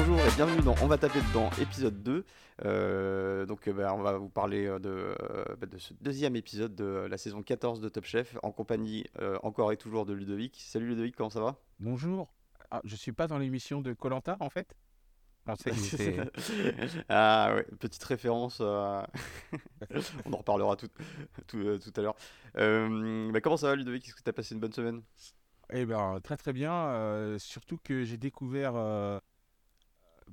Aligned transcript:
bonjour 0.00 0.18
et 0.18 0.30
bienvenue 0.34 0.62
dans 0.62 0.74
On 0.82 0.86
va 0.86 0.96
taper 0.96 1.20
dedans, 1.20 1.50
épisode 1.60 2.02
2. 2.02 2.24
Euh, 2.64 3.44
donc 3.44 3.68
euh, 3.68 3.72
bah, 3.74 3.92
on 3.94 4.00
va 4.00 4.16
vous 4.16 4.30
parler 4.30 4.64
euh, 4.64 4.78
de, 4.78 5.14
bah, 5.60 5.66
de 5.66 5.76
ce 5.76 5.92
deuxième 6.00 6.36
épisode 6.36 6.74
de 6.74 7.06
la 7.10 7.18
saison 7.18 7.42
14 7.42 7.82
de 7.82 7.88
Top 7.90 8.06
Chef 8.06 8.38
en 8.42 8.50
compagnie 8.50 9.04
euh, 9.20 9.38
encore 9.42 9.72
et 9.72 9.76
toujours 9.76 10.06
de 10.06 10.14
Ludovic. 10.14 10.58
Salut 10.66 10.86
Ludovic, 10.88 11.16
comment 11.16 11.28
ça 11.28 11.40
va? 11.40 11.56
Bonjour. 11.80 12.32
Ah, 12.70 12.80
je 12.84 12.96
suis 12.96 13.12
pas 13.12 13.26
dans 13.26 13.36
l'émission 13.36 13.82
de 13.82 13.92
Colanta 13.92 14.38
en 14.40 14.48
fait? 14.48 14.74
Non, 15.46 15.54
c'est- 15.56 15.72
c'est- 16.38 17.04
Ah 17.10 17.52
ouais, 17.54 17.66
petite 17.78 18.04
référence, 18.04 18.58
euh, 18.62 19.02
on 20.24 20.32
en 20.32 20.38
reparlera 20.38 20.76
tout, 20.76 20.88
tout, 21.46 21.78
tout 21.78 21.92
à 21.96 22.00
l'heure. 22.00 22.16
Euh, 22.56 23.30
bah, 23.32 23.42
comment 23.42 23.58
ça 23.58 23.66
va 23.68 23.76
Ludovic? 23.76 24.06
Est-ce 24.06 24.14
que 24.14 24.22
tu 24.22 24.30
as 24.30 24.32
passé 24.32 24.54
une 24.54 24.60
bonne 24.60 24.72
semaine? 24.72 25.02
Eh 25.72 25.84
ben, 25.84 26.18
très 26.24 26.38
très 26.38 26.54
bien. 26.54 26.72
euh, 26.72 27.38
surtout 27.38 27.78
que 27.84 28.02
j'ai 28.04 28.16
découvert, 28.16 28.72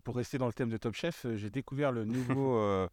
pour 0.04 0.16
rester 0.16 0.38
dans 0.38 0.48
le 0.48 0.54
thème 0.54 0.70
de 0.70 0.78
Top 0.78 0.94
Chef, 0.96 1.26
euh, 1.26 1.36
j'ai 1.36 1.50
découvert 1.50 1.92
le 1.92 2.06
nouveau, 2.40 2.58
euh, 2.58 2.88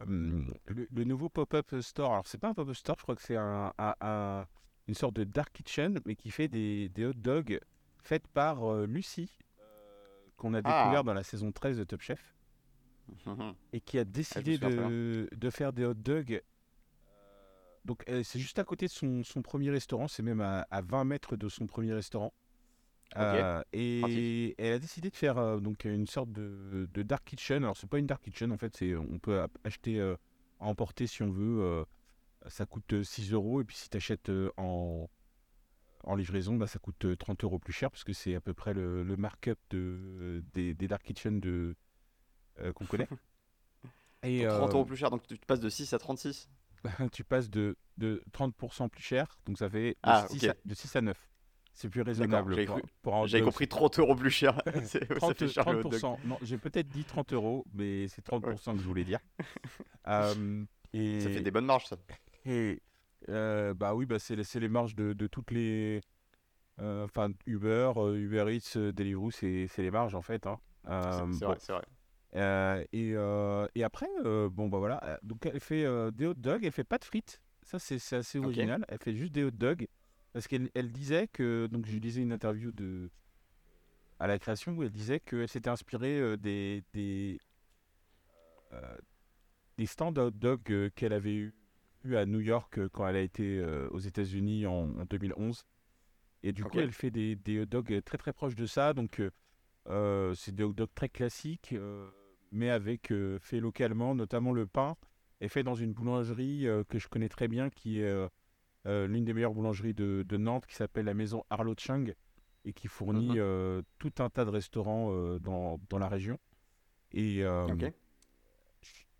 hum, 0.00 0.52
le, 0.66 0.88
le 0.92 1.04
nouveau 1.04 1.28
pop-up 1.28 1.74
store. 1.80 2.12
Alors 2.12 2.26
c'est 2.26 2.38
pas 2.38 2.48
un 2.48 2.54
pop-up 2.54 2.74
store, 2.74 2.96
je 2.98 3.02
crois 3.02 3.16
que 3.16 3.22
c'est 3.22 3.36
un, 3.36 3.72
un- 3.78 3.94
un- 4.00 4.46
une 4.86 4.94
sorte 4.94 5.14
de 5.14 5.24
dark 5.24 5.52
kitchen, 5.52 6.00
mais 6.04 6.14
qui 6.16 6.30
fait 6.30 6.48
des, 6.48 6.88
des 6.90 7.06
hot 7.06 7.12
dogs 7.14 7.58
faits 8.02 8.26
par 8.28 8.64
euh, 8.70 8.86
Lucie, 8.86 9.30
euh, 9.60 10.28
qu'on 10.36 10.52
a 10.54 10.60
Ah. 10.64 10.82
découvert 10.82 11.04
dans 11.04 11.14
la 11.14 11.22
saison 11.22 11.50
13 11.52 11.78
de 11.78 11.84
Top 11.84 12.00
Chef. 12.02 12.34
et 13.72 13.80
qui 13.80 13.98
a 13.98 14.04
décidé 14.04 14.56
de, 14.88 15.28
de 15.34 15.50
faire 15.50 15.72
des 15.74 15.84
hot 15.84 15.94
dogs. 15.94 16.42
Donc 17.84 18.02
c'est 18.06 18.38
juste 18.38 18.58
à 18.58 18.64
côté 18.64 18.86
de 18.86 18.90
son, 18.90 19.22
son 19.24 19.42
premier 19.42 19.68
restaurant, 19.70 20.08
c'est 20.08 20.22
même 20.22 20.40
à, 20.40 20.66
à 20.70 20.80
20 20.80 21.04
mètres 21.04 21.36
de 21.36 21.48
son 21.50 21.66
premier 21.66 21.92
restaurant. 21.92 22.32
Euh, 23.16 23.62
et 23.72 24.54
elle 24.58 24.72
a 24.74 24.78
décidé 24.78 25.08
de 25.10 25.16
faire 25.16 25.38
euh, 25.38 25.60
donc 25.60 25.84
une 25.84 26.06
sorte 26.06 26.32
de, 26.32 26.88
de 26.92 27.02
dark 27.02 27.24
kitchen. 27.24 27.62
Alors 27.62 27.76
c'est 27.76 27.88
pas 27.88 27.98
une 27.98 28.06
dark 28.06 28.22
kitchen 28.22 28.50
en 28.52 28.58
fait, 28.58 28.76
c'est 28.76 28.94
on 28.96 29.18
peut 29.18 29.46
acheter 29.64 30.00
euh, 30.00 30.16
à 30.60 30.64
emporter 30.66 31.06
si 31.06 31.22
on 31.22 31.30
veut. 31.30 31.60
euh, 31.62 31.84
ça 32.48 32.66
coûte 32.66 33.02
6 33.02 33.32
euros 33.32 33.60
et 33.62 33.64
puis 33.64 33.76
si 33.76 33.88
tu 33.88 33.96
achètes 33.96 34.30
en, 34.58 35.08
en 36.02 36.14
livraison, 36.14 36.56
bah, 36.56 36.66
ça 36.66 36.78
coûte 36.78 37.04
euh, 37.06 37.16
30 37.16 37.42
euros 37.44 37.58
plus 37.58 37.72
cher 37.72 37.90
parce 37.90 38.04
que 38.04 38.12
c'est 38.12 38.34
à 38.34 38.40
peu 38.40 38.52
près 38.52 38.74
le, 38.74 39.02
le 39.02 39.16
markup 39.16 39.58
de, 39.70 40.42
des, 40.52 40.74
des 40.74 40.88
dark 40.88 41.02
kitchen 41.04 41.40
de, 41.40 41.74
euh, 42.60 42.72
qu'on 42.72 42.84
connaît. 42.84 43.08
Et 44.24 44.40
Donc, 44.44 44.48
30 44.48 44.70
euh, 44.70 44.72
euros 44.74 44.84
plus 44.84 44.96
cher, 44.96 45.10
donc 45.10 45.26
tu 45.26 45.36
passes 45.38 45.60
de 45.60 45.68
6 45.68 45.92
à 45.94 45.98
36 45.98 46.50
tu 47.12 47.24
passes 47.24 47.48
de, 47.48 47.76
de 47.96 48.22
30% 48.32 48.88
plus 48.90 49.02
cher, 49.02 49.38
donc 49.46 49.56
ça 49.58 49.70
fait 49.70 49.90
de, 49.92 49.96
Ah, 50.02 50.26
6, 50.28 50.44
ok. 50.44 50.50
à, 50.50 50.54
de 50.64 50.74
6 50.74 50.96
à 50.96 51.00
9. 51.00 51.28
C'est 51.76 51.88
plus 51.88 52.02
raisonnable 52.02 52.54
j'avais 52.54 52.66
pour, 52.66 52.80
pour 53.02 53.26
dog. 53.28 53.42
compris 53.42 53.66
30 53.68 53.98
euros 53.98 54.14
plus 54.14 54.30
cher. 54.30 54.62
C'est- 54.84 55.06
ça 55.08 55.14
30, 55.16 55.38
fait 55.38 55.48
cher 55.48 55.72
le 55.72 55.80
hot 55.80 55.82
dog. 55.90 55.92
30%. 56.00 56.18
Non, 56.24 56.38
j'ai 56.42 56.56
peut-être 56.56 56.88
dit 56.88 57.04
30 57.04 57.32
euros, 57.32 57.64
mais 57.74 58.06
c'est 58.08 58.22
30% 58.24 58.72
que 58.76 58.78
je 58.82 58.86
voulais 58.86 59.04
dire. 59.04 59.18
Euh, 60.06 60.64
et, 60.92 61.20
Ça 61.20 61.30
fait 61.30 61.40
des 61.40 61.50
bonnes 61.50 61.64
marges 61.64 61.86
ça. 61.86 61.96
et, 62.46 62.80
euh, 63.30 63.72
bah 63.74 63.94
oui, 63.94 64.04
bah 64.06 64.18
c'est 64.18 64.36
les- 64.36 64.44
c'est 64.44 64.60
les 64.60 64.68
marges 64.68 64.94
de, 64.94 65.14
de 65.14 65.26
toutes 65.26 65.50
les. 65.50 66.00
euh, 66.80 67.04
Enfin, 67.04 67.30
Uber, 67.46 67.92
euh, 67.96 68.14
Uber 68.16 68.54
Eats, 68.54 68.76
euh, 68.76 68.92
Deliveroo, 68.92 69.30
c'est 69.30 69.66
c'est 69.68 69.82
les 69.82 69.90
marges 69.90 70.14
en 70.14 70.20
fait. 70.22 70.46
hein. 70.46 70.58
C'est 70.84 70.90
Euh, 70.90 71.32
c'est 71.32 71.40
bon. 71.40 71.46
vrai, 71.46 71.56
c'est 71.60 71.72
vrai. 71.72 71.84
Euh, 72.36 72.84
et, 72.92 73.12
euh, 73.14 73.66
et 73.74 73.82
après, 73.82 74.08
euh, 74.26 74.48
bon 74.50 74.68
bah 74.68 74.78
voilà, 74.78 75.02
euh, 75.04 75.16
donc 75.22 75.46
elle 75.46 75.60
fait 75.60 75.84
euh, 75.84 76.10
des 76.10 76.26
hot 76.26 76.34
dogs, 76.34 76.64
elle 76.64 76.72
fait 76.72 76.84
pas 76.84 76.98
de 76.98 77.04
frites, 77.04 77.40
ça 77.62 77.78
c'est 77.78 77.98
c'est 77.98 78.16
assez 78.16 78.38
original, 78.38 78.84
elle 78.88 78.98
fait 78.98 79.14
juste 79.14 79.32
des 79.32 79.44
hot 79.44 79.52
dogs, 79.52 79.86
parce 80.34 80.48
qu'elle 80.48 80.68
elle 80.74 80.90
disait 80.90 81.28
que, 81.28 81.68
donc 81.70 81.86
je 81.86 81.96
lisais 81.96 82.20
une 82.20 82.32
interview 82.32 82.72
de, 82.72 83.08
à 84.18 84.26
la 84.26 84.38
création 84.40 84.72
où 84.72 84.82
elle 84.82 84.90
disait 84.90 85.20
qu'elle 85.20 85.48
s'était 85.48 85.70
inspirée 85.70 86.18
euh, 86.18 86.36
des, 86.36 86.82
des, 86.92 87.38
euh, 88.72 88.96
des 89.78 89.86
stands 89.86 90.12
hot 90.16 90.32
dogs 90.32 90.70
euh, 90.70 90.90
qu'elle 90.96 91.12
avait 91.12 91.36
eu, 91.36 91.54
eu 92.02 92.16
à 92.16 92.26
New 92.26 92.40
York 92.40 92.78
euh, 92.78 92.88
quand 92.92 93.06
elle 93.06 93.14
a 93.14 93.20
été 93.20 93.58
euh, 93.58 93.88
aux 93.90 94.00
États-Unis 94.00 94.66
en, 94.66 94.90
en 94.98 95.04
2011. 95.04 95.64
Et 96.42 96.52
du 96.52 96.64
coup, 96.64 96.80
elle 96.80 96.92
fait 96.92 97.12
des, 97.12 97.36
des 97.36 97.60
hot 97.60 97.66
dogs 97.66 98.02
très 98.04 98.18
très 98.18 98.32
proches 98.32 98.56
de 98.56 98.66
ça, 98.66 98.92
donc 98.92 99.22
euh, 99.88 100.34
c'est 100.34 100.52
des 100.52 100.64
hot 100.64 100.72
dogs 100.72 100.92
très 100.96 101.08
classiques, 101.08 101.72
euh, 101.74 102.10
mais 102.50 102.70
avec 102.70 103.12
fait 103.38 103.60
localement, 103.60 104.16
notamment 104.16 104.52
le 104.52 104.66
pain 104.66 104.96
est 105.40 105.48
fait 105.48 105.62
dans 105.62 105.76
une 105.76 105.92
boulangerie 105.92 106.66
que 106.88 106.98
je 106.98 107.08
connais 107.08 107.28
très 107.30 107.48
bien, 107.48 107.70
qui 107.70 108.00
est 108.00 108.28
l'une 108.84 109.24
des 109.24 109.32
meilleures 109.32 109.54
boulangeries 109.54 109.94
de, 109.94 110.24
de 110.26 110.36
Nantes, 110.36 110.66
qui 110.66 110.74
s'appelle 110.74 111.06
la 111.06 111.14
maison 111.14 111.44
Arlo 111.50 111.74
Chung, 111.78 112.14
et 112.64 112.72
qui 112.72 112.88
fournit 112.88 113.32
Mhm. 113.32 113.38
euh, 113.38 113.82
tout 113.98 114.12
un 114.18 114.30
tas 114.30 114.44
de 114.44 114.50
restaurants 114.50 115.10
euh, 115.12 115.38
dans, 115.38 115.78
dans 115.90 115.98
la 115.98 116.08
région. 116.08 116.38
Et, 117.12 117.44
euh, 117.44 117.66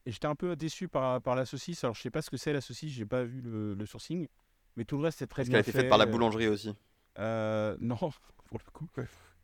j'étais 0.07 0.27
un 0.27 0.35
peu 0.35 0.57
déçu 0.57 0.89
par, 0.89 1.21
par 1.23 1.35
la 1.35 1.45
saucisse. 1.47 1.85
Alors 1.85 1.95
je 1.95 2.03
sais 2.03 2.11
pas 2.11 2.23
ce 2.23 2.31
que 2.31 2.37
c'est 2.37 2.53
la 2.53 2.61
saucisse, 2.61 2.93
j'ai 2.93 3.07
pas 3.07 3.25
vu 3.25 3.41
le, 3.41 3.75
le 3.75 3.87
sourcing, 3.87 4.29
mais 4.77 4.85
tout 4.85 4.97
le 4.97 5.05
reste 5.05 5.19
c'est 5.19 5.27
très 5.27 5.43
Parce 5.43 5.49
bien 5.49 5.59
qu'elle 5.59 5.59
a 5.59 5.63
été 5.63 5.73
faite 5.73 5.89
par 5.89 5.99
la 5.99 6.07
boulangerie 6.07 6.49
aussi? 6.49 6.75
Euh, 7.19 7.77
non, 7.81 7.97
pour 8.47 8.59
le 8.65 8.71
coup, 8.73 8.89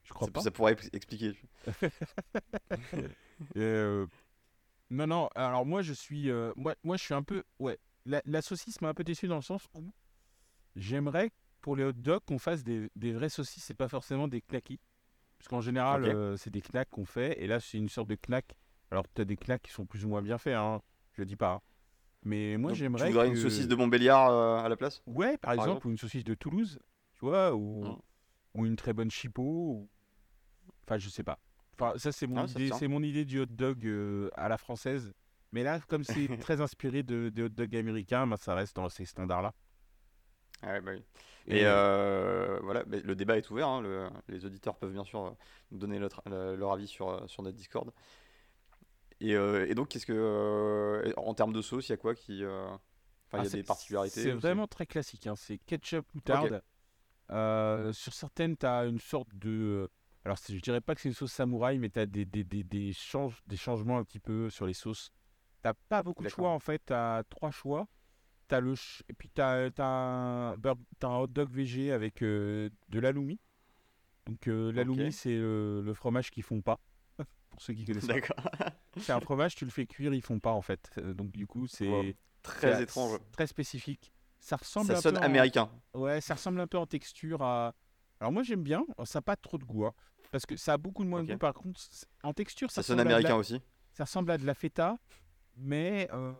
je 0.02 0.12
crois 0.12 0.28
Ça, 0.28 0.32
pas. 0.32 0.42
ça 0.42 0.50
pourrait 0.50 0.72
ex- 0.72 0.90
expliquer. 0.92 1.36
Euh, 3.56 4.06
non, 4.90 5.06
non, 5.06 5.28
alors 5.34 5.66
moi 5.66 5.82
je 5.82 5.92
suis, 5.92 6.30
euh, 6.30 6.52
moi, 6.56 6.74
moi 6.84 6.96
je 6.96 7.04
suis 7.04 7.14
un 7.14 7.22
peu, 7.22 7.44
ouais, 7.58 7.78
la, 8.06 8.22
la 8.24 8.42
saucisse 8.42 8.80
m'a 8.80 8.88
un 8.88 8.94
peu 8.94 9.04
déçu 9.04 9.28
dans 9.28 9.36
le 9.36 9.42
sens 9.42 9.68
où 9.74 9.92
j'aimerais 10.76 11.30
pour 11.60 11.76
les 11.76 11.84
hot 11.84 11.92
dogs 11.92 12.22
qu'on 12.26 12.38
fasse 12.38 12.62
des, 12.64 12.90
des 12.96 13.12
vraies 13.12 13.28
saucisses 13.28 13.68
et 13.70 13.74
pas 13.74 13.88
forcément 13.88 14.28
des 14.28 14.40
knackis. 14.40 14.80
Parce 15.38 15.48
qu'en 15.48 15.60
général, 15.60 16.04
euh, 16.04 16.36
c'est 16.36 16.50
des 16.50 16.60
knacks 16.62 16.90
qu'on 16.90 17.04
fait, 17.06 17.42
et 17.42 17.46
là 17.46 17.60
c'est 17.60 17.78
une 17.78 17.88
sorte 17.88 18.08
de 18.08 18.16
knack. 18.28 18.54
Alors 18.90 19.04
tu 19.14 19.22
as 19.22 19.24
des 19.24 19.36
knacks 19.36 19.62
qui 19.62 19.70
sont 19.72 19.86
plus 19.86 20.04
ou 20.04 20.08
moins 20.08 20.22
bien 20.22 20.36
faits, 20.38 20.54
hein, 20.54 20.80
je 21.12 21.22
dis 21.22 21.36
pas. 21.36 21.54
hein. 21.54 21.60
Mais 22.24 22.56
moi 22.58 22.74
j'aimerais. 22.74 23.06
Tu 23.06 23.12
voudrais 23.12 23.28
que... 23.28 23.30
une 23.30 23.36
saucisse 23.40 23.68
de 23.68 23.74
Montbéliard 23.74 24.30
euh, 24.30 24.58
à 24.58 24.68
la 24.68 24.76
place? 24.76 25.02
Ouais, 25.06 25.38
par, 25.38 25.52
exemple, 25.54 25.70
exemple 25.70 25.86
ou 25.86 25.90
une 25.92 25.98
saucisse 25.98 26.24
de 26.24 26.34
Toulouse, 26.34 26.78
tu 27.14 27.20
vois, 27.20 27.54
ou, 27.54 27.84
Mm. 27.84 27.96
ou 28.54 28.66
une 28.66 28.76
très 28.76 28.92
bonne 28.92 29.10
chipot. 29.10 29.42
ou- 29.42 29.88
Enfin, 30.86 30.98
je 30.98 31.08
sais 31.08 31.22
pas. 31.22 31.38
Enfin, 31.74 31.96
ça, 31.96 32.12
c'est 32.12 32.26
mon, 32.26 32.42
Ah, 32.42 32.46
idée, 32.46 32.70
c'est 32.78 32.88
mon 32.88 33.02
idée 33.02 33.24
du 33.24 33.40
hot 33.40 33.46
dog 33.46 33.86
euh, 33.86 34.28
à 34.34 34.48
la 34.48 34.58
française. 34.58 35.14
Mais 35.52 35.62
là, 35.62 35.80
comme 35.88 36.04
c'est 36.04 36.28
très 36.46 36.60
inspiré 36.60 37.02
de, 37.02 37.30
des 37.30 37.44
hot 37.44 37.48
dogs 37.48 37.74
américains, 37.76 38.26
ben, 38.26 38.36
ça 38.36 38.54
reste 38.54 38.76
dans 38.76 38.88
ces 38.90 39.06
standards-là. 39.06 39.54
Ah 40.62 40.72
ouais, 40.72 40.80
bah 40.80 40.92
oui. 40.94 41.02
Et 41.46 41.62
euh, 41.64 42.58
voilà, 42.62 42.84
mais 42.86 43.00
le 43.00 43.14
débat 43.16 43.36
est 43.38 43.50
ouvert. 43.50 43.66
hein, 43.68 43.80
le- 43.80 44.08
les 44.28 44.44
auditeurs 44.44 44.76
peuvent 44.76 44.92
bien 44.92 45.04
sûr 45.04 45.24
euh, 45.26 45.30
nous 45.70 45.78
donner 45.78 45.98
notre- 45.98 46.22
le- 46.26 46.54
leur 46.56 46.72
avis 46.72 46.86
sur, 46.86 47.08
euh, 47.08 47.26
sur 47.26 47.42
notre 47.42 47.56
Discord. 47.56 47.90
Et, 49.20 49.34
euh, 49.36 49.66
et 49.68 49.74
donc, 49.74 49.88
qu'est-ce 49.88 50.06
que. 50.06 50.12
euh, 50.14 51.12
en 51.16 51.34
termes 51.34 51.52
de 51.52 51.62
sauce, 51.62 51.88
il 51.88 51.92
y 51.92 51.94
a 51.94 51.96
quoi 51.98 52.14
qui. 52.14 52.44
euh, 52.44 52.66
Enfin, 53.32 53.38
il 53.38 53.40
Ah, 53.40 53.44
y 53.44 53.46
a 53.46 53.50
c'est- 53.50 53.56
des 53.58 53.62
particularités 53.62 54.22
C'est 54.22 54.32
vraiment 54.32 54.66
très 54.66 54.86
classique. 54.86 55.26
hein. 55.26 55.36
C'est 55.36 55.58
ketchup, 55.58 56.04
moutarde. 56.14 56.62
Euh, 57.30 57.92
sur 57.92 58.12
certaines, 58.12 58.56
tu 58.56 58.66
as 58.66 58.84
une 58.86 58.98
sorte 58.98 59.28
de. 59.34 59.88
Alors, 60.24 60.36
je 60.48 60.56
dirais 60.58 60.80
pas 60.80 60.94
que 60.94 61.00
c'est 61.00 61.08
une 61.08 61.14
sauce 61.14 61.32
samouraï, 61.32 61.78
mais 61.78 61.88
tu 61.90 61.98
as 62.00 62.06
des, 62.06 62.24
des, 62.24 62.42
des, 62.44 62.64
des, 62.64 62.92
change- 62.92 63.40
des 63.46 63.56
changements 63.56 63.98
un 63.98 64.04
petit 64.04 64.18
peu 64.18 64.50
sur 64.50 64.66
les 64.66 64.74
sauces. 64.74 65.10
T'as 65.62 65.74
pas 65.88 66.02
beaucoup 66.02 66.22
de 66.24 66.28
choix 66.36 66.50
en 66.50 66.58
fait. 66.58 66.82
Tu 66.86 66.92
as 66.92 67.22
trois 67.30 67.50
choix. 67.50 67.86
T'as 68.50 68.60
le 68.60 68.74
ch- 68.74 69.02
Et 69.08 69.12
puis 69.12 69.30
tu 69.32 69.40
as, 69.40 69.70
un... 69.78 70.56
bur- 70.56 70.76
t'as 70.98 71.08
un 71.08 71.18
hot 71.20 71.28
dog 71.28 71.50
végé 71.52 71.92
avec 71.92 72.20
euh, 72.22 72.68
de 72.88 72.98
l'aloumi. 72.98 73.38
Donc, 74.26 74.48
euh, 74.48 74.72
l'aloumi, 74.72 75.12
c'est 75.12 75.36
euh, 75.36 75.82
le 75.82 75.94
fromage 75.94 76.30
qu'ils 76.32 76.42
font 76.42 76.60
pas. 76.60 76.80
Pour 77.50 77.62
ceux 77.62 77.74
qui 77.74 77.84
connaissent. 77.84 78.06
D'accord. 78.06 78.36
C'est 78.98 79.12
un 79.12 79.20
fromage, 79.20 79.54
tu 79.54 79.64
le 79.64 79.70
fais 79.70 79.86
cuire, 79.86 80.12
ils 80.12 80.20
font 80.22 80.40
pas 80.40 80.50
en 80.52 80.62
fait. 80.62 80.90
Euh, 80.98 81.14
Donc, 81.14 81.30
du 81.30 81.46
coup, 81.46 81.66
c'est. 81.68 81.86
Wow. 81.88 82.04
Très 82.42 82.82
étrange. 82.82 83.18
Très 83.32 83.46
spécifique. 83.46 84.12
Ça 84.40 84.56
ressemble 84.56 84.88
Ça 84.88 84.94
un 84.94 85.00
sonne 85.00 85.14
peu 85.14 85.20
en- 85.20 85.24
américain. 85.24 85.70
Ouais, 85.94 86.20
ça 86.20 86.34
ressemble 86.34 86.60
un 86.60 86.66
peu 86.66 86.78
en 86.78 86.86
texture 86.86 87.42
à. 87.42 87.74
Alors 88.18 88.32
moi 88.32 88.42
j'aime 88.42 88.62
bien, 88.62 88.84
ça 89.04 89.18
n'a 89.18 89.22
pas 89.22 89.36
trop 89.36 89.56
de 89.58 89.64
goût, 89.64 89.86
hein, 89.86 89.94
parce 90.30 90.44
que 90.44 90.56
ça 90.56 90.74
a 90.74 90.76
beaucoup 90.78 91.04
de 91.04 91.08
moins 91.08 91.22
de 91.22 91.32
goût. 91.32 91.38
Par 91.38 91.54
contre, 91.54 91.80
en 92.22 92.32
texture, 92.34 92.70
Ça 92.70 92.82
ça, 92.82 92.88
sonne 92.88 92.96
la- 92.96 93.02
américain 93.02 93.34
aussi. 93.36 93.60
ça 93.92 94.04
ressemble 94.04 94.30
à 94.32 94.36
de 94.38 94.44
la 94.44 94.52
feta, 94.54 94.96
mais 95.56 96.08
euh, 96.12 96.32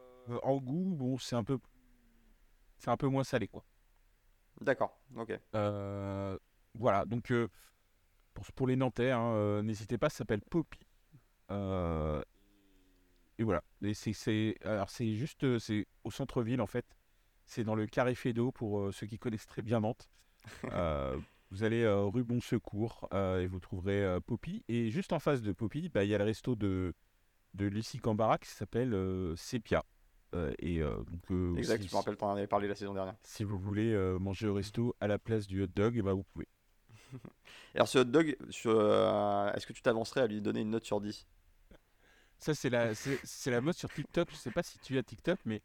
en 0.43 0.57
goût, 0.59 0.95
bon, 0.95 1.17
c'est 1.19 1.37
un 1.37 1.45
peu, 1.45 1.59
c'est 2.81 2.91
un 2.91 2.97
peu 2.97 3.07
moins 3.07 3.25
salé, 3.25 3.47
quoi. 3.47 3.65
D'accord, 4.61 4.99
ok. 5.17 5.39
Euh, 5.55 6.39
voilà, 6.75 7.05
donc 7.05 7.31
euh, 7.31 7.49
pour, 8.35 8.51
pour 8.53 8.67
les 8.67 8.77
Nantais, 8.77 9.11
hein, 9.11 9.33
euh, 9.35 9.63
n'hésitez 9.63 9.99
pas, 9.99 10.09
ça 10.09 10.19
s'appelle 10.19 10.41
Poppy. 10.41 10.79
Euh, 11.51 12.23
et 13.39 13.45
voilà, 13.45 13.63
et 13.83 13.95
c'est, 13.95 14.57
alors 14.65 14.89
c'est 14.89 15.15
juste, 15.15 15.59
c'est 15.59 15.87
au 16.05 16.11
centre-ville 16.11 16.61
en 16.61 16.67
fait. 16.67 16.87
C'est 17.47 17.65
dans 17.65 17.75
le 17.75 17.87
Carré 17.87 18.15
Fédot 18.15 18.53
pour 18.53 18.93
ceux 18.95 19.07
qui 19.07 19.19
connaissent 19.19 19.47
très 19.47 19.63
bien 19.63 19.81
Nantes. 19.81 20.09
Vous 21.53 21.65
allez 21.65 21.85
rue 21.85 22.23
Bon 22.23 22.41
Secours 22.41 23.09
et 23.13 23.49
vous 23.49 23.59
trouverez 23.59 24.21
Poppy. 24.25 24.63
Et 24.69 24.91
juste 24.91 25.13
en 25.13 25.19
face 25.19 25.43
de 25.43 25.51
Poppy, 25.53 25.89
bah, 25.89 26.05
il 26.05 26.11
y 26.11 26.15
a 26.15 26.19
le 26.19 26.23
resto 26.23 26.55
de, 26.55 26.95
de 27.55 27.67
Lucie 27.67 27.99
Cambara 27.99 28.39
qui 28.39 28.49
s'appelle 28.51 28.95
Sepia. 29.37 29.85
Euh, 30.35 30.53
et 30.59 30.81
euh, 30.83 30.97
donc, 31.05 31.31
euh, 31.33 31.57
Exact, 31.57 31.83
si, 31.83 31.89
je 31.89 31.93
me 31.93 31.97
rappelle, 31.97 32.17
t'en 32.17 32.31
avais 32.31 32.47
parlé 32.47 32.69
la 32.69 32.75
saison 32.75 32.95
dernière. 32.95 33.17
si 33.23 33.45
vous 33.45 33.59
voulez 33.59 33.93
euh, 33.95 34.19
manger 34.19 34.47
au 34.49 34.55
resto 34.55 34.95
à 35.01 35.07
la 35.07 35.19
place 35.19 35.47
du 35.47 35.63
hot 35.63 35.69
dog, 35.69 35.97
et 35.97 36.03
ben 36.03 36.13
vous 36.13 36.25
pouvez. 36.25 36.47
Alors, 37.75 37.89
ce 37.89 37.99
hot 37.99 38.05
dog, 38.05 38.37
euh, 38.67 39.53
est-ce 39.53 39.67
que 39.67 39.73
tu 39.73 39.83
t'avancerais 39.83 40.23
à 40.23 40.27
lui 40.27 40.41
donner 40.41 40.61
une 40.61 40.71
note 40.71 40.85
sur 40.85 41.01
10 41.01 41.27
Ça, 42.39 42.55
c'est 42.55 42.71
la, 42.71 42.95
c'est, 42.95 43.51
la 43.51 43.61
mode 43.61 43.75
sur 43.75 43.91
TikTok. 43.91 44.31
Je 44.31 44.37
sais 44.37 44.51
pas 44.51 44.63
si 44.63 44.79
tu 44.79 44.97
as 44.99 45.03
TikTok, 45.03 45.39
mais 45.45 45.63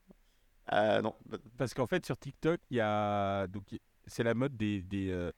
Non. 0.71 1.15
parce 1.57 1.73
qu'en 1.73 1.87
fait, 1.87 2.05
sur 2.05 2.17
TikTok, 2.17 2.59
il 2.69 2.77
y 2.77 2.81
a. 2.81 3.47
Donc, 3.47 3.63
c'est 4.07 4.23
la 4.23 4.33
mode 4.33 4.55
des. 4.57 4.81
des, 4.81 5.31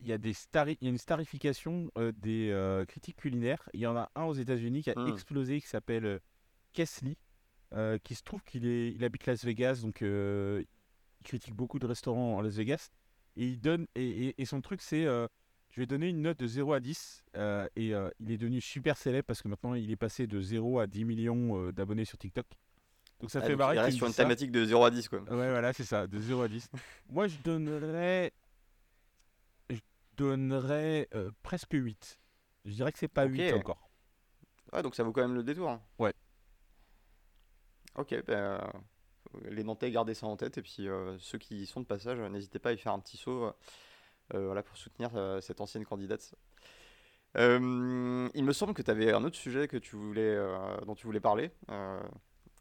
il 0.00 0.06
y 0.08 0.12
a 0.12 0.18
des 0.18 0.32
stari- 0.34 0.76
il 0.80 0.84
y 0.84 0.88
a 0.88 0.90
une 0.90 0.98
starification 0.98 1.90
euh, 1.98 2.12
des 2.12 2.50
euh, 2.50 2.84
critiques 2.84 3.16
culinaires. 3.16 3.68
Il 3.72 3.80
y 3.80 3.86
en 3.86 3.96
a 3.96 4.10
un 4.14 4.24
aux 4.24 4.34
États-Unis 4.34 4.82
qui 4.82 4.90
a 4.90 4.96
Hmm. 4.96 5.06
explosé, 5.06 5.60
qui 5.60 5.66
s'appelle 5.66 6.20
Kesley, 6.72 7.16
euh, 7.76 7.98
qui 8.02 8.14
se 8.14 8.22
trouve 8.22 8.42
qu'il 8.42 8.66
est, 8.66 8.90
il 8.92 9.04
habite 9.04 9.26
Las 9.26 9.44
Vegas, 9.44 9.80
donc 9.82 10.02
euh, 10.02 10.64
il 11.20 11.24
critique 11.24 11.54
beaucoup 11.54 11.78
de 11.78 11.86
restaurants 11.86 12.36
en 12.36 12.40
Las 12.40 12.54
Vegas. 12.56 12.88
Et 13.36 13.46
il 13.46 13.60
donne, 13.60 13.86
et, 13.94 14.28
et- 14.28 14.34
et 14.42 14.44
son 14.46 14.60
truc, 14.62 14.80
c'est, 14.82 15.04
euh, 15.06 15.26
je 15.70 15.80
vais 15.80 15.86
donner 15.86 16.08
une 16.08 16.22
note 16.22 16.38
de 16.38 16.46
0 16.46 16.72
à 16.72 16.80
10. 16.80 17.22
euh, 17.36 17.68
et 17.76 17.94
euh, 17.94 18.08
il 18.20 18.30
est 18.30 18.38
devenu 18.38 18.60
super 18.62 18.96
célèbre 18.96 19.26
parce 19.26 19.42
que 19.42 19.48
maintenant, 19.48 19.74
il 19.74 19.90
est 19.90 19.96
passé 19.96 20.26
de 20.26 20.40
0 20.40 20.78
à 20.80 20.86
10 20.86 21.04
millions 21.04 21.60
euh, 21.66 21.72
d'abonnés 21.72 22.04
sur 22.06 22.16
TikTok. 22.18 22.46
Donc 23.20 23.30
ça 23.30 23.38
ah, 23.40 23.42
fait 23.42 23.48
donc, 23.50 23.58
marrer 23.58 23.76
il 23.76 23.78
reste 23.80 23.96
sur 23.98 24.06
une 24.06 24.12
ça. 24.12 24.22
thématique 24.24 24.50
de 24.52 24.64
0 24.64 24.84
à 24.84 24.90
10, 24.90 25.08
quoi. 25.08 25.20
Ouais, 25.20 25.50
voilà, 25.50 25.72
c'est 25.72 25.84
ça, 25.84 26.06
de 26.06 26.18
0 26.18 26.42
à 26.42 26.48
10. 26.48 26.68
Moi, 27.10 27.28
je 27.28 27.36
donnerais. 27.44 28.32
Je 29.70 29.78
donnerais 30.16 31.08
presque 31.42 31.72
8. 31.74 32.18
Je 32.64 32.72
dirais 32.72 32.92
que 32.92 32.98
c'est 32.98 33.08
pas 33.08 33.26
Ok. 33.26 33.32
8 33.32 33.52
encore. 33.52 33.88
Ouais, 34.72 34.82
donc 34.82 34.94
ça 34.94 35.02
vaut 35.02 35.12
quand 35.12 35.22
même 35.22 35.34
le 35.34 35.42
détour. 35.42 35.68
hein. 35.70 35.80
Ouais. 35.98 36.12
Ok, 37.98 38.14
ben, 38.26 38.60
les 39.48 39.64
Nantais, 39.64 39.90
gardez 39.90 40.14
ça 40.14 40.26
en 40.26 40.36
tête. 40.36 40.58
Et 40.58 40.62
puis, 40.62 40.88
euh, 40.88 41.16
ceux 41.18 41.38
qui 41.38 41.62
y 41.62 41.66
sont 41.66 41.80
de 41.80 41.86
passage, 41.86 42.18
euh, 42.20 42.28
n'hésitez 42.28 42.58
pas 42.58 42.70
à 42.70 42.72
y 42.72 42.78
faire 42.78 42.92
un 42.92 43.00
petit 43.00 43.16
saut 43.16 43.44
euh, 44.34 44.46
voilà, 44.46 44.62
pour 44.62 44.76
soutenir 44.76 45.10
euh, 45.16 45.40
cette 45.40 45.60
ancienne 45.60 45.84
candidate. 45.84 46.34
Il 47.38 47.60
me 47.60 48.52
semble 48.52 48.72
que 48.74 48.82
tu 48.82 48.90
avais 48.90 49.12
un 49.12 49.22
autre 49.24 49.36
sujet 49.36 49.68
que 49.68 49.76
tu 49.76 49.94
voulais, 49.96 50.38
dont 50.86 50.94
tu 50.94 51.06
voulais 51.06 51.20
parler 51.20 51.50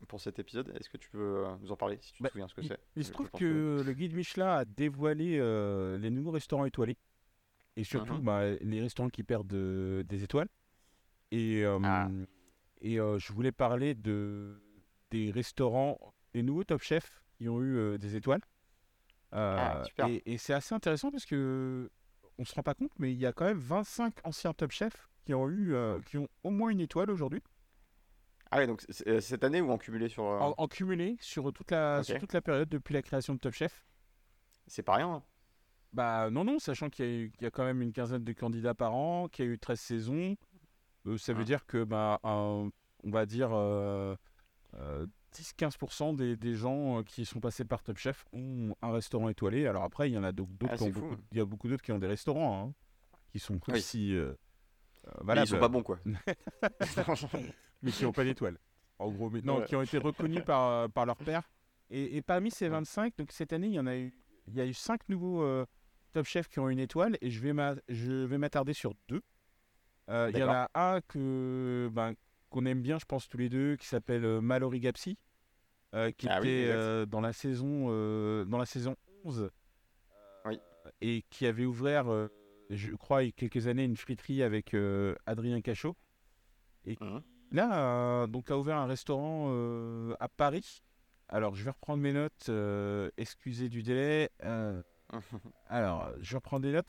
pour 0.10 0.20
cet 0.20 0.38
épisode. 0.40 0.70
Est-ce 0.78 0.90
que 0.90 0.98
tu 0.98 1.10
peux 1.10 1.46
nous 1.62 1.72
en 1.72 1.78
parler, 1.78 1.98
si 2.02 2.12
tu 2.12 2.22
Bah, 2.22 2.28
te 2.30 2.34
souviens 2.34 2.48
ce 2.50 2.56
que 2.56 2.62
c'est? 2.62 2.78
il 2.98 3.06
se 3.06 3.12
trouve 3.14 3.32
que 3.32 3.82
le 3.86 3.94
guide 3.94 4.14
Michelin 4.14 4.50
a 4.50 4.66
dévoilé 4.66 5.38
les 5.98 6.10
nouveaux 6.10 6.32
restaurants 6.32 6.66
étoilés. 6.66 6.98
Et 7.78 7.86
surtout, 7.86 8.16
Mhm. 8.16 8.22
bah, 8.24 8.50
les 8.62 8.82
restaurants 8.82 9.10
qui 9.10 9.24
perdent 9.24 9.48
des 9.48 10.24
étoiles. 10.24 10.50
Et, 11.32 11.64
Ah. 11.66 12.10
et 12.82 12.96
je 12.98 13.32
voulais 13.34 13.54
parler 13.54 13.96
de, 13.96 14.62
des 15.15 15.31
restaurants, 15.31 15.97
des 16.33 16.44
nouveaux 16.44 16.63
Top 16.63 16.81
Chef 16.81 17.21
qui 17.38 17.47
ont 17.50 17.62
eu 17.62 17.77
euh, 17.77 17.97
des 17.97 18.15
étoiles. 18.15 18.41
Ah, 19.31 19.79
Euh, 19.79 19.83
super. 19.85 20.07
et 20.07 20.33
et 20.33 20.38
c'est 20.38 20.53
assez 20.53 20.73
intéressant 20.75 21.12
parce 21.12 21.25
que 21.25 21.89
on 22.38 22.45
se 22.45 22.53
rend 22.53 22.63
pas 22.63 22.73
compte, 22.73 22.91
mais 23.00 23.12
il 23.13 23.17
y 23.19 23.25
a 23.25 23.31
quand 23.33 23.45
même 23.45 23.59
25 23.59 24.13
anciens 24.25 24.53
Top 24.53 24.71
Chef 24.71 25.09
qui 25.25 25.33
ont 25.33 25.47
eu, 25.50 25.73
euh, 25.73 26.00
qui 26.01 26.17
ont 26.17 26.27
au 26.44 26.50
moins 26.51 26.69
une 26.69 26.81
étoile 26.81 27.09
aujourd'hui, 27.09 27.41
Ah 28.51 28.57
ouais, 28.57 28.67
donc 28.67 28.83
cette 28.89 29.44
année 29.44 29.62
ou 29.62 29.71
en 29.71 29.77
cumulé 29.77 30.07
sur. 30.09 30.23
en, 30.23 30.53
en 30.57 30.67
cumulé 30.67 31.17
sur 31.19 31.51
toute 31.53 31.71
la, 31.71 32.03
sur 32.03 32.19
toute 32.19 32.33
la 32.33 32.41
période 32.41 32.69
depuis 32.69 32.94
la 32.94 33.01
création 33.01 33.33
de 33.33 33.39
Top 33.39 33.53
Chef. 33.53 33.85
C'est 34.67 34.83
pas 34.83 34.95
rien. 34.95 35.09
hein. 35.09 35.23
Bah 35.94 36.29
non, 36.29 36.44
non, 36.44 36.59
sachant 36.59 36.89
qu'il 36.89 37.06
y, 37.06 37.45
a 37.45 37.47
y 37.47 37.51
quand 37.51 37.63
même 37.63 37.81
une 37.81 37.94
quinzaine 37.94 38.23
de 38.23 38.33
candidats 38.33 38.73
par 38.73 38.94
an, 38.94 39.27
qu'il 39.29 39.45
y 39.45 39.47
a 39.47 39.51
eu 39.51 39.59
13 39.59 39.79
saisons, 39.79 40.35
euh, 41.07 41.17
ça 41.17 41.33
veut 41.33 41.39
Mhm. 41.39 41.45
dire 41.45 41.65
que, 41.65 41.83
bah, 41.83 42.19
un- 42.23 42.69
on 43.03 43.09
va 43.12 43.25
dire, 43.25 43.50
euh, 43.53 44.15
euh, 44.77 45.06
10-15% 45.33 46.16
des, 46.16 46.36
des 46.36 46.54
gens 46.56 47.00
euh, 47.00 47.04
qui 47.04 47.25
sont 47.25 47.39
passés 47.39 47.66
par 47.66 47.83
Top 47.83 47.98
Chef 47.98 48.25
ont 48.33 48.75
un 48.81 48.92
restaurant 48.92 49.30
étoilé. 49.30 49.68
Alors 49.68 49.83
après, 49.83 50.10
il 50.10 50.13
y 50.13 50.18
en 50.18 50.24
a 50.24 50.31
d'autres 50.31 50.51
Ah, 50.69 50.75
beaucoup, 50.77 51.16
il 51.31 51.38
y 51.38 51.42
a 51.42 51.45
beaucoup 51.45 51.68
d'autres 51.68 51.83
qui 51.83 51.92
ont 51.92 52.00
des 52.00 52.07
restaurants, 52.07 52.68
hein, 52.69 52.74
qui 53.31 53.39
sont 53.39 53.60
Oui. 53.68 53.75
aussi 53.75 54.16
euh, 54.16 54.33
euh, 55.07 55.12
Mais 55.25 55.42
ils 55.42 55.48
sont 55.48 55.60
pas 55.60 55.68
bons, 55.68 55.83
quoi. 55.83 56.00
mais 57.81 57.92
qui 57.92 58.04
n'ont 58.04 58.12
pas 58.12 58.24
d'étoile. 58.24 58.57
En 58.98 59.10
gros, 59.12 59.30
mais 59.30 59.42
non, 59.42 59.57
Ouais. 59.60 59.66
qui 59.66 59.75
ont 59.75 59.81
été 59.81 59.98
reconnus 59.98 60.44
par, 60.45 60.69
euh, 60.69 60.88
par 60.88 61.06
leur 61.06 61.18
père. 61.18 61.44
Et, 61.89 62.18
et 62.18 62.22
parmi 62.22 62.50
ces 62.50 62.69
25, 62.69 63.16
donc 63.18 63.31
cette 63.31 63.54
année, 63.54 63.68
il 63.68 63.74
y 63.74 63.80
en 63.80 63.88
a 63.88 63.95
eu, 63.98 64.13
il 64.48 64.56
y 64.56 64.62
a 64.62 64.66
eu 64.66 64.74
5 64.74 65.07
nouveaux 65.10 65.44
euh, 65.44 65.66
Top 66.13 66.25
Chef 66.25 66.48
qui 66.48 66.60
ont 66.60 66.69
une 66.69 66.80
étoile 66.80 67.18
et 67.22 67.30
je 67.30 67.39
vais 67.42 68.38
m'attarder 68.38 68.74
sur 68.74 68.94
deux. 69.10 69.22
Euh, 70.10 70.30
Il 70.33 70.39
y 70.39 70.44
en 70.44 70.50
a 70.50 70.69
un 70.75 71.01
que 71.01 71.89
ben, 71.92 72.13
qu'on 72.56 72.66
aime 72.66 72.81
bien, 72.81 72.98
je 73.00 73.06
pense 73.06 73.28
tous 73.28 73.38
les 73.38 73.50
deux, 73.50 73.75
qui 73.75 73.86
s'appelle 73.86 74.24
euh, 74.24 74.40
Mallory 74.40 74.80
Gapsi, 74.80 75.18
euh, 75.94 76.12
qui 76.12 76.25
Ah 76.30 76.40
était 76.40 76.68
euh, 76.69 77.06
dans 77.06 77.19
la 77.19 77.34
saison 77.34 77.88
euh, 77.90 78.46
dans 78.46 78.57
la 78.57 78.66
saison 78.66 78.96
11 79.25 79.50
Oui. 80.46 80.57
et 81.02 81.24
qui 81.30 81.46
avait 81.48 81.66
ouvert, 81.66 82.06
je 82.69 82.96
crois, 82.96 83.24
il 83.24 83.25
y 83.25 83.30
a 83.30 83.31
quelques 83.34 83.68
années, 83.68 83.84
une 83.84 83.98
friterie 83.98 84.42
avec 84.42 84.74
Adrien 85.25 85.60
Cachot. 85.62 85.96
Et 86.86 86.98
Mhm. 87.02 87.22
Là, 87.52 88.25
donc, 88.28 88.50
a 88.52 88.58
ouvert 88.58 88.78
un 88.78 88.88
restaurant 88.88 89.50
à 90.19 90.28
Paris. 90.30 90.81
Alors, 91.28 91.56
je 91.56 91.63
vais 91.63 91.72
reprendre 91.72 92.01
mes 92.01 92.13
notes. 92.13 92.50
excusez 93.18 93.68
du 93.69 93.84
délai. 93.84 94.30
alors, 95.68 96.12
je 96.22 96.36
reprends 96.36 96.60
des 96.62 96.72
notes. 96.72 96.88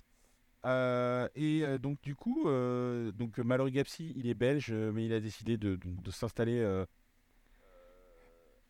Euh, 0.67 1.29
et 1.35 1.63
euh, 1.65 1.79
donc, 1.79 2.01
du 2.03 2.15
coup, 2.15 2.49
euh, 2.49 3.13
donc 3.13 3.39
Mallory 3.39 3.73
Gapsi, 3.73 4.13
il 4.17 4.29
est 4.29 4.35
belge, 4.35 4.73
mais 4.73 5.07
il 5.07 5.13
a 5.13 5.21
décidé 5.21 5.57
de, 5.57 5.79
s'installer 6.11 6.65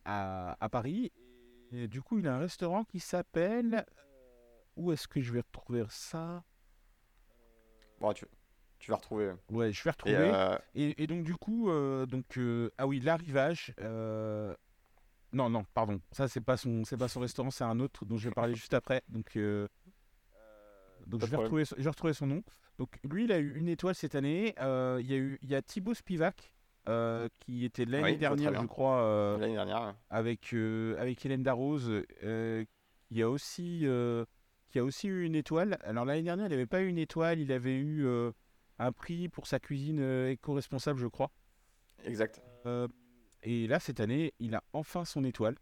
à, 0.05 0.57
à 0.59 0.69
Paris. 0.69 1.11
Et 1.71 1.87
du 1.87 2.01
coup, 2.01 2.19
il 2.19 2.27
a 2.27 2.35
un 2.35 2.39
restaurant 2.39 2.83
qui 2.83 2.99
s'appelle. 2.99 3.85
où 4.75 4.91
est-ce 4.91 5.07
que 5.07 5.19
je 5.21 5.33
vais 5.33 5.41
retrouver 5.41 5.83
ça? 5.89 6.43
Bon, 7.99 8.13
tu, 8.13 8.25
tu 8.79 8.91
vas 8.91 8.97
retrouver. 8.97 9.33
Ouais, 9.49 9.71
je 9.73 9.83
vais 9.83 9.89
Et, 9.89 9.91
retrouver. 9.91 10.57
Et, 10.75 11.03
et 11.03 11.07
donc 11.07 11.23
du 11.23 11.35
coup, 11.35 11.69
donc 12.07 12.39
ah 12.77 12.87
oui, 12.87 12.99
l'arrivage. 12.99 13.73
Non, 15.33 15.49
non, 15.49 15.65
pardon. 15.73 15.99
Ça 16.11 16.27
c'est 16.27 16.41
pas 16.41 16.57
son, 16.57 16.83
c'est 16.85 16.97
pas 16.97 17.07
son 17.07 17.19
restaurant, 17.19 17.51
c'est 17.51 17.63
un 17.63 17.79
autre 17.79 18.05
dont 18.05 18.17
je 18.17 18.29
vais 18.29 18.33
parler 18.33 18.55
juste 18.55 18.73
après. 18.73 19.03
Donc, 19.09 19.35
euh, 19.35 19.67
donc 21.07 21.21
je 21.21 21.25
vais 21.27 21.37
retrouver, 21.37 21.65
son- 21.65 21.75
je 21.77 21.83
vais 21.83 21.89
retrouver 21.89 22.13
son 22.13 22.27
nom. 22.27 22.43
Donc 22.77 22.99
lui, 23.03 23.23
il 23.25 23.31
a 23.31 23.39
eu 23.39 23.57
une 23.57 23.67
étoile 23.69 23.95
cette 23.95 24.15
année. 24.15 24.53
Euh, 24.59 24.99
Il 25.01 25.09
y 25.09 25.13
a 25.13 25.17
eu, 25.17 25.39
il 25.41 25.49
y 25.49 25.55
a 25.55 25.61
Thibaut 25.61 25.93
Spivak 25.93 26.53
euh, 26.89 27.27
qui 27.39 27.65
était 27.65 27.85
l'année 27.85 28.11
Oui, 28.11 28.17
dernière, 28.17 28.61
je 28.61 28.67
crois, 28.67 29.01
euh, 29.01 29.37
L'année 29.37 29.53
dernière. 29.55 29.95
avec 30.09 30.53
euh, 30.53 30.95
avec 30.99 31.25
Hélène 31.25 31.43
Darroze. 31.43 31.89
il 32.21 33.17
y 33.17 33.21
a 33.21 33.29
aussi, 33.29 33.85
qui 34.69 34.79
a 34.79 34.83
aussi 34.83 35.07
eu 35.07 35.25
une 35.25 35.35
étoile. 35.35 35.77
Alors 35.83 36.05
l'année 36.05 36.23
dernière, 36.23 36.45
il 36.47 36.49
n'avait 36.51 36.65
pas 36.67 36.81
eu 36.81 36.87
une 36.87 36.97
étoile, 36.99 37.39
il 37.39 37.51
avait 37.51 37.77
eu 37.77 38.05
un 38.79 38.91
prix 38.91 39.27
pour 39.29 39.47
sa 39.47 39.59
cuisine 39.59 39.99
éco-responsable, 40.29 40.99
je 40.99 41.07
crois. 41.07 41.31
Exact. 42.03 42.41
Et 43.43 43.65
là, 43.67 43.79
cette 43.79 43.99
année, 43.99 44.33
il 44.39 44.53
a 44.55 44.63
enfin 44.73 45.03
son 45.05 45.23
étoile. 45.23 45.55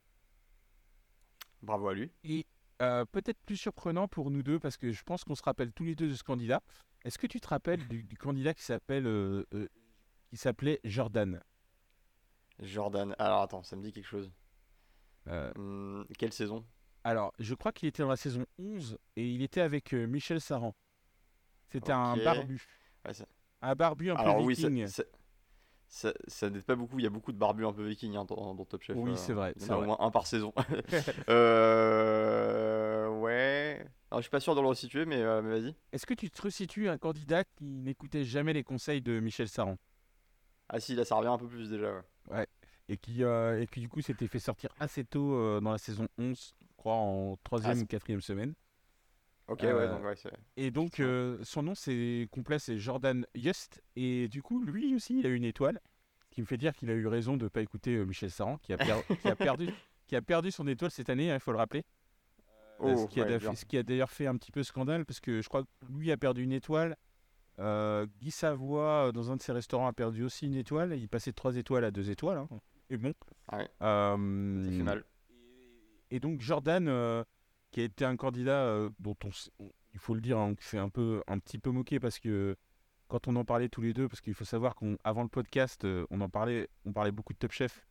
Bravo 1.62 1.88
à 1.90 1.94
lui. 1.94 2.12
Et 2.24 2.46
euh, 2.82 3.06
peut-être 3.06 3.40
plus 3.46 3.58
surprenant 3.58 4.08
pour 4.08 4.32
nous 4.32 4.44
deux, 4.44 4.60
parce 4.60 4.78
que 4.78 4.92
je 4.92 5.04
pense 5.04 5.24
qu'on 5.24 5.36
se 5.36 5.44
rappelle 5.44 5.72
tous 5.72 5.84
les 5.86 5.96
deux 5.96 6.08
de 6.10 6.14
ce 6.14 6.24
candidat. 6.24 6.62
Est-ce 7.04 7.18
que 7.18 7.28
tu 7.28 7.40
te 7.40 7.48
rappelles 7.48 7.88
du, 7.88 8.04
du 8.04 8.18
candidat 8.18 8.54
qui 8.54 8.64
s'appelle, 8.64 9.06
euh, 9.08 9.46
euh, 9.54 9.68
qui 10.30 10.38
s'appelait 10.38 10.80
Jordan? 10.84 11.42
Jordan. 12.60 13.16
Alors 13.20 13.42
attends, 13.42 13.64
ça 13.64 13.76
me 13.76 13.82
dit 13.84 13.92
quelque 13.92 14.08
chose. 14.08 14.32
Hum, 15.28 16.06
quelle 16.18 16.34
saison? 16.34 16.66
Alors, 17.04 17.34
je 17.40 17.54
crois 17.56 17.72
qu'il 17.72 17.88
était 17.90 18.04
dans 18.04 18.10
la 18.10 18.16
saison 18.16 18.46
11 18.58 18.98
et 19.16 19.28
il 19.28 19.42
était 19.42 19.62
avec 19.62 19.94
Michel 19.94 20.40
Saran. 20.42 20.76
C'était 21.68 21.92
un 21.92 22.16
barbu. 22.18 22.62
Ouais, 23.06 23.12
Un 23.62 23.76
barbu 23.76 24.12
un 24.12 24.16
peu 24.16 24.22
Alors 24.22 24.42
oui, 24.42 24.56
ça, 24.56 24.70
viking. 24.70 24.88
ça, 25.88 26.14
ça, 26.28 26.50
n'aide 26.50 26.64
pas 26.64 26.76
beaucoup. 26.76 27.00
Il 27.00 27.04
y 27.04 27.08
a 27.08 27.12
beaucoup 27.12 27.32
de 27.32 27.38
barbus 27.38 27.66
un 27.66 27.74
peu 27.74 27.86
vikings 27.88 28.16
hein, 28.16 28.26
dans, 28.26 28.56
dans 28.56 28.66
Top 28.66 28.82
Chef. 28.82 28.96
Oui, 28.98 29.12
euh, 29.12 29.16
c'est 29.16 29.34
vrai, 29.34 29.54
Il 29.56 29.62
y 29.62 29.66
en 29.66 29.68
c'est 29.68 29.74
a 29.74 29.78
au 29.78 29.84
moins 29.84 29.98
un 30.00 30.12
par 30.12 30.26
saison. 30.28 30.54
euh, 31.30 32.65
ouais. 33.26 33.86
Alors, 34.12 34.20
je 34.22 34.24
suis 34.24 34.30
pas 34.32 34.40
sûr 34.40 34.56
de 34.56 34.62
le 34.62 34.68
resituer, 34.68 35.06
mais, 35.06 35.22
euh, 35.22 35.42
mais 35.42 35.60
vas-y. 35.60 35.76
Est-ce 35.92 36.06
que 36.06 36.14
tu 36.14 36.30
te 36.30 36.42
resitues 36.42 36.88
un 36.90 36.98
candidat 36.98 37.44
qui 37.44 37.66
n'écoutait 37.66 38.24
jamais 38.24 38.54
les 38.54 38.64
conseils 38.64 39.02
de 39.02 39.20
Michel 39.20 39.48
Saran? 39.50 39.78
Ah 40.70 40.80
si, 40.80 40.96
là 40.96 41.06
ça 41.06 41.16
revient 41.16 41.30
un 41.30 41.38
peu 41.38 41.48
plus 41.48 41.70
déjà. 41.70 42.04
ouais. 42.32 42.48
et 42.90 42.98
qui, 42.98 43.24
euh, 43.24 43.62
et 43.62 43.68
qui 43.68 43.80
du 43.82 43.90
coup 43.90 44.02
s'était 44.02 44.28
fait 44.28 44.40
sortir 44.40 44.70
assez 44.80 45.04
tôt 45.06 45.36
euh, 45.36 45.60
dans 45.60 45.72
la 45.72 45.78
saison 45.78 46.08
11, 46.18 46.56
je 46.60 46.66
crois 46.78 46.96
en 46.96 47.38
troisième 47.44 47.80
Ah, 47.80 47.82
ou 47.82 47.86
quatrième 47.86 48.22
semaine. 48.22 48.54
Ok, 49.48 49.60
ouais, 49.62 49.88
donc 49.88 50.04
ouais, 50.04 50.16
c'est. 50.16 50.32
Et 50.58 50.72
donc 50.72 51.00
son 51.44 51.62
nom 51.64 51.76
c'est 51.76 52.28
complet 52.32 52.58
c'est 52.58 52.80
Jordan 52.80 53.26
Just 53.36 53.82
et 53.96 54.28
du 54.28 54.42
coup 54.42 54.64
lui 54.64 54.96
aussi 54.96 55.20
il 55.20 55.26
a 55.28 55.30
une 55.30 55.44
étoile, 55.44 55.80
qui 56.32 56.42
me 56.42 56.48
fait 56.48 56.58
dire 56.58 56.76
qu'il 56.76 56.90
a 56.90 56.94
eu 56.94 57.06
raison 57.06 57.38
de 57.38 57.44
ne 57.44 57.50
pas 57.50 57.62
écouter 57.62 58.04
Michel 58.06 58.32
Saran 58.32 58.58
qui 58.58 58.74
a, 58.74 58.78
per- 58.78 59.02
qui 59.20 59.28
a 59.30 59.36
perdu 59.36 59.68
qui 60.08 60.16
a 60.16 60.22
perdu 60.24 60.50
son 60.52 60.68
étoile 60.68 60.90
cette 60.92 61.10
année, 61.12 61.28
il 61.32 61.40
faut 61.40 61.52
le 61.52 61.58
rappeler. 61.60 61.84
Oh, 62.80 62.96
ce 62.98 63.06
qui 63.08 63.20
a, 63.22 63.24
ouais, 63.24 63.30
d'a- 63.30 63.38
bien. 63.40 63.56
ce 63.56 63.66
qui 63.66 63.78
a 63.78 63.84
d'ailleurs 63.84 64.10
fait 64.12 64.28
un 64.28 64.36
petit 64.38 64.52
peu 64.52 64.64
scandale 64.64 65.06
parce 65.06 65.20
que 65.20 65.42
je 65.42 65.48
crois 65.48 65.64
que 65.64 65.68
lui 65.90 66.12
a 66.12 66.18
perdu 66.18 66.44
une 66.44 66.52
étoile. 66.52 66.98
Euh, 67.60 68.06
Guy 68.20 68.32
Savoie, 68.32 69.08
euh, 69.08 69.12
dans 69.14 69.32
un 69.32 69.38
de 69.38 69.42
ses 69.42 69.54
restaurants, 69.54 69.88
a 69.88 69.94
perdu 69.94 70.24
aussi 70.24 70.46
une 70.48 70.56
étoile. 70.56 70.94
Il 70.98 71.08
passait 71.08 71.32
de 71.32 71.36
3 71.36 71.56
étoiles 71.56 71.86
à 71.86 71.92
2 71.92 72.10
étoiles. 72.10 72.38
hein. 72.38 72.50
Et 72.90 72.98
bon. 72.98 73.14
Ah 73.48 73.58
ouais. 73.60 73.70
Euh, 73.82 74.18
mal. 74.18 75.04
Et 76.12 76.20
donc 76.20 76.42
Jordan, 76.42 76.88
euh, 76.88 77.24
qui 77.72 77.82
a 77.82 77.84
été 77.86 78.06
un 78.06 78.16
candidat 78.16 78.90
dont 79.00 79.16
on, 79.24 79.30
on- 79.64 79.72
il 79.94 80.00
faut 80.00 80.14
le 80.14 80.22
dire, 80.22 80.38
hein, 80.38 80.54
c'est 80.60 80.78
un 80.78 80.90
peu 80.90 81.24
un 81.28 81.40
petit 81.40 81.58
peu 81.58 81.72
moqué 81.72 82.00
parce 82.02 82.20
que 82.20 82.58
quand 83.08 83.28
on 83.30 83.36
en 83.38 83.46
parlait 83.46 83.70
tous 83.70 83.82
les 83.82 83.94
deux, 83.94 84.10
parce 84.10 84.20
qu'il 84.20 84.34
faut 84.34 84.44
savoir 84.46 84.76
qu'avant 84.76 85.24
le 85.24 85.30
podcast, 85.30 85.88
on 86.10 86.20
en 86.22 86.30
parlait, 86.30 86.68
on 86.86 86.92
parlait 86.92 87.12
beaucoup 87.12 87.32
de 87.34 87.38
Top 87.38 87.52
Chef. 87.54 87.88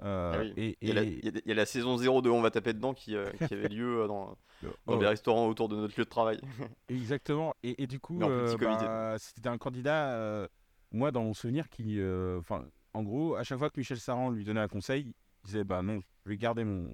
Et, 0.00 0.76
il, 0.80 1.42
y 1.46 1.50
a 1.50 1.54
la, 1.54 1.66
saison 1.66 1.96
0 1.96 2.22
de 2.22 2.30
On 2.30 2.40
va 2.40 2.50
taper 2.50 2.72
dedans 2.72 2.94
qui, 2.94 3.14
qui 3.46 3.54
avait 3.54 3.68
lieu 3.68 4.06
dans, 4.06 4.36
dans 4.86 4.98
les 4.98 5.06
restaurants 5.06 5.48
autour 5.48 5.68
de 5.68 5.76
notre 5.76 5.98
lieu 5.98 6.04
de 6.04 6.10
travail. 6.10 6.40
Exactement. 6.88 7.54
Et, 7.62 7.86
du 7.86 8.00
coup, 8.00 8.18
bah, 8.18 9.16
c'était 9.18 9.48
un 9.48 9.58
candidat, 9.58 10.48
moi 10.90 11.10
dans 11.10 11.22
mon 11.22 11.34
souvenir, 11.34 11.68
qui, 11.68 12.00
enfin, 12.38 12.64
en 12.94 13.02
gros, 13.02 13.36
à 13.36 13.42
chaque 13.42 13.58
fois 13.58 13.70
que 13.70 13.78
Michel 13.78 13.98
Saran 13.98 14.30
lui 14.30 14.44
donnait 14.44 14.60
un 14.60 14.68
conseil, 14.68 15.14
il 15.44 15.46
disait 15.46 15.64
bah 15.64 15.82
non, 15.82 16.00
je 16.24 16.30
vais 16.30 16.36
garder 16.36 16.64
mon, 16.64 16.92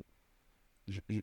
je, 0.88 1.00
vais 1.08 1.20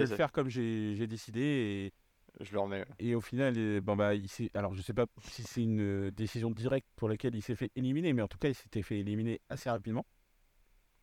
le 0.00 0.06
faire 0.06 0.32
comme 0.32 0.48
j'ai 0.48 1.06
décidé 1.06 1.40
et 1.40 1.92
je 2.40 2.52
le 2.52 2.60
remets. 2.60 2.84
Et 2.98 3.14
au 3.14 3.20
final, 3.20 3.80
bon 3.80 3.96
bah, 3.96 4.14
il 4.14 4.28
alors 4.54 4.74
je 4.74 4.82
sais 4.82 4.94
pas 4.94 5.06
si 5.22 5.42
c'est 5.42 5.62
une 5.62 5.80
euh, 5.80 6.10
décision 6.10 6.50
directe 6.50 6.86
pour 6.96 7.08
laquelle 7.08 7.34
il 7.34 7.42
s'est 7.42 7.56
fait 7.56 7.70
éliminer, 7.74 8.12
mais 8.12 8.22
en 8.22 8.28
tout 8.28 8.38
cas, 8.38 8.48
il 8.48 8.54
s'était 8.54 8.82
fait 8.82 8.98
éliminer 8.98 9.40
assez 9.48 9.70
rapidement. 9.70 10.06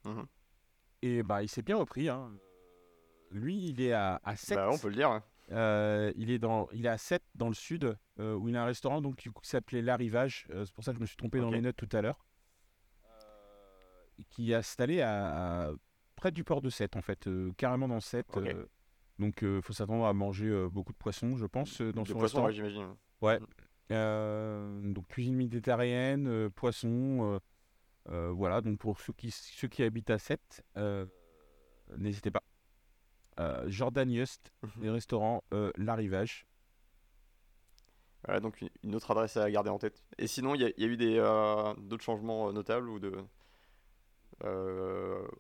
Mmh 0.06 0.24
et 1.02 1.22
bah, 1.22 1.44
il 1.44 1.50
s'est 1.50 1.62
bien 1.62 1.78
repris. 1.78 2.10
Hein. 2.10 2.32
Lui, 3.30 3.68
il 3.68 3.80
est 3.80 3.92
à, 3.92 4.20
à 4.24 4.36
7. 4.36 4.58
Bah, 4.58 4.70
on 4.72 4.78
peut 4.80 4.88
le 4.88 4.96
dire. 4.96 5.22
Euh, 5.52 6.12
il, 6.16 6.32
est 6.32 6.40
dans, 6.40 6.68
il 6.74 6.88
est 6.88 6.90
à 6.90 6.98
7 6.98 7.22
dans 7.36 7.48
le 7.48 7.54
sud, 7.54 7.96
euh, 8.20 8.34
où 8.34 8.50
il 8.50 8.56
a 8.56 8.64
un 8.64 8.66
restaurant 8.66 9.02
donc, 9.02 9.18
qui 9.18 9.30
s'appelait 9.44 9.84
L'Arrivage. 9.84 10.48
c'est 10.50 10.74
pour 10.74 10.84
ça 10.84 10.94
que 10.94 10.98
je 10.98 11.02
me 11.02 11.06
suis 11.06 11.18
trompé 11.18 11.40
dans 11.40 11.52
les 11.52 11.62
notes 11.62 11.76
tout 11.76 11.90
à 11.96 12.02
l'heure. 12.02 12.26
qui 14.32 14.52
est 14.52 14.56
installé 14.56 15.02
à, 15.02 15.70
près 16.16 16.32
du 16.32 16.44
port 16.44 16.64
de 16.64 16.72
7, 16.72 16.96
en 16.96 17.02
fait, 17.02 17.30
carrément 17.56 17.88
dans 17.88 18.00
7. 18.00 18.26
Donc, 19.20 19.40
il 19.42 19.48
euh, 19.48 19.62
faut 19.62 19.74
s'attendre 19.74 20.06
à 20.06 20.14
manger 20.14 20.48
euh, 20.48 20.68
beaucoup 20.70 20.92
de 20.92 20.98
poissons, 20.98 21.38
je 21.38 21.46
pense, 21.46 21.82
euh, 21.82 21.94
dans 21.94 22.04
son 22.06 22.18
restaurant. 22.18 22.50
j'imagine. 22.50 22.96
Ouais. 23.22 23.40
Mm. 23.90 24.94
donc, 24.94 25.08
cuisine 25.08 25.36
méditerranéenne, 25.36 26.50
poissons. 26.50 27.40
Voilà, 28.08 28.62
donc 28.62 28.80
pour 28.80 29.00
ceux 29.00 29.14
qui, 29.14 29.32
ceux 29.32 29.68
qui 29.68 29.84
habitent 29.84 30.10
à 30.10 30.18
7, 30.18 30.64
n'hésitez 31.98 32.32
pas. 32.32 32.44
Jordan 33.68 34.10
Just, 34.14 34.52
mhm. 34.62 34.84
les 34.84 34.90
restaurants 34.90 35.44
L'Arrivage. 35.78 36.48
Voilà, 38.26 38.40
donc 38.40 38.64
une 38.84 38.96
autre 38.96 39.12
adresse 39.12 39.38
à 39.38 39.50
garder 39.52 39.70
en 39.70 39.78
tête. 39.78 40.04
Et 40.18 40.26
sinon, 40.26 40.56
il 40.56 40.62
y, 40.62 40.84
a 40.84 40.88
eu 40.88 40.98
des 40.98 41.18
d'autres 41.78 42.04
changements 42.04 42.52
notables 42.52 42.90
ou 42.90 43.00
de. 43.00 43.14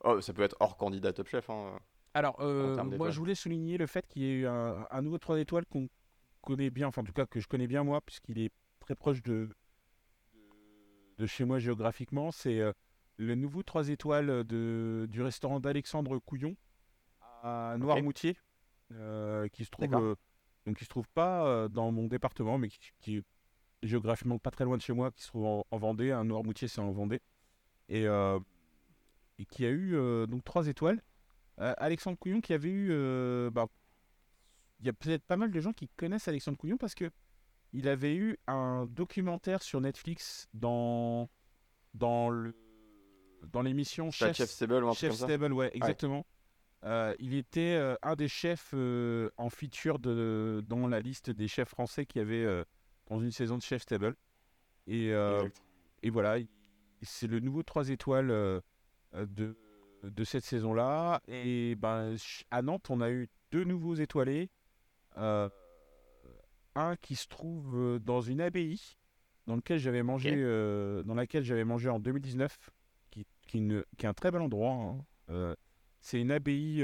Oh, 0.03 0.21
ça 0.21 0.33
peut 0.33 0.43
être 0.43 0.55
hors 0.59 0.77
candidat 0.77 1.13
Top 1.13 1.27
Chef. 1.27 1.49
Hein. 1.49 1.79
Alors, 2.15 2.37
euh, 2.39 2.81
moi, 2.81 3.11
je 3.11 3.19
voulais 3.19 3.35
souligner 3.35 3.77
le 3.77 3.87
fait 3.87 4.07
qu'il 4.07 4.21
y 4.21 4.25
ait 4.25 4.35
eu 4.35 4.47
un, 4.47 5.01
nouveau 5.01 5.17
3 5.17 5.37
étoiles 5.37 5.65
qu'on 5.65 5.89
connaît 6.41 6.69
bien, 6.69 6.87
enfin, 6.87 7.01
en 7.01 7.03
tout 7.03 7.11
cas, 7.11 7.25
que 7.25 7.41
je 7.41 7.47
connais 7.47 7.67
bien 7.67 7.83
moi, 7.83 7.99
puisqu'il 7.99 8.39
est 8.39 8.53
très 8.79 8.95
proche 8.95 9.21
de, 9.21 9.49
de 11.17 11.25
chez 11.25 11.45
moi 11.45 11.59
géographiquement. 11.59 12.31
C'est 12.31 12.59
euh, 12.59 12.73
le 13.17 13.35
nouveau 13.35 13.63
3 13.63 13.89
étoiles 13.89 14.43
de, 14.43 15.07
du 15.09 15.21
restaurant 15.21 15.59
d'Alexandre 15.59 16.19
Couillon 16.19 16.55
à 17.43 17.75
Noirmoutier, 17.77 18.37
euh, 18.91 19.47
qui 19.49 19.65
se 19.65 19.69
trouve. 19.69 20.17
donc, 20.65 20.77
qui 20.77 20.83
se 20.83 20.89
trouve 20.89 21.07
pas 21.09 21.69
dans 21.69 21.91
mon 21.91 22.07
département, 22.07 22.57
mais 22.57 22.69
qui, 22.99 23.17
est 23.17 23.23
géographiquement 23.83 24.39
pas 24.39 24.51
très 24.51 24.65
loin 24.65 24.77
de 24.77 24.81
chez 24.81 24.93
moi, 24.93 25.11
qui 25.11 25.21
se 25.21 25.27
trouve 25.27 25.63
en, 25.69 25.77
Vendée. 25.77 26.11
Un 26.11 26.25
Noirmoutier, 26.25 26.67
c'est 26.67 26.81
en 26.81 26.91
Vendée. 26.91 27.21
Et, 27.87 28.05
et 28.05 29.45
qui 29.45 29.65
a 29.65 29.69
eu 29.69 29.95
donc 30.27 30.43
3 30.43 30.67
étoiles. 30.67 31.01
Euh, 31.59 31.73
Alexandre 31.77 32.17
Couillon 32.17 32.41
qui 32.41 32.53
avait 32.53 32.69
eu. 32.69 32.89
Euh, 32.91 33.49
bah, 33.49 33.67
il 34.79 34.85
y 34.85 34.89
a 34.89 34.93
peut-être 34.93 35.23
pas 35.23 35.37
mal 35.37 35.51
de 35.51 35.59
gens 35.59 35.71
qui 35.71 35.87
connaissent 35.95 36.27
Alexandre 36.27 36.57
Couillon 36.57 36.77
parce 36.77 36.95
que 36.95 37.09
il 37.75 37.89
avait 37.89 38.15
eu 38.15 38.37
un 38.47 38.85
documentaire 38.85 39.61
sur 39.61 39.81
Netflix 39.81 40.47
dans 40.53 41.29
dans 41.93 42.29
le 42.29 42.55
dans 43.51 43.61
l'émission 43.61 44.11
Chef, 44.11 44.37
Stable 44.37 44.83
ou 44.85 44.93
Chef 44.93 45.13
Stable, 45.13 45.53
ouais, 45.53 45.69
exactement. 45.73 46.25
Euh, 46.83 47.13
il 47.19 47.35
était 47.35 47.79
un 48.01 48.15
des 48.15 48.27
chefs 48.27 48.73
en 48.73 49.49
feature 49.49 49.99
de, 49.99 50.63
dans 50.67 50.87
la 50.87 50.99
liste 50.99 51.29
des 51.29 51.47
chefs 51.47 51.69
français 51.69 52.05
qui 52.05 52.19
avait 52.19 52.45
dans 53.07 53.19
une 53.19 53.31
saison 53.31 53.57
de 53.57 53.61
Chef 53.61 53.81
Stable. 53.83 54.15
Et, 54.87 55.09
et 56.01 56.09
voilà, 56.09 56.37
c'est 57.01 57.27
le 57.27 57.39
nouveau 57.39 57.61
3 57.61 57.89
étoiles 57.89 58.61
de, 59.13 59.57
de 60.03 60.23
cette 60.23 60.43
saison-là. 60.43 61.21
Et 61.27 61.75
ben, 61.75 62.15
à 62.49 62.61
Nantes, 62.61 62.89
on 62.89 63.01
a 63.01 63.11
eu 63.11 63.29
deux 63.51 63.63
nouveaux 63.63 63.95
étoilés. 63.95 64.49
Euh, 66.77 66.81
un 66.81 66.95
qui 66.95 67.15
se 67.15 67.27
trouve 67.27 67.75
euh, 67.75 67.99
dans 67.99 68.21
une 68.21 68.41
abbaye 68.41 68.97
dans, 69.47 69.55
lequel 69.55 69.79
j'avais 69.79 70.03
mangé, 70.03 70.33
euh, 70.35 71.03
dans 71.03 71.13
laquelle 71.13 71.43
j'avais 71.43 71.63
mangé 71.63 71.89
en 71.89 71.99
2019, 71.99 72.71
qui, 73.11 73.25
qui, 73.47 73.61
qui, 73.97 74.05
est 74.05 74.09
un 74.09 74.13
très 74.13 74.31
bel 74.31 74.41
endroit. 74.41 74.71
Hein. 75.29 75.55
c'est 76.01 76.19
une 76.19 76.31
abbaye. 76.31 76.83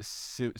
c'est 0.00 0.50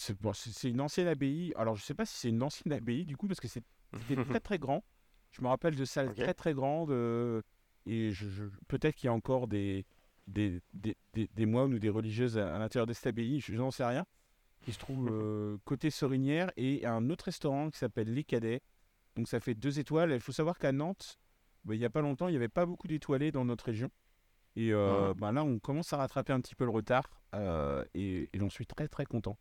une 0.64 0.80
ancienne 0.80 1.08
abbaye. 1.08 1.52
Alors, 1.56 1.76
je 1.76 1.82
sais 1.82 1.94
pas 1.94 2.06
si 2.06 2.16
c'est 2.16 2.28
une 2.28 2.42
ancienne 2.42 2.72
abbaye 2.72 3.04
du 3.04 3.16
coup, 3.16 3.26
parce 3.26 3.40
que 3.40 3.48
c'était 3.48 3.64
très 4.28 4.40
très 4.40 4.58
grand. 4.58 4.84
Je 5.32 5.42
me 5.42 5.48
rappelle 5.48 5.76
de 5.76 5.84
salles 5.84 6.14
très 6.14 6.34
très 6.34 6.54
grandes. 6.54 6.92
et 7.86 8.12
je, 8.12 8.48
peut-être 8.68 8.94
qu'il 8.94 9.06
y 9.06 9.10
a 9.10 9.14
encore 9.14 9.48
des, 9.48 9.84
des, 10.30 10.60
des, 10.72 10.96
des, 11.14 11.46
moines 11.46 11.74
ou 11.74 11.78
des 11.78 11.88
religieuses 11.88 12.38
à, 12.38 12.58
l'intérieur 12.58 12.86
de 12.86 12.92
cette 12.92 13.08
abbaye, 13.08 13.40
je, 13.40 13.54
n'en 13.54 13.70
sais 13.70 13.84
rien, 13.84 14.06
qui 14.62 14.72
se 14.72 14.78
trouve 14.78 15.08
euh, 15.10 15.58
côté 15.64 15.90
Sorinière, 15.90 16.50
et 16.56 16.86
un 16.86 17.10
autre 17.10 17.26
restaurant 17.26 17.70
qui 17.70 17.78
s'appelle 17.78 18.12
Les 18.12 18.24
Cadets. 18.24 18.62
Donc 19.16 19.28
ça 19.28 19.40
fait 19.40 19.54
deux 19.54 19.78
étoiles. 19.78 20.12
Il 20.12 20.20
faut 20.20 20.32
savoir 20.32 20.58
qu'à 20.58 20.72
Nantes, 20.72 21.18
bah, 21.64 21.74
il 21.74 21.78
n'y 21.78 21.84
a 21.84 21.90
pas 21.90 22.00
longtemps, 22.00 22.28
il 22.28 22.32
n'y 22.32 22.36
avait 22.36 22.48
pas 22.48 22.66
beaucoup 22.66 22.86
d'étoilés 22.86 23.32
dans 23.32 23.44
notre 23.44 23.64
région. 23.64 23.90
Et 24.56 24.72
euh, 24.72 25.14
bah, 25.16 25.32
là, 25.32 25.44
on 25.44 25.58
commence 25.58 25.92
à 25.92 25.96
rattraper 25.96 26.32
un 26.32 26.40
petit 26.40 26.54
peu 26.54 26.64
le 26.64 26.70
retard, 26.70 27.08
euh, 27.34 27.84
et, 27.94 28.28
j'en 28.34 28.50
suis 28.50 28.66
très 28.66 28.88
très 28.88 29.06
content. 29.06 29.38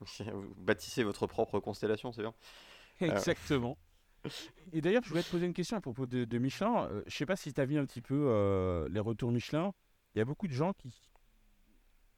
Vous 0.00 0.06
bâtissez 0.56 1.04
votre 1.04 1.26
propre 1.26 1.60
constellation, 1.60 2.12
c'est 2.12 2.22
bien. 2.22 2.34
Exactement. 3.00 3.78
Et 4.72 4.80
d'ailleurs, 4.80 5.02
je 5.02 5.08
voulais 5.08 5.22
te 5.22 5.30
poser 5.30 5.46
une 5.46 5.52
question 5.52 5.76
à 5.76 5.80
propos 5.80 6.06
de, 6.06 6.24
de 6.24 6.38
Michelin. 6.38 6.88
je 6.90 6.94
ne 6.96 7.10
sais 7.10 7.26
pas 7.26 7.36
si 7.36 7.52
tu 7.52 7.60
as 7.60 7.64
vu 7.64 7.76
un 7.76 7.84
petit 7.84 8.00
peu 8.00 8.86
les 8.90 9.00
retours 9.00 9.32
Michelin 9.32 9.72
il 10.14 10.18
y 10.18 10.20
a 10.20 10.24
beaucoup 10.24 10.46
de 10.46 10.52
gens 10.52 10.72
qui, 10.74 10.92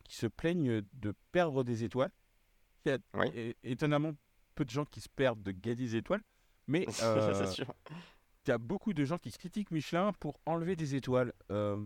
qui 0.05 0.17
se 0.17 0.27
plaignent 0.27 0.83
de 0.93 1.15
perdre 1.33 1.65
des 1.65 1.85
étoiles. 1.85 2.13
Il 2.87 2.93
y 2.93 2.95
a 2.95 3.55
étonnamment 3.63 4.13
peu 4.55 4.65
de 4.65 4.71
gens 4.71 4.85
qui 4.85 5.01
se 5.01 5.09
perdent 5.09 5.43
de 5.43 5.53
gagner 5.53 5.77
des 5.77 5.97
étoiles. 5.97 6.23
Mais 6.67 6.87
euh, 7.03 7.47
il 8.47 8.49
y 8.49 8.53
a 8.53 8.59
beaucoup 8.59 8.93
de 8.93 9.05
gens 9.05 9.19
qui 9.19 9.31
critiquent 9.33 9.71
Michelin 9.71 10.13
pour 10.15 10.41
enlever 10.47 10.77
des 10.77 10.95
étoiles. 10.95 11.33
Euh, 11.51 11.85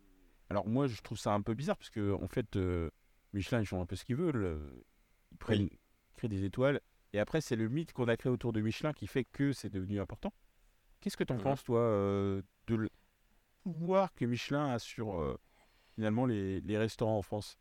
alors 0.51 0.67
moi, 0.67 0.87
je 0.87 1.01
trouve 1.03 1.19
ça 1.19 1.33
un 1.33 1.43
peu 1.43 1.55
bizarre 1.55 1.77
parce 1.77 1.91
que 1.91 2.13
en 2.13 2.29
fait, 2.29 2.57
euh, 2.57 2.91
Michelin, 3.33 3.61
ils 3.61 3.67
font 3.67 3.81
un 3.81 3.87
peu 3.87 3.97
ce 3.97 4.05
qu'ils 4.05 4.17
veulent. 4.17 4.61
Ils 5.33 5.39
prennent, 5.39 5.69
créent 6.17 6.29
des 6.29 6.45
étoiles. 6.45 6.81
Et 7.13 7.19
après, 7.19 7.41
c'est 7.41 7.57
le 7.57 7.69
mythe 7.69 7.93
qu'on 7.93 8.09
a 8.09 8.17
créé 8.17 8.31
autour 8.31 8.53
de 8.53 8.61
Michelin 8.61 8.93
qui 8.93 9.07
fait 9.07 9.25
que 9.25 9.53
c'est 9.53 9.71
devenu 9.71 10.01
important. 10.01 10.33
Qu'est-ce 11.01 11.17
que 11.17 11.25
tu 11.25 11.33
en 11.33 11.37
mmh 11.37 11.43
penses, 11.43 11.65
toi, 11.65 11.81
de 11.81 12.75
le 12.75 12.91
pouvoir 13.63 14.13
que 14.15 14.25
Michelin 14.25 14.73
a 14.73 14.79
sur 14.79 15.39
finalement 15.95 16.27
les, 16.27 16.61
les 16.61 16.77
restaurants 16.77 17.19
en 17.19 17.23
France? 17.23 17.57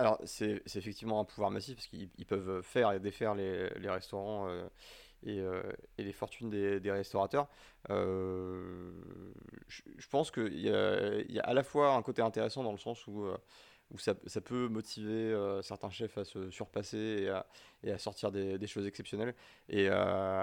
Alors, 0.00 0.18
c'est 0.24 0.62
effectivement 0.76 1.20
un 1.20 1.24
pouvoir 1.26 1.50
massif 1.50 1.76
parce 1.76 1.86
qu'ils 1.86 2.26
peuvent 2.26 2.62
faire 2.62 2.90
et 2.92 3.00
défaire 3.00 3.34
les, 3.34 3.68
les 3.78 3.90
restaurants 3.90 4.48
euh, 4.48 4.66
et, 5.24 5.40
euh, 5.40 5.62
et, 5.98 6.04
les 6.04 6.12
fortunes 6.14 6.48
des, 6.48 6.80
des 6.80 6.90
restaurateurs. 6.90 7.48
Euh, 7.90 8.92
je, 9.68 10.08
pense 10.08 10.30
qu'il 10.30 10.54
y, 10.54 10.70
y, 10.70 11.38
a 11.38 11.42
à 11.42 11.52
la 11.52 11.62
fois 11.62 11.92
un 11.92 12.00
côté 12.00 12.22
intéressant 12.22 12.62
dans 12.62 12.72
le 12.72 12.78
sens 12.78 13.06
où, 13.08 13.26
où 13.90 13.98
ça, 13.98 14.14
ça, 14.24 14.40
peut 14.40 14.68
motiver 14.68 15.38
certains 15.62 15.90
chefs 15.90 16.16
à 16.16 16.24
se 16.24 16.50
surpasser 16.50 16.96
et 16.96 17.28
à, 17.28 17.46
et 17.82 17.92
à 17.92 17.98
sortir 17.98 18.32
des, 18.32 18.56
des, 18.56 18.66
choses 18.66 18.86
exceptionnelles. 18.86 19.34
Et, 19.68 19.90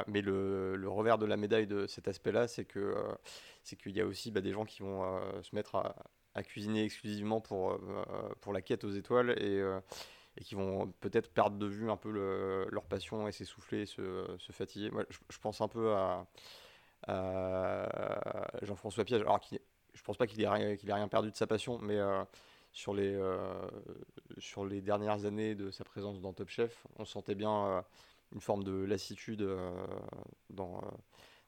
mais 0.05 0.21
le, 0.21 0.75
le, 0.75 0.87
revers 0.87 1.17
de 1.17 1.25
la 1.25 1.35
médaille 1.35 1.65
de 1.65 1.87
cet 1.87 2.07
aspect-là, 2.07 2.47
c'est 2.47 2.65
qu'il 2.65 3.97
y 3.97 4.01
a 4.01 4.05
aussi 4.05 4.29
bah, 4.29 4.41
des 4.41 4.51
gens 4.51 4.65
qui 4.65 4.83
vont 4.83 5.19
se 5.41 5.55
mettre 5.55 5.73
à, 5.73 5.95
à 6.38 6.44
cuisiner 6.44 6.84
exclusivement 6.84 7.41
pour, 7.41 7.72
euh, 7.72 8.03
pour 8.41 8.53
la 8.53 8.62
quête 8.62 8.84
aux 8.84 8.91
étoiles 8.91 9.32
et, 9.32 9.60
euh, 9.60 9.79
et 10.38 10.44
qui 10.44 10.53
vont 10.53 10.94
peut-être 11.01 11.34
perdre 11.34 11.58
de 11.58 11.65
vue 11.65 11.89
un 11.89 11.98
peu 11.98 12.12
leur 12.70 12.86
passion 12.86 13.27
et 13.27 13.32
s'essouffler, 13.32 13.88
se, 13.88 14.24
se 14.38 14.51
fatiguer. 14.51 14.91
Je, 15.10 15.39
pense 15.39 15.62
un 15.62 15.67
peu 15.67 15.96
à, 15.96 16.27
Jean-François 18.62 19.03
Piège, 19.03 19.22
alors 19.22 19.39
qui, 19.39 19.60
je 19.96 20.03
pense 20.03 20.15
pas 20.15 20.27
qu'il 20.27 20.39
ait, 20.41 20.48
rien, 20.48 20.75
qu'il 20.75 20.94
perdu 21.10 21.32
de 21.32 21.36
sa 21.36 21.48
passion, 21.48 21.79
mais 21.79 21.98
euh, 21.98 22.24
sur, 22.72 22.94
les, 22.94 23.20
sur 24.38 24.63
les 24.63 24.82
dernières 24.82 25.25
années 25.25 25.56
de 25.56 25.72
sa 25.72 25.84
présence 25.84 26.22
dans 26.22 26.34
Top 26.34 26.50
Chef, 26.50 26.86
on 26.98 27.06
sentait 27.06 27.36
bien 27.36 27.84
une 28.32 28.41
forme 28.41 28.63
de 28.63 28.84
lassitude 28.84 29.44
dans, 30.51 30.82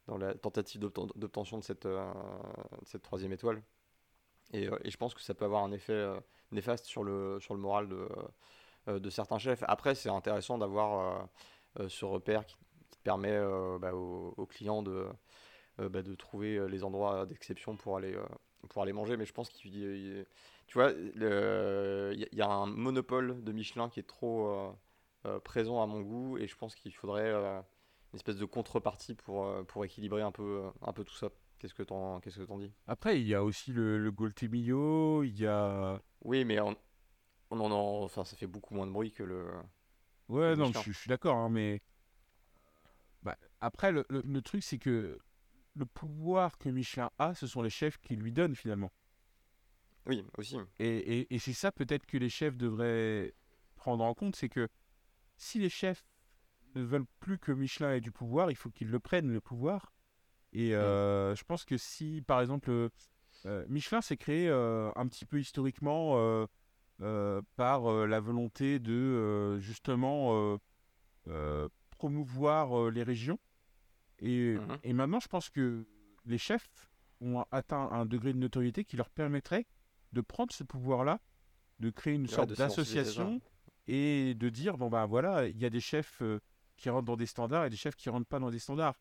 dans 0.07 0.17
la 0.17 0.33
tentative 0.33 0.81
d'obtention 0.81 1.59
de 1.59 1.63
cette, 1.63 1.85
de 1.85 1.99
cette 2.85 3.03
troisième 3.03 3.33
étoile. 3.33 3.61
Euh, 4.55 4.77
et, 4.83 4.91
je 4.91 4.97
pense 4.97 5.13
que 5.13 5.21
ça 5.21 5.33
peut 5.33 5.45
avoir 5.45 5.63
un 5.63 5.71
effet 5.71 5.93
euh, 5.93 6.19
néfaste 6.51 6.85
sur 6.85 7.03
le, 7.03 7.39
sur 7.39 7.53
le 7.53 7.59
moral 7.59 7.87
de, 7.87 8.07
euh, 8.87 8.99
de 8.99 9.09
certains 9.09 9.37
chefs. 9.37 9.63
Après, 9.67 9.95
c'est 9.95 10.09
intéressant 10.09 10.57
d'avoir 10.57 11.27
ce 11.87 12.05
repère 12.05 12.45
qui, 12.45 12.55
permet 13.03 13.39
bah, 13.79 13.93
aux, 13.93 14.45
clients 14.45 14.83
de, 14.83 15.07
bah, 15.77 16.01
de 16.01 16.15
trouver 16.15 16.67
les 16.67 16.83
endroits 16.83 17.25
d'exception 17.25 17.77
pour 17.77 17.97
aller, 17.97 18.15
pour 18.69 18.81
aller 18.83 18.93
manger. 18.93 19.15
Mais 19.17 19.25
je 19.25 19.33
pense 19.33 19.49
qu'il 19.49 20.25
y, 20.75 22.41
a 22.41 22.47
un 22.47 22.65
monopole 22.65 23.43
de 23.43 23.51
Michelin 23.51 23.89
qui 23.89 23.99
est 23.99 24.07
trop 24.07 24.75
présent 25.43 25.81
à 25.81 25.85
mon 25.85 26.01
goût 26.01 26.37
et 26.37 26.47
je 26.47 26.55
pense 26.57 26.75
qu'il 26.75 26.93
faudrait 26.93 27.31
une 27.31 28.15
espèce 28.15 28.37
de 28.37 28.45
contrepartie 28.45 29.15
pour, 29.15 29.47
pour 29.67 29.85
équilibrer 29.85 30.21
un 30.21 30.31
peu, 30.31 30.63
un 30.81 30.91
peu 30.91 31.03
tout 31.05 31.15
ça. 31.15 31.29
Qu'est-ce 31.59 31.73
que 31.73 31.83
t'en 31.83 32.21
qu'est-ce 32.21 32.39
que 32.39 32.43
t'en 32.43 32.57
dis? 32.57 32.71
Après, 32.87 33.19
il 33.19 33.27
y 33.27 33.35
a 33.35 33.43
aussi 33.43 33.73
le, 33.73 33.97
le 33.97 34.11
Goltemillo, 34.11 35.23
il 35.23 35.37
y 35.37 35.45
a. 35.45 36.01
Oui, 36.23 36.45
mais 36.45 36.59
on, 36.61 36.75
on 37.51 37.59
en, 37.59 38.03
enfin, 38.03 38.23
ça 38.23 38.37
fait 38.37 38.47
beaucoup 38.47 38.73
moins 38.73 38.87
de 38.87 38.91
bruit 38.91 39.11
que 39.11 39.23
le. 39.23 39.51
Ouais, 40.29 40.55
non, 40.55 40.71
je, 40.71 40.91
suis 40.91 41.09
d'accord, 41.09 41.35
hein, 41.35 41.49
mais. 41.49 41.81
Bah, 43.23 43.37
après, 43.59 43.91
le, 43.91 44.05
le, 44.09 44.41
truc, 44.41 44.63
c'est 44.63 44.77
que 44.77 45.19
le 45.75 45.85
pouvoir 45.85 46.57
que 46.57 46.69
Michelin 46.69 47.11
a, 47.19 47.35
ce 47.35 47.45
sont 47.45 47.61
les 47.61 47.69
chefs 47.69 47.97
qui 47.97 48.15
lui 48.15 48.31
donnent 48.31 48.55
finalement. 48.55 48.91
Oui, 50.05 50.25
aussi. 50.37 50.57
Et, 50.79 51.19
et, 51.19 51.35
et 51.35 51.39
c'est 51.39 51.53
ça 51.53 51.73
peut-être 51.73 52.05
que 52.05 52.17
les 52.17 52.29
chefs 52.29 52.55
devraient 52.55 53.33
prendre 53.75 54.03
en 54.05 54.13
compte, 54.13 54.37
c'est 54.37 54.49
que 54.49 54.69
si 55.35 55.59
les 55.59 55.69
chefs 55.69 56.05
ne 56.75 56.83
veulent 56.83 57.07
plus 57.19 57.37
que 57.37 57.51
Michelin 57.51 57.93
ait 57.93 58.01
du 58.01 58.11
pouvoir, 58.11 58.49
il 58.49 58.55
faut 58.55 58.69
qu'ils 58.69 58.89
le 58.89 58.99
prennent, 58.99 59.31
le 59.31 59.41
pouvoir, 59.41 59.91
et 60.53 60.75
euh, 60.75 61.35
je 61.35 61.43
pense 61.43 61.63
que 61.65 61.77
si, 61.77 62.23
par 62.25 62.41
exemple, 62.41 62.71
euh, 63.45 63.65
Michelin 63.67 64.01
s'est 64.01 64.17
créé 64.17 64.49
euh, 64.49 64.91
un 64.95 65.07
petit 65.07 65.25
peu 65.25 65.39
historiquement 65.39 66.47
par 67.55 67.91
la 68.07 68.19
volonté 68.19 68.79
de 68.79 69.57
justement 69.59 70.57
promouvoir 71.91 72.89
les 72.91 73.03
régions. 73.03 73.39
Et, 74.21 74.55
mmh 74.55 74.77
et, 74.83 74.93
maintenant, 74.93 75.19
je 75.21 75.29
pense 75.29 75.49
que 75.49 75.85
les 76.25 76.37
chefs 76.37 76.67
ont 77.21 77.45
atteint 77.51 77.89
un 77.91 78.05
degré 78.05 78.33
de 78.33 78.37
notoriété 78.37 78.83
qui 78.83 78.97
leur 78.97 79.09
permettrait 79.09 79.65
de 80.11 80.21
prendre 80.21 80.51
ce 80.51 80.63
pouvoir-là, 80.63 81.21
de 81.79 81.89
créer 81.89 82.15
une 82.15 82.27
sorte 82.27 82.51
d'association 82.53 83.39
et 83.87 84.33
de 84.33 84.49
dire 84.49 84.77
bon 84.77 84.89
ben 84.89 85.05
voilà, 85.05 85.47
il 85.47 85.57
y 85.57 85.65
a 85.65 85.69
des 85.69 85.79
chefs 85.79 86.21
qui 86.75 86.89
rentrent 86.89 87.05
dans 87.05 87.15
des 87.15 87.25
standards 87.25 87.65
et 87.65 87.69
des 87.69 87.77
chefs 87.77 87.95
qui 87.95 88.09
rentrent 88.09 88.27
pas 88.27 88.39
dans 88.39 88.49
des 88.49 88.59
standards. 88.59 88.95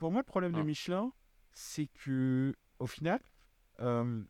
Pour 0.00 0.10
moi, 0.10 0.22
le 0.22 0.26
problème 0.26 0.52
de 0.52 0.60
ah. 0.60 0.64
Michelin, 0.64 1.12
c'est 1.52 1.86
que 1.86 2.56
au 2.78 2.86
final, 2.86 3.20
euh, 3.80 4.24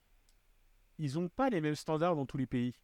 ils 0.98 1.14
n'ont 1.14 1.28
pas 1.28 1.48
les 1.48 1.60
mêmes 1.60 1.76
standards 1.76 2.16
dans 2.16 2.26
tous 2.26 2.36
les 2.36 2.46
pays. 2.46 2.74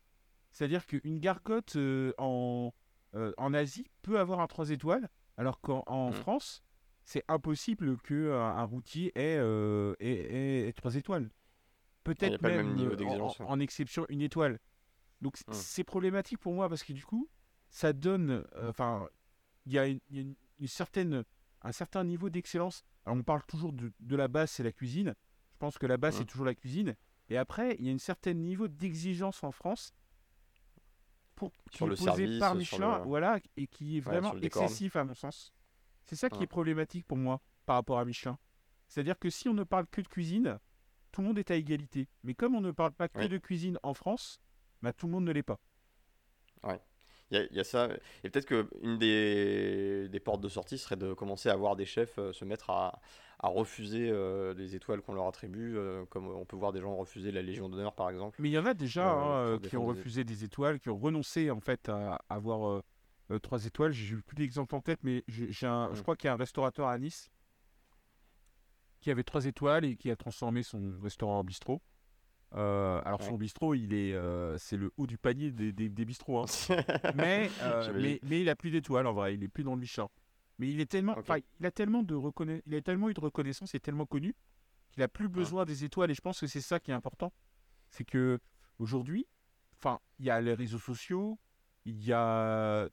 C'est-à-dire 0.53 0.87
qu'une 0.87 1.19
gargote 1.19 1.75
euh, 1.75 2.15
en, 2.17 2.73
euh, 3.17 3.33
en 3.39 3.53
Asie 3.55 3.91
peut 4.03 4.21
avoir 4.21 4.39
un 4.39 4.47
3 4.47 4.71
étoiles, 4.71 5.11
alors 5.37 5.61
qu'en 5.61 6.11
mmh. 6.11 6.13
France, 6.13 6.63
c'est 7.03 7.25
impossible 7.27 7.99
qu'un 8.03 8.33
un 8.33 8.63
routier 8.63 9.11
ait, 9.17 9.37
ait, 9.99 10.73
3 10.73 10.95
étoiles. 10.95 11.29
Peut-être 12.05 12.41
même, 12.41 12.79
en, 13.41 13.59
exception 13.59 14.07
une 14.09 14.23
étoile. 14.23 14.61
Donc 15.23 15.37
mmh. 15.41 15.53
c'est 15.53 15.83
problématique 15.83 16.39
pour 16.39 16.55
moi 16.55 16.69
parce 16.69 16.85
que 16.85 16.93
du 16.93 17.05
coup, 17.05 17.29
ça 17.69 17.93
donne. 17.93 18.47
Enfin, 18.63 19.09
il 19.67 19.73
y 19.73 19.79
a 19.81 19.89
une 19.89 20.37
certaine 20.67 21.25
un 21.63 21.73
certain 21.73 22.05
niveau 22.05 22.31
d'excellence. 22.31 22.85
Alors 23.05 23.19
on 23.19 23.23
parle 23.23 23.43
toujours 23.47 23.73
de, 23.73 24.17
la 24.17 24.29
base, 24.29 24.51
c'est 24.51 24.63
la 24.63 24.73
cuisine. 24.73 25.15
Je 25.53 25.59
pense 25.59 25.79
que 25.79 25.87
la 25.87 25.97
base, 25.97 26.17
c'est 26.17 26.25
toujours 26.25 26.47
la 26.47 26.55
cuisine. 26.55 26.97
Et 27.29 27.37
après, 27.37 27.77
il 27.79 27.87
y 27.87 27.91
a 27.91 27.93
un 27.93 27.99
certain 27.99 28.35
niveau 28.35 28.69
d'exigence 28.69 29.43
en 29.43 29.51
France 29.51 29.95
pour, 31.35 31.53
sur 31.71 31.87
le 31.87 31.97
posé 31.97 32.39
par 32.39 32.55
Michelin, 32.55 32.99
voilà, 33.01 33.41
et 33.57 33.67
qui 33.67 33.99
est 33.99 34.01
vraiment 34.01 34.37
excessif 34.37 34.97
à 34.97 35.05
mon 35.05 35.15
sens. 35.15 35.53
C'est 36.05 36.17
ça 36.17 36.31
qui 36.31 36.43
est 36.43 36.47
problématique 36.47 37.07
pour 37.07 37.17
moi 37.17 37.41
par 37.65 37.77
rapport 37.77 37.99
à 37.99 38.05
Michelin. 38.05 38.39
C'est-à-dire 38.89 39.19
que 39.19 39.31
si 39.31 39.49
on 39.49 39.55
ne 39.55 39.65
parle 39.65 39.87
que 39.89 40.01
de 40.01 40.09
cuisine, 40.09 40.59
tout 41.11 41.21
le 41.21 41.29
monde 41.29 41.39
est 41.39 41.51
à 41.51 41.57
égalité. 41.57 42.09
Mais 42.23 42.35
comme 42.35 42.55
on 42.55 42.61
ne 42.61 42.71
parle 42.71 42.93
pas 42.93 43.09
que 43.09 43.27
de 43.27 43.39
cuisine 43.39 43.79
en 43.83 43.95
France, 43.95 44.41
bah, 44.83 44.93
tout 44.93 45.07
le 45.07 45.13
monde 45.13 45.25
ne 45.25 45.33
l'est 45.33 45.43
pas. 45.43 45.59
Ouais. 46.63 46.81
Il 47.33 47.49
y, 47.51 47.61
a 47.61 47.65
ça. 47.65 47.89
Et 48.23 48.31
peut-être 48.31 48.47
qu'une 48.47 48.99
des, 48.99 50.09
des 50.09 50.21
portes 50.21 50.41
de 50.41 50.49
sortie 50.49 50.79
serait 50.79 50.97
de 50.97 51.13
commencer 51.13 51.49
à 51.49 51.57
voir 51.57 51.75
des 51.75 51.85
chefs 51.85 52.19
euh, 52.19 52.33
se 52.33 52.45
mettre 52.45 52.71
à, 52.71 53.01
à 53.41 53.49
refuser 53.49 54.09
euh, 54.11 54.55
les 54.55 54.77
étoiles 54.77 55.03
qu'on 55.03 55.15
leur 55.15 55.27
attribue, 55.27 55.77
euh, 55.77 56.05
comme 56.07 56.29
on 56.29 56.45
peut 56.45 56.57
voir 56.57 56.73
des 56.73 56.81
gens 56.81 56.95
refuser 56.95 57.33
la 57.33 57.43
Légion 57.43 57.69
d'honneur 57.69 57.97
par 57.97 58.11
exemple. 58.11 58.37
Mais 58.41 58.49
il 58.49 58.53
y 58.53 58.59
en 58.59 58.67
a 58.67 58.75
déjà 58.75 59.11
hein, 59.11 59.59
qui 59.59 59.77
ont 59.77 59.87
refusé 59.87 60.23
des... 60.23 60.45
étoiles, 60.45 60.79
qui 60.79 60.89
ont 60.89 60.99
renoncé 60.99 61.51
en 61.51 61.61
fait 61.61 61.89
à, 61.89 62.21
avoir 62.29 62.83
trois 63.43 63.65
étoiles. 63.67 63.91
J'ai 63.91 64.15
plus 64.17 64.37
d'exemples 64.37 64.77
en 64.77 64.81
tête, 64.81 65.01
mais 65.03 65.25
j'ai 65.27 65.67
un, 65.67 65.91
je 65.95 65.99
mm. 65.99 66.03
crois 66.03 66.15
qu'il 66.15 66.29
y 66.29 66.31
a 66.31 66.35
un 66.35 66.37
restaurateur 66.37 66.87
à 66.87 66.97
Nice 66.97 67.29
qui 69.01 69.11
avait 69.11 69.25
trois 69.25 69.47
étoiles 69.47 69.85
et 69.85 69.97
qui 69.97 70.13
a 70.13 70.17
transformé 70.17 70.63
son 70.63 70.93
restaurant 71.03 71.41
en 71.41 71.45
bistrot. 71.45 71.83
Euh, 72.55 73.01
alors 73.05 73.23
son 73.23 73.37
bistrot, 73.37 73.75
il 73.75 73.93
est, 73.93 74.15
euh, 74.15 74.57
c'est 74.59 74.77
le 74.77 74.93
haut 74.97 75.07
du 75.07 75.19
panier 75.19 75.51
des, 75.51 75.73
des, 75.73 76.05
bistrots. 76.05 76.43
Hein. 76.43 76.47
mais, 77.15 77.51
euh, 77.63 77.93
mais, 77.95 78.21
mais, 78.23 78.41
il 78.41 78.49
a 78.49 78.57
plus 78.57 78.71
d'étoiles 78.71 79.07
en 79.07 79.13
vrai, 79.13 79.35
il 79.35 79.43
est 79.43 79.49
plus 79.49 79.65
dans 79.65 79.75
le 79.75 79.81
Michelin. 79.81 80.09
Mais 80.59 80.71
il 80.71 80.81
est 80.81 80.87
tellement, 80.87 81.17
il 81.61 81.67
a 81.67 81.71
tellement 81.71 82.03
de 82.03 82.15
reconna... 82.15 82.55
il 82.65 82.75
a 82.75 82.81
tellement 82.81 83.11
eu 83.11 83.15
de 83.15 83.21
reconnaissance, 83.21 83.73
il 83.75 83.77
est 83.77 83.81
tellement 83.81 84.07
connu 84.07 84.35
qu'il 84.91 85.03
a 85.03 85.09
plus 85.09 85.29
besoin 85.29 85.65
des 85.65 85.85
étoiles. 85.85 86.11
Et 86.11 86.15
je 86.15 86.23
pense 86.23 86.41
que 86.41 86.47
c'est 86.47 86.63
ça 86.63 86.81
qui 86.81 86.93
est 86.93 86.95
important, 86.95 87.33
c'est 87.91 88.05
que 88.05 88.39
aujourd'hui, 88.79 89.27
enfin, 89.79 89.99
il 90.19 90.27
y 90.27 90.31
a 90.31 90.41
les 90.41 90.55
réseaux 90.55 90.79
sociaux, 90.79 91.39
il 91.85 92.03
y 92.03 92.13
a, 92.13 92.89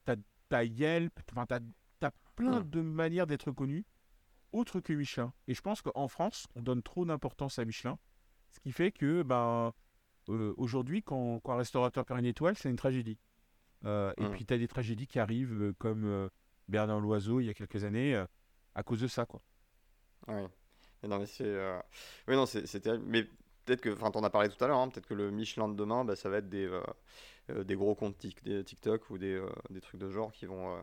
t'as, 0.50 0.64
Yelp, 0.64 1.20
enfin, 1.32 1.46
t'as, 1.46 1.60
as 2.06 2.12
plein 2.36 2.62
de 2.62 2.82
manières 2.82 3.28
d'être 3.28 3.52
connu, 3.52 3.86
autre 4.52 4.82
que 4.82 4.92
Michelin. 4.94 5.32
Et 5.48 5.54
je 5.54 5.62
pense 5.62 5.82
qu'en 5.82 6.08
France, 6.08 6.48
on 6.56 6.62
donne 6.62 6.84
trop 6.84 7.06
d'importance 7.06 7.60
à 7.60 7.66
Michelin. 7.66 7.98
Ce 8.54 8.60
qui 8.60 8.72
fait 8.72 8.92
que 8.92 9.24
ben, 9.24 9.74
euh, 10.30 10.54
aujourd'hui, 10.58 11.02
quand, 11.02 11.42
un 11.46 11.56
restaurateur 11.56 12.06
perd 12.06 12.20
une 12.20 12.26
étoile, 12.26 12.56
c'est 12.56 12.70
une 12.70 12.76
tragédie. 12.76 13.18
Euh, 13.86 14.14
et 14.18 14.24
mmh. 14.24 14.32
puis, 14.32 14.46
tu 14.46 14.54
as 14.54 14.58
des 14.58 14.68
tragédies 14.68 15.08
qui 15.08 15.20
arrivent 15.20 15.62
euh, 15.62 15.74
comme 15.78 16.30
Bernard 16.70 17.00
Loiseau 17.00 17.42
il 17.42 17.48
y 17.48 17.50
a 17.50 17.54
quelques 17.54 17.84
années 17.84 18.16
à 18.76 18.84
cause 18.84 19.02
de 19.02 19.08
ça. 19.08 19.26
Quoi. 19.26 19.42
Oui. 20.28 20.44
non, 21.04 21.20
mais 21.20 21.26
c'est. 21.26 21.54
Oui, 22.28 22.36
non, 22.36 22.46
c'est 22.46 22.80
terrible. 22.80 23.04
Mais 23.08 23.24
peut-être 23.66 23.82
que. 23.82 23.90
Enfin, 23.90 24.12
t'en 24.12 24.24
as 24.24 24.30
parlé 24.30 24.50
tout 24.50 24.64
à 24.64 24.68
l'heure. 24.68 24.78
Hein, 24.78 24.90
peut-être 24.90 25.08
que 25.08 25.16
le 25.16 25.32
Michelin 25.32 25.68
de 25.68 25.76
demain, 25.76 26.06
bah, 26.06 26.16
ça 26.16 26.30
va 26.30 26.38
être 26.38 26.50
des, 26.50 26.70
des 27.50 27.76
gros 27.76 27.96
comptes 27.96 28.18
TikTok 28.18 29.10
ou 29.10 29.18
des, 29.18 29.44
des, 29.72 29.82
trucs 29.82 30.00
de 30.00 30.10
genre 30.10 30.32
qui 30.32 30.46
vont. 30.46 30.78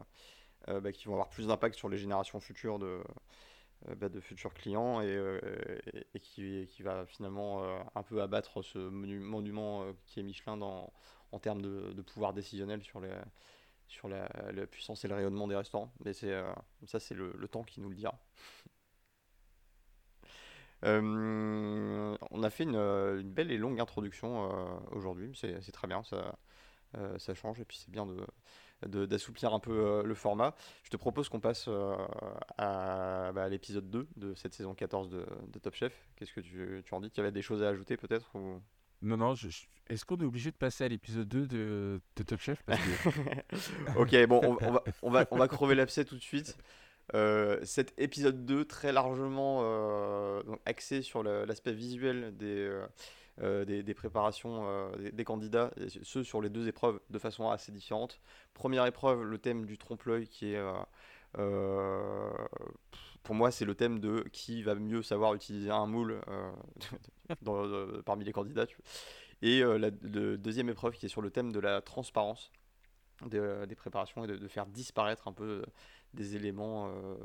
Bah, 0.66 0.92
qui 0.92 1.06
vont 1.06 1.14
avoir 1.14 1.30
plus 1.30 1.46
d'impact 1.46 1.74
sur 1.74 1.88
les 1.88 1.96
générations 1.96 2.38
futures 2.38 2.78
de, 2.78 3.00
de 3.88 4.20
futurs 4.20 4.54
clients 4.54 5.00
et, 5.00 5.06
euh, 5.08 5.40
qui, 6.22 6.66
qui, 6.68 6.82
va 6.82 7.06
finalement 7.06 7.64
euh, 7.64 7.78
un 7.94 8.02
peu 8.02 8.20
abattre 8.22 8.62
ce 8.62 8.78
monument 8.78 9.84
qui 10.06 10.20
est 10.20 10.22
Michelin 10.22 10.56
dans, 10.56 10.92
en 11.32 11.38
termes 11.38 11.62
de, 11.62 11.92
de 11.92 12.02
pouvoir 12.02 12.32
décisionnel 12.34 12.82
sur, 12.82 13.00
les, 13.00 13.14
sur 13.88 14.08
la, 14.08 14.28
la, 14.52 14.66
puissance 14.66 15.04
et 15.04 15.08
le 15.08 15.14
rayonnement 15.14 15.48
des 15.48 15.56
restaurants. 15.56 15.92
Mais 16.04 16.12
c'est, 16.12 16.38
ça, 16.86 17.00
c'est 17.00 17.14
le, 17.14 17.32
le, 17.36 17.48
temps 17.48 17.62
qui 17.64 17.80
nous 17.80 17.88
le 17.88 17.94
dira. 17.94 18.18
on 20.82 22.42
a 22.42 22.50
fait 22.50 22.64
une, 22.64 23.22
belle 23.22 23.50
et 23.50 23.58
longue 23.58 23.80
introduction 23.80 24.48
aujourd'hui, 24.92 25.32
c'est, 25.34 25.60
c'est 25.62 25.72
très 25.72 25.88
bien, 25.88 26.02
ça, 26.02 26.38
ça 27.18 27.34
change 27.34 27.60
et 27.60 27.64
puis 27.64 27.78
c'est 27.78 27.90
bien 27.90 28.06
de, 28.06 28.26
d'assouplir 28.86 29.52
un 29.52 29.60
peu 29.60 29.72
euh, 29.72 30.02
le 30.02 30.14
format. 30.14 30.54
Je 30.84 30.90
te 30.90 30.96
propose 30.96 31.28
qu'on 31.28 31.40
passe 31.40 31.66
euh, 31.68 31.96
à, 32.58 33.32
bah, 33.34 33.48
l'épisode 33.48 33.90
2 33.90 34.08
de 34.16 34.34
cette 34.34 34.54
saison 34.54 34.74
14 34.74 35.10
de, 35.10 35.58
Top 35.58 35.74
Chef. 35.74 35.92
Qu'est-ce 36.16 36.32
que 36.32 36.40
tu, 36.40 36.82
tu 36.84 36.94
en 36.94 37.00
dis? 37.00 37.10
Tu 37.10 37.20
avais 37.20 37.32
des 37.32 37.42
choses 37.42 37.62
à 37.62 37.68
ajouter 37.68 37.96
peut-être 37.96 38.34
ou... 38.34 38.60
Non, 39.02 39.16
non, 39.16 39.34
est-ce 39.88 40.04
qu'on 40.04 40.18
est 40.18 40.24
obligé 40.24 40.50
de 40.50 40.56
passer 40.56 40.84
à 40.84 40.88
l'épisode 40.88 41.26
2 41.26 41.46
de, 41.46 42.00
Top 42.26 42.40
Chef? 42.40 42.62
Ok, 43.96 44.14
bon, 44.26 44.40
on, 44.44 44.72
va, 44.72 44.82
on, 45.02 45.10
va, 45.10 45.26
on 45.30 45.38
va 45.38 45.48
crever 45.48 45.74
l'abcès 45.74 46.04
tout 46.04 46.16
de 46.16 46.22
suite. 46.22 46.56
Euh, 47.14 47.58
cet 47.64 47.98
épisode 47.98 48.44
2, 48.44 48.64
très 48.66 48.92
largement 48.92 49.64
axé 50.66 51.02
sur 51.02 51.22
l'aspect 51.22 51.72
visuel 51.72 52.36
des, 52.36 52.46
euh, 52.46 52.86
des, 53.42 53.94
préparations 53.94 54.66
euh, 54.68 55.10
des, 55.12 55.24
candidats, 55.24 55.72
ceux 56.02 56.22
sur 56.22 56.40
les 56.40 56.50
deux 56.50 56.68
épreuves 56.68 57.00
de 57.10 57.18
façon 57.18 57.50
assez 57.50 57.72
différente. 57.72 58.20
Première 58.54 58.86
épreuve, 58.86 59.22
le 59.22 59.38
thème 59.38 59.66
du 59.66 59.78
trompe-l'œil 59.78 60.28
qui 60.28 60.52
est 60.52 60.62
euh, 61.38 62.30
pour 63.22 63.34
moi, 63.34 63.50
c'est 63.50 63.64
le 63.64 63.74
thème 63.74 64.00
de 64.00 64.24
qui 64.32 64.62
va 64.62 64.74
mieux 64.74 65.02
savoir 65.02 65.34
utiliser 65.34 65.70
un 65.70 65.86
moule 65.86 66.20
parmi 68.04 68.24
les 68.24 68.32
candidats. 68.32 68.66
Et 69.42 69.62
la 69.62 69.90
deuxième 69.90 70.68
épreuve 70.68 70.94
qui 70.94 71.06
est 71.06 71.10
sur 71.10 71.22
le 71.22 71.30
thème 71.30 71.52
de 71.52 71.60
la 71.60 71.80
transparence 71.80 72.50
des 73.26 73.74
préparations 73.76 74.24
et 74.24 74.26
de, 74.26 74.48
faire 74.48 74.66
disparaître 74.66 75.28
un 75.28 75.32
peu 75.32 75.62
des 76.14 76.36
éléments 76.36 76.88
euh, 76.88 77.16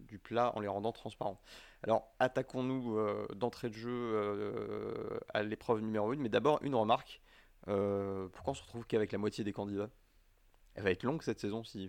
du 0.00 0.18
plat 0.18 0.52
en 0.56 0.60
les 0.60 0.68
rendant 0.68 0.92
transparents. 0.92 1.40
Alors 1.82 2.14
attaquons-nous 2.18 2.96
euh, 2.96 3.26
d'entrée 3.34 3.70
de 3.70 3.74
jeu 3.74 3.90
euh, 3.90 5.18
à 5.32 5.42
l'épreuve 5.42 5.80
numéro 5.80 6.12
1, 6.12 6.16
mais 6.16 6.28
d'abord 6.28 6.58
une 6.62 6.74
remarque. 6.74 7.20
pourquoi 7.64 8.52
on 8.52 8.54
se 8.54 8.62
retrouve 8.62 8.86
qu'avec 8.86 9.12
la 9.12 9.18
moitié 9.18 9.44
des 9.44 9.52
candidats? 9.52 9.90
Elle 10.74 10.82
va 10.82 10.90
être 10.90 11.04
longue 11.04 11.22
cette 11.22 11.38
saison 11.38 11.62
si. 11.62 11.88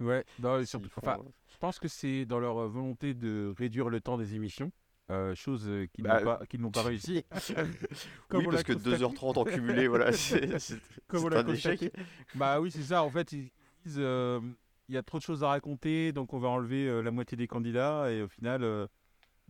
Ouais, 0.00 0.24
non, 0.38 0.64
surtout, 0.64 0.88
font, 0.88 1.02
enfin, 1.02 1.18
je 1.48 1.58
pense 1.58 1.78
que 1.78 1.88
c'est 1.88 2.24
dans 2.24 2.38
leur 2.38 2.66
volonté 2.68 3.12
de 3.12 3.52
réduire 3.56 3.90
le 3.90 4.00
temps 4.00 4.16
des 4.16 4.34
émissions, 4.34 4.72
euh, 5.10 5.34
chose 5.34 5.68
qu'ils 5.92 6.04
Bah, 6.04 6.18
n'ont 6.18 6.24
pas, 6.24 6.46
qu'ils 6.46 6.60
n'ont 6.60 6.70
pas 6.70 6.82
réussi. 6.82 7.24
Comme 8.28 8.40
oui, 8.40 8.46
on 8.46 8.50
parce 8.50 8.62
que 8.62 8.72
constaté. 8.72 9.04
2h30 9.04 9.38
en 9.38 9.44
cumulé, 9.44 9.86
voilà, 9.86 10.12
c'est 10.12 10.48
un 11.12 11.46
échec. 11.48 11.92
Bah 12.34 12.60
oui, 12.60 12.70
c'est 12.70 12.82
ça. 12.82 13.02
En 13.02 13.10
fait, 13.10 13.32
ils 13.32 13.50
disent 13.84 13.96
euh, 13.98 14.40
il 14.92 14.94
y 14.94 14.98
a 14.98 15.02
trop 15.02 15.16
de 15.16 15.22
choses 15.22 15.42
à 15.42 15.48
raconter, 15.48 16.12
donc 16.12 16.34
on 16.34 16.38
va 16.38 16.48
enlever 16.48 16.86
euh, 16.86 17.00
la 17.00 17.10
moitié 17.10 17.34
des 17.34 17.46
candidats. 17.46 18.12
Et 18.12 18.20
au 18.20 18.28
final, 18.28 18.62
euh, 18.62 18.86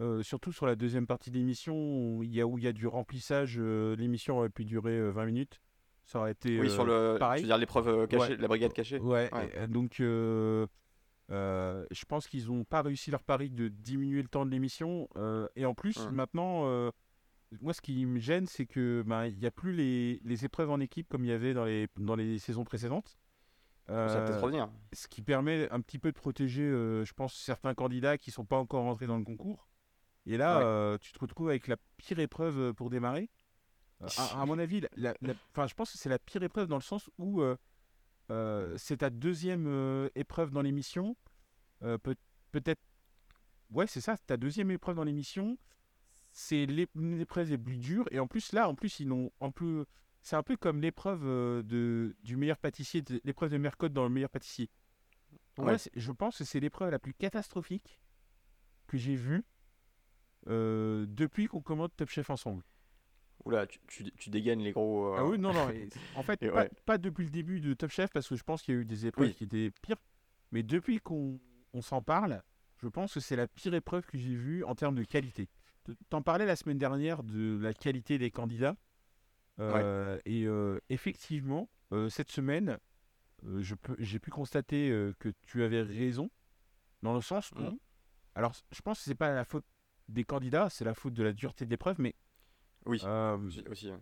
euh, 0.01 0.23
surtout 0.23 0.53
sur 0.53 0.67
la 0.67 0.77
deuxième 0.77 1.09
partie 1.09 1.33
de 1.33 1.37
l'émission, 1.37 1.75
où 1.75 2.23
il 2.23 2.33
y 2.33 2.41
a, 2.41 2.47
où 2.47 2.59
il 2.59 2.65
y 2.65 2.69
a 2.69 2.73
du 2.73 2.87
remplissage, 2.87 3.59
l'émission 3.59 4.39
aurait 4.39 4.51
pu 4.51 4.65
durer 4.65 4.97
euh, 4.97 5.11
20 5.11 5.27
minutes. 5.27 5.61
Ça 6.05 6.21
aurait 6.21 6.31
été. 6.33 6.61
Oui, 6.61 6.71
sur 6.71 6.85
le. 6.85 7.17
pareil. 7.19 7.41
Tu 7.41 7.43
veux 7.43 7.49
dire 7.49 7.59
l'épreuve 7.59 8.07
cachée, 8.07 8.33
Ouais. 8.35 8.37
la 8.37 8.47
brigade 8.49 8.73
cachée? 8.73 8.99
Ouais, 9.01 9.29
Ouais. 9.35 9.51
et, 9.65 9.67
donc 9.67 9.97
je 9.99 10.67
pense 12.07 12.29
qu'ils 12.29 12.47
n'ont 12.47 12.65
pas 12.65 12.83
réussi 12.83 13.11
leur 13.11 13.25
pari 13.25 13.51
de 13.51 13.67
diminuer 13.67 14.23
le 14.23 14.29
temps 14.29 14.47
de 14.47 14.51
l'émission. 14.51 15.09
et 15.57 15.67
en 15.67 15.75
plus, 15.75 15.97
Ouais. 15.97 16.13
maintenant, 16.13 16.91
moi, 17.61 17.73
ce 17.75 17.81
qui 17.81 18.07
me 18.07 18.21
gêne, 18.21 18.47
c'est 18.47 18.67
que 18.67 19.03
ben, 19.07 19.27
il 19.27 19.39
n'y 19.39 19.47
a 19.47 19.51
plus 19.51 19.73
les, 19.73 20.21
les 20.25 20.45
épreuves 20.45 20.71
en 20.71 20.79
équipe 20.79 21.09
comme 21.09 21.25
il 21.25 21.29
y 21.29 21.33
avait 21.33 21.53
dans 21.53 21.65
les, 21.65 21.89
dans 21.99 22.15
les 22.15 22.39
saisons 22.39 22.65
précédentes. 22.65 23.19
Ça 23.89 24.07
va 24.07 24.23
peut-être 24.23 24.39
Euh, 24.39 24.41
revenir. 24.41 24.71
ce 24.93 25.09
qui 25.09 25.23
permet 25.23 25.69
un 25.71 25.81
petit 25.81 25.99
peu 25.99 26.13
de 26.13 26.17
protéger, 26.17 26.63
euh, 26.63 27.05
je 27.05 27.13
pense, 27.15 27.35
certains 27.35 27.75
candidats 27.75 28.17
qui 28.17 28.31
sont 28.31 28.45
pas 28.45 28.57
encore 28.57 28.85
rentrés 28.85 29.07
dans 29.07 29.19
le 29.19 29.25
concours. 29.25 29.69
Et 30.27 30.37
là, 30.37 30.59
Ouais. 30.59 30.65
euh, 30.65 30.99
tu 30.99 31.13
te 31.13 31.19
retrouves 31.19 31.49
avec 31.49 31.67
la 31.67 31.77
pire 31.97 32.19
épreuve 32.21 32.73
pour 32.75 32.91
démarrer. 32.91 33.29
Euh, 34.03 34.07
à, 34.19 34.43
à 34.43 34.47
mon 34.47 34.59
avis, 34.59 34.81
la- 34.81 34.89
la- 34.97 35.15
la- 35.21 35.35
enfin, 35.51 35.67
je 35.67 35.75
pense 35.75 35.93
que 35.93 35.99
c'est 35.99 36.09
la 36.09 36.19
pire 36.19 36.43
épreuve 36.43 36.69
dans 36.69 36.77
le 36.77 36.83
sens 36.83 37.11
où 37.19 37.43
euh, 37.43 37.57
c'est 38.79 38.99
ta 38.99 39.11
deuxième 39.11 40.09
épreuve 40.15 40.51
dans 40.53 40.63
l'émission. 40.63 41.17
Peut- 41.81 42.17
Peut-être. 42.53 42.81
Ouais, 43.71 43.87
c'est 43.87 44.01
ça, 44.03 44.17
ta 44.17 44.37
deuxième 44.37 44.71
épreuve 44.71 44.97
dans 44.97 45.05
l'émission. 45.05 45.59
C'est 46.31 46.67
l'é- 46.67 46.89
une 46.95 47.17
des 47.17 47.23
épreuves 47.23 47.51
les 47.51 47.59
plus 47.59 47.79
dures. 47.79 48.07
Et 48.11 48.19
en 48.21 48.27
plus, 48.27 48.53
là, 48.53 48.69
en 48.69 48.75
plus, 48.75 49.01
ils 49.01 49.09
n'ont 49.09 49.31
en 49.41 49.51
plus. 49.51 49.85
C'est 50.23 50.37
un 50.37 50.43
peu 50.43 50.57
comme 50.57 50.81
l'épreuve 50.81 51.23
euh, 51.27 51.63
de, 51.63 52.17
du 52.23 52.37
meilleur 52.37 52.57
pâtissier, 52.59 53.03
l'épreuve 53.25 53.51
de 53.51 53.59
Mercotte 53.59 53.93
dans 53.93 54.05
le 54.05 54.11
meilleur 54.11 54.31
pâtissier. 54.31 54.71
Ouais. 55.59 55.77
je 55.95 56.13
pense 56.13 56.39
que 56.39 56.45
c'est 56.45 56.61
l'épreuve 56.61 56.91
la 56.91 56.99
plus 56.99 57.13
catastrophique 57.13 58.01
que 58.87 58.97
j'ai 58.97 59.17
vue 59.17 59.45
euh, 60.49 61.07
depuis 61.09 61.47
qu'on 61.47 61.61
commande 61.61 61.91
Top 61.97 62.09
Chef 62.09 62.31
ensemble. 62.31 62.63
Oula, 63.45 63.67
tu, 63.67 63.79
tu, 63.89 64.05
tu 64.13 64.31
dégaines 64.31 64.61
les 64.61 64.73
gros. 64.73 65.15
euh, 65.15 65.17
Ah 65.19 65.27
oui, 65.27 65.39
non, 65.39 65.53
non. 65.53 65.69
en 66.17 66.23
fait, 66.23 66.39
pas, 66.49 66.55
ouais. 66.63 66.71
pas 66.87 66.99
depuis 66.99 67.25
le 67.25 67.31
début 67.31 67.61
de 67.61 67.75
Top 67.75 67.91
Chef, 67.91 68.11
parce 68.11 68.29
que 68.29 68.37
je 68.37 68.45
pense 68.45 68.63
qu'il 68.63 68.75
y 68.75 68.79
a 68.79 68.81
eu 68.81 68.85
des 68.85 69.07
épreuves 69.07 69.29
Oui. 69.29 69.35
qui 69.35 69.45
étaient 69.45 69.71
pires. 69.83 69.97
Mais 70.53 70.63
depuis 70.63 71.01
qu'on 71.01 71.41
on 71.73 71.83
s'en 71.83 72.03
parle, 72.03 72.43
je 72.79 72.87
pense 72.89 73.15
que 73.15 73.21
c'est 73.21 73.37
la 73.37 73.49
pire 73.49 73.75
épreuve 73.75 74.07
que 74.07 74.17
j'ai 74.19 74.35
vue 74.35 74.65
en 74.65 74.75
termes 74.75 74.95
de 74.95 75.05
qualité. 75.05 75.49
T'en 76.11 76.23
parlais 76.23 76.47
la 76.47 76.55
semaine 76.57 76.79
dernière 76.79 77.23
de 77.25 77.59
la 77.61 77.75
qualité 77.75 78.19
des 78.19 78.31
candidats. 78.31 78.77
Euh, 79.61 80.19
Et 80.25 80.45
euh, 80.45 80.81
effectivement, 80.89 81.69
euh, 81.93 82.09
cette 82.09 82.31
semaine, 82.31 82.79
je 83.45 83.75
peux- 83.75 83.97
j'ai 83.99 84.19
pu 84.19 84.31
constater 84.31 84.89
que 85.19 85.33
tu 85.47 85.63
avais 85.63 85.83
raison, 85.83 86.31
dans 87.03 87.15
le 87.15 87.21
sens 87.21 87.51
où. 87.53 87.61
Mhm. 87.61 87.79
Alors, 88.35 88.55
je 88.71 88.81
pense 88.83 88.99
que 88.99 89.05
c'est 89.05 89.15
pas 89.15 89.33
la 89.35 89.45
faute 89.45 89.65
des 90.09 90.25
candidats, 90.25 90.71
c'est 90.71 90.85
la 90.85 90.95
faute 90.95 91.15
de 91.15 91.23
la 91.23 91.33
dureté 91.33 91.65
de 91.65 91.71
l'épreuve, 91.71 92.01
mais. 92.01 92.15
Oui, 92.87 93.01
aussi. 93.05 93.65
aussi, 93.69 93.93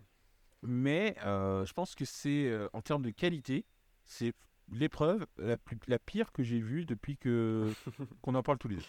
mais 0.62 1.14
je 1.20 1.72
pense 1.72 1.94
que 1.94 2.04
c'est, 2.04 2.58
en 2.72 2.82
termes 2.82 3.02
de 3.02 3.10
qualité, 3.10 3.64
c'est 4.04 4.32
l'épreuve 4.72 5.26
la, 5.38 5.56
plus, 5.56 5.78
la 5.88 5.98
pire 5.98 6.32
que 6.32 6.42
j'ai 6.42 6.60
vue 6.60 6.84
depuis 6.84 7.16
que 7.16 7.72
qu'on 8.22 8.34
en 8.34 8.42
parle 8.42 8.58
tous 8.58 8.68
les 8.68 8.76
deux. 8.76 8.82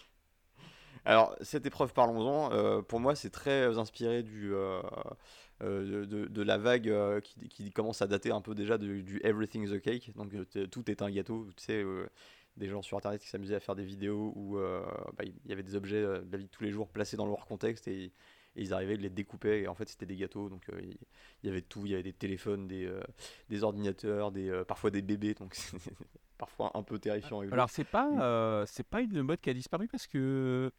Alors, 1.05 1.35
cette 1.41 1.65
épreuve, 1.65 1.93
parlons-en. 1.93 2.51
euh, 2.53 2.81
pour 2.81 2.99
moi, 2.99 3.15
c'est 3.15 3.31
très 3.31 3.77
inspiré 3.79 4.21
du, 4.21 4.53
euh, 4.53 4.81
de, 5.61 6.25
de 6.25 6.41
la 6.41 6.57
vague 6.57 6.89
euh, 6.89 7.19
qui, 7.21 7.47
qui 7.49 7.71
commence 7.71 8.01
à 8.01 8.07
dater 8.07 8.31
un 8.31 8.41
peu 8.41 8.55
déjà 8.55 8.77
de- 8.77 9.01
du 9.01 9.19
Everything's 9.23 9.71
a 9.71 9.79
Cake. 9.79 10.11
Donc, 10.15 10.33
euh, 10.33 10.67
tout 10.67 10.89
est 10.89 11.01
un 11.01 11.09
gâteau. 11.11 11.47
Tu 11.55 11.63
sais, 11.65 11.83
euh, 11.83 12.07
des 12.57 12.67
gens 12.67 12.81
sur 12.81 12.97
Internet 12.97 13.21
qui 13.21 13.27
s'amusaient 13.29 13.55
à 13.55 13.59
faire 13.59 13.75
des 13.75 13.83
vidéos 13.85 14.33
où 14.35 14.57
euh, 14.57 14.81
bah, 15.17 15.23
il 15.25 15.33
y 15.49 15.53
avait 15.53 15.63
des 15.63 15.75
objets 15.75 16.03
euh, 16.03 16.21
de 16.21 16.31
la 16.31 16.37
vie 16.37 16.45
de 16.45 16.49
tous 16.49 16.63
les 16.63 16.71
jours 16.71 16.89
placés 16.89 17.15
dans 17.17 17.25
leur 17.25 17.45
contexte 17.45 17.87
et, 17.87 18.03
et 18.05 18.11
ils 18.55 18.73
arrivaient, 18.73 18.95
ils 18.95 19.01
les 19.01 19.09
découpaient 19.09 19.61
et 19.61 19.67
en 19.67 19.75
fait, 19.75 19.87
c'était 19.87 20.05
des 20.05 20.17
gâteaux. 20.17 20.49
Donc, 20.49 20.67
euh, 20.69 20.79
il 20.83 20.97
il 21.43 21.47
y 21.47 21.49
avait 21.49 21.61
tout. 21.61 21.85
Il 21.85 21.91
y 21.91 21.93
avait 21.93 22.03
des 22.03 22.13
téléphones, 22.13 22.67
des, 22.67 22.85
euh, 22.85 23.01
des 23.49 23.63
ordinateurs, 23.63 24.31
des, 24.31 24.49
euh, 24.49 24.63
parfois 24.63 24.91
des 24.91 25.01
bébés. 25.01 25.33
Donc, 25.33 25.55
parfois 26.37 26.71
un 26.75 26.83
peu 26.83 26.99
terrifiant. 26.99 27.39
rigolo. 27.39 27.53
Alors 27.53 27.69
c'est 27.69 27.83
pas 27.83 28.09
euh, 28.21 28.65
c'est 28.67 28.85
pas 28.85 29.01
une 29.01 29.21
mode 29.21 29.39
qui 29.41 29.49
a 29.49 29.53
disparu 29.53 29.87
parce 29.87 30.07
que 30.07 30.71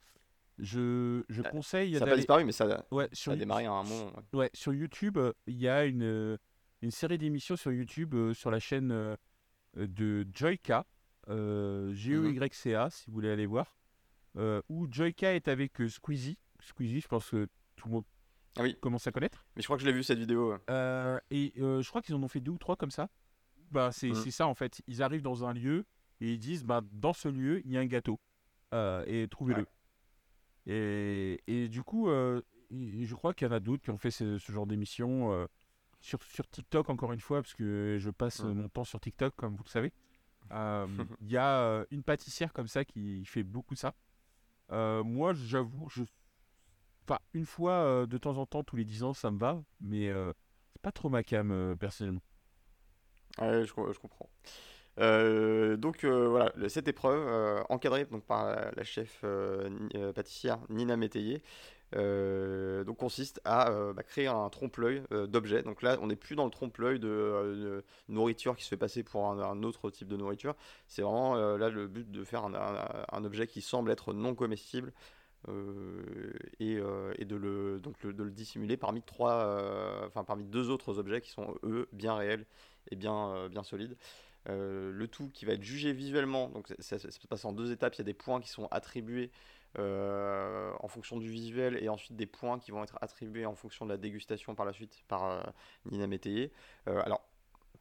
je, 0.59 1.23
je 1.29 1.41
Euh, 1.43 1.51
conseille 1.51 1.95
ça 1.95 2.01
n'a 2.01 2.07
pas 2.11 2.17
disparu, 2.17 2.45
mais 2.45 2.53
ça, 2.53 2.85
ouais, 2.91 3.05
ça 3.13 3.15
sur, 3.15 3.33
a 3.33 3.37
démarré 3.37 3.67
à 3.67 3.73
un 3.73 3.83
moment. 3.83 4.13
ouais. 4.33 4.39
ouais, 4.41 4.51
sur 4.53 4.73
YouTube, 4.75 5.19
euh, 5.19 5.33
il 5.47 5.57
y 5.57 5.69
a 5.69 5.85
une, 5.85 6.03
euh, 6.03 6.37
une 6.83 6.91
série 6.91 7.19
d'émissions 7.19 7.57
sur 7.57 7.73
YouTube 7.73 8.15
euh, 8.15 8.35
sur 8.35 8.51
la 8.51 8.59
chaîne 8.61 8.91
euh, 8.93 9.17
de 9.77 10.27
Joyka, 10.35 10.87
euh, 11.29 11.93
G-E-Y-C-A, 11.95 12.91
si 12.91 13.07
vous 13.07 13.15
voulez 13.15 13.31
aller 13.31 13.47
voir, 13.47 13.77
où 14.69 14.87
Joyka 14.91 15.35
est 15.35 15.49
avec 15.49 15.73
Squeezie. 15.89 16.39
Squeezie, 16.61 17.01
je 17.01 17.09
pense 17.09 17.31
que 17.31 17.49
tout 17.77 17.89
le 17.89 17.95
monde 17.95 18.05
Ah 18.57 18.63
oui. 18.63 18.77
commence 18.81 19.07
à 19.07 19.13
connaître. 19.13 19.45
Mais 19.57 19.63
je 19.63 19.67
crois 19.67 19.77
que 19.77 19.83
je 19.83 19.87
l'ai 19.87 19.93
vu 19.93 20.03
cette 20.03 20.19
vidéo. 20.19 20.53
ouais. 20.53 21.21
Et 21.31 21.53
je 21.57 21.89
crois 21.89 22.03
qu'ils 22.03 22.15
en 22.15 22.23
ont 22.23 22.29
fait 22.29 22.41
deux 22.41 22.53
ou 22.53 22.59
trois 22.59 22.77
comme 22.77 22.91
ça. 22.91 23.09
Bah, 23.71 23.91
c'est 23.93 24.13
c'est 24.15 24.31
ça 24.31 24.47
en 24.47 24.55
fait. 24.55 24.83
Ils 24.87 25.03
arrivent 25.03 25.23
dans 25.23 25.45
un 25.47 25.53
lieu 25.55 25.87
et 26.21 26.33
ils 26.33 26.39
disent 26.39 26.65
bah, 26.65 26.83
dans 26.93 27.13
ce 27.15 27.29
lieu, 27.29 27.63
il 27.65 27.73
y 27.73 27.77
a 27.79 27.81
un 27.81 27.87
gâteau. 27.87 28.21
Et 29.07 29.27
trouvez-le. 29.31 29.67
Et, 30.67 31.43
et 31.47 31.69
du 31.69 31.83
coup, 31.83 32.09
euh, 32.09 32.41
je 32.71 33.15
crois 33.15 33.35
qu'il 33.35 33.47
y 33.47 33.51
en 33.51 33.55
a 33.55 33.61
d'autres 33.61 33.83
qui 33.83 33.91
ont 33.91 33.99
fait 33.99 34.11
ce, 34.11 34.39
ce 34.39 34.53
genre 34.53 34.67
d'émission 34.67 35.33
euh, 35.33 35.47
sur, 36.01 36.23
sur 36.23 36.49
TikTok, 36.49 36.91
encore 36.91 37.13
une 37.13 37.21
fois, 37.21 37.43
parce 37.43 37.55
que 37.55 37.97
je 38.01 38.11
passe 38.11 38.41
mon 38.41 38.69
temps 38.69 38.85
sur 38.85 39.01
TikTok, 39.01 39.35
comme 39.37 39.57
vous 39.57 39.65
le 39.65 39.71
savez. 39.71 39.93
Euh, 40.53 40.87
Il 41.21 41.31
y 41.31 41.37
a 41.37 41.85
une 41.91 42.03
pâtissière 42.03 42.53
comme 42.53 42.69
ça 42.69 42.85
qui 42.85 43.25
fait 43.25 43.43
beaucoup 43.45 43.75
ça. 43.75 43.95
Moi, 44.71 45.35
j'avoue, 45.35 45.89
je... 45.91 46.03
enfin, 47.05 47.19
une 47.35 47.47
fois 47.47 47.73
euh, 47.73 48.07
de 48.07 48.19
temps 48.19 48.39
en 48.39 48.47
temps, 48.47 48.65
tous 48.65 48.77
les 48.77 48.85
10 48.85 49.03
ans, 49.03 49.15
ça 49.15 49.31
me 49.31 49.39
va, 49.39 49.63
mais 49.81 50.09
euh, 50.09 50.33
c'est 50.73 50.83
pas 50.83 50.93
trop 50.93 51.09
ma 51.09 51.23
cam, 51.23 51.51
euh, 51.51 51.77
personnellement. 51.77 52.23
Ouais, 53.39 53.65
je, 53.65 53.73
je 53.93 53.99
comprends. 53.99 54.29
Euh, 54.99 55.77
donc 55.77 56.05
euh, 56.05 56.29
voilà, 56.29 56.53
cette 56.69 56.89
épreuve, 56.89 57.27
euh, 57.27 57.63
encadrée 57.71 58.05
donc, 58.07 58.25
par 58.25 58.47
la, 58.47 58.85
chef 58.85 59.25
pâtissière 60.15 60.59
Nina 60.69 60.97
Métayer, 60.97 61.43
donc 61.95 62.97
consiste 62.99 63.41
à 63.45 63.71
bah, 63.95 64.03
créer 64.03 64.27
un 64.27 64.49
trompe-l'œil 64.49 65.03
d'objets. 65.29 65.63
Donc 65.63 65.83
là, 65.83 65.99
on 66.01 66.07
n'est 66.09 66.17
plus 66.17 66.37
dans 66.37 66.45
le 66.45 66.51
trompe-l'œil 66.51 66.99
de, 66.99 67.85
nourriture 68.09 68.57
qui 68.57 68.65
se 68.65 68.69
fait 68.69 68.77
passer 68.77 69.03
pour 69.03 69.27
un, 69.27 69.63
autre 69.63 69.91
type 69.91 70.09
de 70.09 70.17
nourriture. 70.17 70.55
C'est 70.89 71.03
vraiment 71.03 71.37
là 71.57 71.69
le 71.71 71.87
but 71.87 72.11
de 72.11 72.25
faire 72.25 72.45
un, 72.45 73.25
objet 73.25 73.47
qui 73.47 73.63
semble 73.63 73.91
être 73.91 74.13
non 74.13 74.35
comestible. 74.35 74.93
et, 75.49 76.77
de 76.77 77.37
le 77.37 77.81
donc 77.81 78.07
de 78.07 78.23
le 78.23 78.31
dissimuler 78.31 78.77
parmi 78.77 79.03
trois 79.03 80.05
enfin 80.07 80.25
parmi 80.25 80.45
deux 80.45 80.71
autres 80.71 80.99
objets 80.99 81.21
qui 81.21 81.31
sont 81.31 81.55
eux 81.65 81.89
bien 81.93 82.15
réels 82.15 82.47
et 82.91 82.97
bien, 82.97 83.49
bien 83.49 83.63
solide. 83.63 83.97
Euh, 84.49 84.91
le 84.93 85.07
tout 85.07 85.29
qui 85.31 85.45
va 85.45 85.53
être 85.53 85.63
jugé 85.63 85.93
visuellement, 85.93 86.49
donc 86.49 86.73
ça, 86.81 86.99
se 86.99 87.27
passe 87.29 87.45
en 87.45 87.53
deux 87.53 87.73
étapes. 87.73 87.95
Il 87.95 87.99
y 87.99 88.01
a 88.03 88.05
des 88.05 88.15
points 88.15 88.41
qui 88.41 88.49
sont 88.49 88.67
attribués 88.71 89.31
euh, 89.79 90.71
en 90.81 90.89
fonction 90.89 91.17
du 91.17 91.31
visuel 91.31 91.83
et 91.83 91.89
ensuite 91.89 92.15
des 92.15 92.27
points 92.27 92.59
qui 92.59 92.73
vont 92.73 92.83
être 92.83 92.99
attribués 93.01 93.47
en 93.47 93.55
fonction 93.55 93.87
de 93.87 93.91
la 93.91 93.97
dégustation 93.97 94.55
par 94.55 94.67
la 94.67 94.73
suite 94.75 95.03
par 95.09 95.25
euh, 95.25 95.41
Nina 95.91 96.07
Métayer. 96.07 96.53
Euh, 96.89 97.01
alors, 97.03 97.27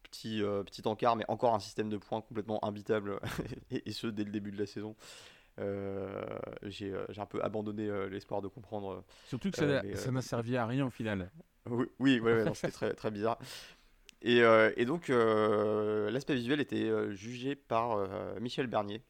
petit, 0.03 0.41
petit 0.65 0.87
encart, 0.87 1.17
mais 1.17 1.25
encore 1.27 1.53
un 1.53 1.59
système 1.59 1.89
de 1.89 1.97
points 1.97 2.21
complètement 2.21 2.63
imbitable 2.63 3.19
et, 3.71 3.89
et 3.89 3.91
ce 3.91 4.07
dès 4.07 4.23
le 4.23 4.31
début 4.31 4.51
de 4.51 4.57
la 4.57 4.65
saison. 4.65 4.95
J'ai 6.63 6.93
un 7.17 7.25
peu 7.25 7.43
abandonné 7.43 7.89
l'espoir 8.09 8.41
de 8.41 8.47
comprendre 8.47 9.03
Surtout 9.25 9.51
que 9.51 9.57
ça 9.95 10.11
n'a 10.11 10.21
servi 10.21 10.55
à 10.55 10.65
rien 10.65 10.85
au 10.85 10.89
final. 10.89 11.29
oui, 11.69 11.87
oui, 11.99 12.19
ouais, 12.19 12.45
c'était 12.53 12.71
très, 12.71 12.93
très 12.93 13.11
bizarre. 13.11 13.37
Et, 14.21 14.41
euh, 14.41 14.71
et 14.77 14.85
donc, 14.85 15.09
euh, 15.09 16.11
l'aspect 16.11 16.35
visuel 16.35 16.59
était 16.59 16.83
euh, 16.89 17.11
jugé 17.11 17.55
par 17.55 17.97
Michel 18.39 18.67
Bernier. 18.67 19.01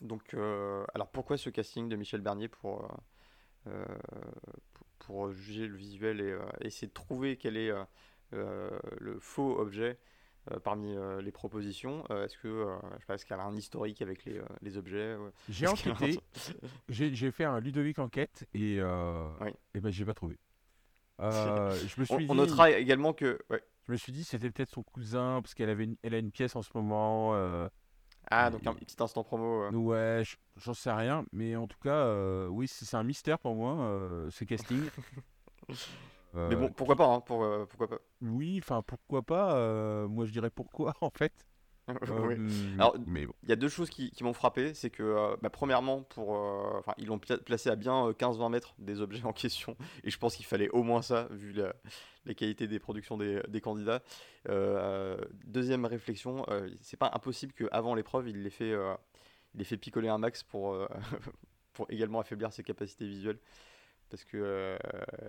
Donc, 0.00 0.34
alors 0.94 1.08
pourquoi 1.10 1.36
ce 1.36 1.50
casting 1.50 1.88
de 1.88 1.96
Michel 1.96 2.20
Bernier 2.20 2.48
pour, 2.48 2.88
pour, 5.00 5.32
juger 5.32 5.66
le 5.66 5.76
visuel 5.76 6.20
et 6.20 6.36
essayer 6.66 6.86
de 6.86 6.92
trouver 6.92 7.36
quel 7.36 7.56
est 7.56 7.72
le 8.32 9.18
faux 9.18 9.58
objet 9.58 9.98
euh, 10.52 10.60
parmi 10.60 10.96
euh, 10.96 11.20
les 11.20 11.32
propositions? 11.32 12.04
Euh, 12.10 12.26
Est-ce 12.26 12.38
que, 12.38 12.48
je 12.94 12.98
sais 13.00 13.06
pas, 13.06 13.14
est-ce 13.14 13.26
qu'elle 13.26 13.40
a 13.40 13.44
un 13.44 13.56
historique 13.56 14.02
avec 14.02 14.24
les, 14.24 14.40
les 14.62 14.76
objets? 14.76 15.16
Ouais. 15.16 15.30
J'ai 15.48 15.66
Est-ce 15.66 15.88
un- 15.88 15.92
enquêté, 15.92 16.20
j'ai 16.88 17.14
j'ai 17.14 17.30
fait 17.32 17.44
un 17.44 17.58
Ludovic 17.58 17.98
enquête 17.98 18.46
et, 18.54 18.78
Oui. 19.40 19.50
et 19.74 19.80
ben 19.80 19.90
j'ai 19.90 20.04
pas 20.04 20.14
trouvé. 20.14 20.36
Je 21.18 22.00
me 22.00 22.04
suis 22.04 22.14
On, 22.14 22.18
dit, 22.18 22.26
on 22.28 22.34
notera 22.36 22.70
également 22.70 23.12
que. 23.12 23.40
ouais. 23.50 23.62
Je 23.88 23.92
me 23.92 23.96
suis 23.96 24.12
dit 24.12 24.24
c'était 24.24 24.50
peut-être 24.50 24.70
son 24.70 24.82
cousin 24.84 25.40
parce 25.42 25.54
qu'elle 25.54 25.70
avait 25.70 25.84
une, 25.84 25.96
elle 26.02 26.14
a 26.14 26.18
une 26.18 26.30
pièce 26.30 26.54
en 26.56 26.62
ce 26.62 26.70
moment. 26.74 27.34
euh, 27.34 27.68
Ah, 28.30 28.50
donc 28.50 28.66
un 28.66 28.74
petit 28.74 28.96
instant 29.02 29.24
promo. 29.24 29.64
euh. 29.64 29.70
ouais, 29.72 30.22
je- 30.24 30.36
j'en 30.56 30.74
sais 30.74 30.92
rien, 30.92 31.24
mais 31.32 31.56
en 31.56 31.66
tout 31.66 31.78
cas, 31.78 32.04
euh, 32.06 32.46
oui, 32.48 32.68
c'est 32.68 32.96
un 32.96 33.02
mystère 33.02 33.38
pour 33.38 33.54
moi 33.54 33.74
euh, 33.80 34.30
ce 34.30 34.44
casting. 34.44 34.88
Mais 36.48 36.56
bon, 36.56 36.68
pourquoi 36.70 36.96
pas, 36.96 37.06
hein, 37.06 37.20
pour, 37.20 37.42
euh, 37.42 37.66
pourquoi 37.66 37.88
pas. 37.88 37.98
Oui, 38.20 38.58
enfin 38.62 38.82
pourquoi 38.82 39.22
pas 39.22 40.06
Moi 40.08 40.26
je 40.26 40.32
dirais 40.32 40.50
pourquoi 40.50 40.94
en 41.00 41.10
fait. 41.10 41.32
Oui. 42.10 42.34
Euh, 42.38 42.74
Alors, 42.74 42.96
mais 43.06 43.26
bon. 43.26 43.32
Il 43.42 43.48
y 43.48 43.52
a 43.52 43.56
deux 43.56 43.68
choses 43.68 43.88
qui, 43.90 44.10
qui 44.10 44.24
m'ont 44.24 44.32
frappé, 44.32 44.74
c'est 44.74 44.90
que, 44.90 45.02
euh, 45.02 45.36
bah, 45.42 45.50
premièrement, 45.50 46.02
pour, 46.02 46.36
euh, 46.36 46.78
enfin, 46.78 46.92
ils 46.98 47.06
l'ont 47.06 47.18
pla- 47.18 47.38
placé 47.38 47.70
à 47.70 47.76
bien 47.76 48.08
euh, 48.08 48.12
15-20 48.12 48.50
mètres 48.50 48.74
des 48.78 49.00
objets 49.00 49.24
en 49.24 49.32
question, 49.32 49.76
et 50.04 50.10
je 50.10 50.18
pense 50.18 50.36
qu'il 50.36 50.46
fallait 50.46 50.68
au 50.70 50.82
moins 50.82 51.02
ça, 51.02 51.28
vu 51.30 51.52
la, 51.52 51.74
la 52.26 52.34
qualité 52.34 52.68
des 52.68 52.78
productions 52.78 53.16
des, 53.16 53.40
des 53.48 53.60
candidats. 53.60 54.02
Euh, 54.48 55.16
deuxième 55.46 55.84
réflexion, 55.84 56.44
euh, 56.48 56.68
c'est 56.80 56.96
pas 56.98 57.10
impossible 57.14 57.52
qu'avant 57.52 57.94
l'épreuve, 57.94 58.28
il 58.28 58.42
les 58.42 58.50
fait, 58.50 58.72
euh, 58.72 58.94
il 59.54 59.58
les 59.58 59.64
fait 59.64 59.76
picoler 59.76 60.08
un 60.08 60.18
max 60.18 60.42
pour, 60.42 60.74
euh, 60.74 60.86
pour 61.72 61.86
également 61.90 62.20
affaiblir 62.20 62.52
ses 62.52 62.62
capacités 62.62 63.06
visuelles, 63.06 63.38
parce 64.10 64.24
que 64.24 64.36
euh, 64.38 64.78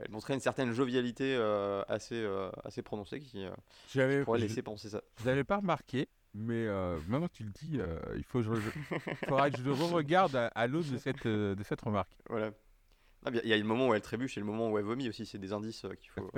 elle 0.03 0.11
montrait 0.11 0.33
une 0.33 0.39
certaine 0.39 0.71
jovialité 0.71 1.35
euh, 1.37 1.83
assez, 1.89 2.15
euh, 2.15 2.49
assez 2.63 2.81
prononcée 2.81 3.19
qui 3.19 3.45
euh, 3.45 3.49
J'avais, 3.93 4.23
pourrait 4.23 4.39
laisser 4.39 4.61
penser 4.61 4.89
ça. 4.89 5.01
je 5.19 5.25
l'avais 5.25 5.43
pas 5.43 5.57
remarqué, 5.57 6.07
mais 6.33 6.67
euh, 6.67 6.97
maintenant 7.07 7.27
que 7.27 7.33
tu 7.33 7.43
le 7.43 7.51
dis, 7.51 7.79
euh, 7.79 7.99
il 8.15 8.23
faut 8.23 8.39
que 8.39 8.45
je, 8.45 8.53
je- 8.55 8.69
faudra 9.27 9.49
que 9.49 9.57
je 9.57 9.63
le 9.63 9.71
re-regarde 9.73 10.35
à, 10.35 10.47
à 10.47 10.67
l'aune 10.67 10.89
de 10.89 10.97
cette, 10.97 11.25
euh, 11.25 11.55
de 11.55 11.63
cette 11.63 11.81
remarque. 11.81 12.11
Voilà. 12.29 12.51
Il 13.43 13.47
y 13.49 13.53
a 13.53 13.57
le 13.57 13.63
moment 13.65 13.89
où 13.89 13.93
elle 13.93 14.01
trébuche 14.01 14.37
et 14.37 14.39
le 14.39 14.45
moment 14.45 14.69
où 14.71 14.77
elle 14.77 14.85
vomit 14.85 15.09
aussi, 15.09 15.25
c'est 15.25 15.39
des 15.39 15.51
indices 15.51 15.83
euh, 15.85 15.93
qu'il 15.95 16.09
faut, 16.11 16.31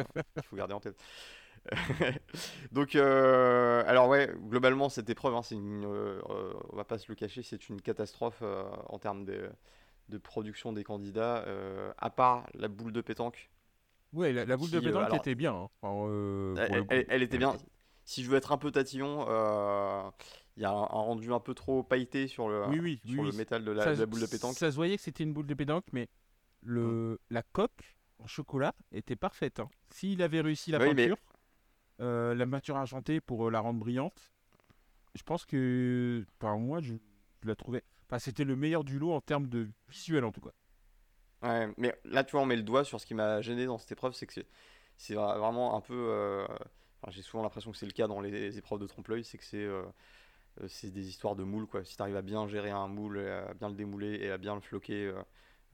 faut 0.46 0.56
garder 0.56 0.74
en 0.74 0.80
tête. 0.80 1.00
Donc, 2.72 2.96
alors 2.96 4.08
ouais, 4.08 4.32
globalement, 4.50 4.90
cette 4.90 5.10
épreuve, 5.10 5.36
hein, 5.36 5.42
une, 5.52 5.86
on 5.86 6.76
va 6.76 6.84
pas 6.84 6.98
se 6.98 7.06
le 7.10 7.16
cacher, 7.16 7.44
c'est 7.44 7.70
une 7.70 7.80
catastrophe 7.82 8.42
en 8.88 8.98
termes 8.98 9.26
de, 9.26 9.50
de 10.10 10.18
production 10.18 10.74
des 10.74 10.84
candidats, 10.84 11.46
à 12.00 12.10
part 12.10 12.48
la 12.56 12.68
boule 12.68 12.94
de 12.94 13.02
pétanque. 13.02 13.52
Ouais, 14.14 14.34
la, 14.34 14.46
la 14.46 14.58
boule 14.58 14.72
de 14.72 14.80
Qui, 14.80 14.86
pétanque 14.88 15.04
alors- 15.06 15.18
était 15.18 15.36
bien. 15.36 15.54
hein. 15.54 15.70
Enfin, 15.84 16.86
elle 16.90 17.22
était 17.24 17.38
bien. 17.38 17.56
Si 18.12 18.24
je 18.26 18.30
veux 18.30 18.36
être 18.36 18.52
un 18.52 18.58
peu 18.58 18.72
tatillon, 18.74 19.26
euh, 19.30 20.04
il 20.58 20.64
y 20.64 20.66
a 20.66 20.70
un, 20.70 20.82
un 20.82 20.86
rendu 20.86 21.32
un 21.32 21.40
peu 21.40 21.54
trop 21.54 21.82
pailleté 21.82 22.28
sur 22.28 22.50
le, 22.50 22.68
Oui, 22.68 22.80
oui, 22.82 23.02
sur 23.06 23.22
oui, 23.22 23.32
le 23.32 23.38
métal 23.38 23.64
de 23.64 23.72
la, 23.72 23.86
ça, 23.86 23.94
de 23.96 24.00
la 24.02 24.06
boule 24.06 24.20
de 24.20 24.26
pétanque. 24.26 24.58
ça 24.58 24.70
se 24.70 24.76
voyait 24.76 24.98
que 24.98 25.02
c'était 25.04 25.24
une 25.24 25.32
boule 25.32 25.48
de 25.48 25.54
pétanque, 25.54 25.86
mais 25.94 26.10
le, 26.62 27.22
la 27.30 27.42
coque 27.42 27.96
en 28.20 28.28
chocolat 28.28 28.76
était 28.92 29.16
parfaite. 29.16 29.62
hein. 29.62 29.70
S'il 29.92 30.22
avait 30.22 30.42
réussi 30.42 30.72
la 30.72 30.80
mais- 30.80 30.94
peinture, 30.94 31.16
euh, 32.02 32.36
la 32.36 32.46
matière 32.46 32.76
argentée 32.76 33.22
pour 33.22 33.48
euh, 33.48 33.50
la 33.50 33.62
rendre 33.62 33.80
brillante, 33.80 34.34
je 35.16 35.24
pense 35.24 35.46
que, 35.46 36.26
enfin, 36.42 36.58
moi, 36.58 36.82
je, 36.82 36.96
je 37.44 37.48
la 37.48 37.56
trouvais. 37.56 37.82
Enfin, 38.10 38.20
c'était 38.20 38.44
le 38.44 38.58
meilleur 38.58 38.84
du 38.84 39.00
lot 39.00 39.14
en 39.14 39.22
termes 39.22 39.48
de 39.48 39.70
visuel, 39.88 40.26
en 40.26 40.34
tout 40.34 40.42
cas. 40.42 40.52
Ouais, 41.44 41.74
mais 41.78 41.98
là, 42.04 42.26
tu 42.26 42.32
vois, 42.34 42.42
on 42.42 42.46
met 42.46 42.58
le 42.58 42.64
doigt 42.64 42.84
sur 42.84 43.00
ce 43.00 43.06
qui 43.06 43.14
m'a 43.14 43.40
gêné 43.42 43.66
dans 43.68 43.78
cette 43.78 43.94
épreuve, 43.94 44.12
c'est 44.14 44.28
que 44.28 44.34
c'est- 44.34 44.50
c'est 44.98 45.14
vra- 45.14 45.38
vraiment 45.40 45.78
un 45.78 45.82
peu. 45.82 45.94
euh, 46.10 46.46
j'ai 47.10 47.22
souvent 47.22 47.44
l'impression 47.44 47.72
que 47.72 47.78
c'est 47.78 47.86
le 47.86 47.92
cas 47.94 48.08
dans 48.08 48.22
les 48.22 48.58
épreuves 48.58 48.80
de 48.80 48.88
trompe-l'œil, 48.88 49.24
c'est 49.24 49.38
que 49.38 49.44
c'est 49.46 49.58
euh, 49.64 49.84
euh, 50.62 50.68
c'est 50.70 50.92
des 50.92 51.10
histoires 51.10 51.36
de 51.36 51.44
moule, 51.44 51.68
quoi. 51.68 51.84
Si 51.86 51.96
tu 51.98 52.02
arrives 52.04 52.18
à 52.18 52.22
bien 52.24 52.48
gérer 52.48 52.72
un 52.72 52.88
moule, 52.88 53.20
à 53.20 53.54
bien 53.56 53.70
le 53.70 53.76
démouler 53.76 54.16
et 54.22 54.32
à 54.32 54.38
bien 54.38 54.56
le 54.56 54.62
floquer, 54.62 55.14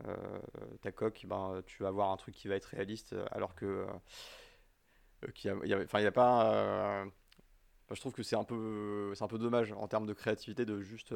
euh, 0.07 0.39
ta 0.81 0.91
coque, 0.91 1.25
ben, 1.27 1.61
tu 1.67 1.83
vas 1.83 1.89
avoir 1.89 2.11
un 2.11 2.17
truc 2.17 2.35
qui 2.35 2.47
va 2.47 2.55
être 2.55 2.65
réaliste, 2.65 3.15
alors 3.31 3.55
que. 3.55 3.87
il 5.43 5.73
a- 5.73 6.11
pas. 6.11 7.05
je 7.91 7.99
trouve 7.99 8.13
que 8.13 8.23
c'est 8.23 8.35
un 8.35 8.43
peu, 8.43 9.13
c'est 9.15 9.23
un 9.23 9.27
peu 9.27 9.39
dommage 9.39 9.71
en 9.73 9.87
termes 9.87 10.07
de 10.07 10.13
créativité 10.13 10.65
de 10.65 10.81
juste. 10.81 11.13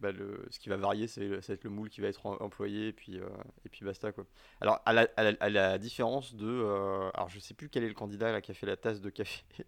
Bah, 0.00 0.12
le, 0.12 0.46
ce 0.50 0.58
qui 0.58 0.68
va 0.68 0.76
varier, 0.76 1.06
c'est 1.06 1.20
le- 1.26 1.40
ça 1.40 1.52
va 1.52 1.54
être 1.54 1.64
le 1.64 1.70
moule 1.70 1.88
qui 1.90 2.00
va 2.00 2.08
être 2.08 2.24
em- 2.26 2.36
employé, 2.40 2.88
et 2.88 2.92
puis, 2.92 3.18
euh, 3.20 3.28
et 3.64 3.68
puis 3.68 3.84
basta 3.84 4.12
quoi. 4.12 4.24
Alors, 4.60 4.80
à 4.86 4.92
la, 4.92 5.06
à 5.16 5.22
la- 5.24 5.36
à 5.40 5.48
la 5.50 5.78
différence 5.78 6.34
de. 6.34 6.46
euh, 6.48 7.10
alors, 7.14 7.28
je 7.28 7.38
sais 7.40 7.54
plus 7.54 7.68
quel 7.68 7.84
est 7.84 7.88
le 7.88 7.94
candidat 7.94 8.32
là, 8.32 8.40
qui 8.40 8.50
a 8.50 8.54
fait 8.54 8.66
la 8.66 8.76
tasse 8.76 9.00
de 9.00 9.10
café. 9.10 9.44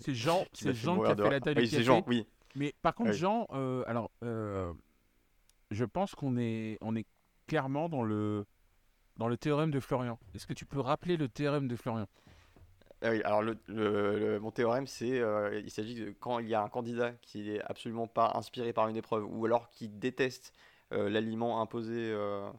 C'est 0.00 0.14
Jean, 0.14 0.44
qui 0.52 0.64
fait 0.64 0.74
Jean 0.74 1.00
a 1.02 1.14
fait 1.14 1.30
la 1.30 1.40
taille 1.40 1.54
Oui, 1.54 1.62
de 1.62 1.66
c'est 1.66 1.76
café. 1.76 1.84
Jean, 1.84 2.02
oui. 2.08 2.26
Mais 2.56 2.74
par 2.82 2.94
contre, 2.94 3.10
Oui. 3.10 3.16
Jean, 3.16 3.46
euh, 3.52 3.84
alors, 3.86 4.10
je 5.70 5.84
pense 5.84 6.14
qu'on 6.14 6.36
est, 6.36 6.78
on 6.80 6.96
est 6.96 7.06
clairement 7.46 7.88
dans 7.88 8.02
le, 8.02 8.44
dans 9.16 9.28
le 9.28 9.36
théorème 9.36 9.70
de 9.70 9.80
Florian. 9.80 10.18
Est-ce 10.34 10.46
que 10.46 10.52
tu 10.54 10.64
peux 10.66 10.80
rappeler 10.80 11.16
le 11.16 11.28
théorème 11.28 11.68
de 11.68 11.76
Florian? 11.76 12.06
Ah 13.06 13.10
alors 13.24 13.44
mon 14.40 14.50
théorème, 14.50 14.88
c'est 14.88 15.20
euh, 15.20 15.60
il 15.60 15.70
s'agit 15.70 15.94
de 15.94 16.10
quand 16.18 16.40
il 16.40 16.48
y 16.48 16.54
a 16.54 16.62
un 16.62 16.68
candidat 16.68 17.12
qui 17.22 17.52
est 17.52 17.60
absolument 17.62 18.08
pas 18.08 18.32
inspiré 18.34 18.72
par 18.72 18.88
une 18.88 18.96
épreuve 18.96 19.24
ou 19.28 19.44
alors 19.44 19.70
qui 19.70 19.88
déteste 19.88 20.52
euh, 20.92 21.08
l'aliment 21.08 21.60
imposé 21.60 21.94
euh, 21.94 22.50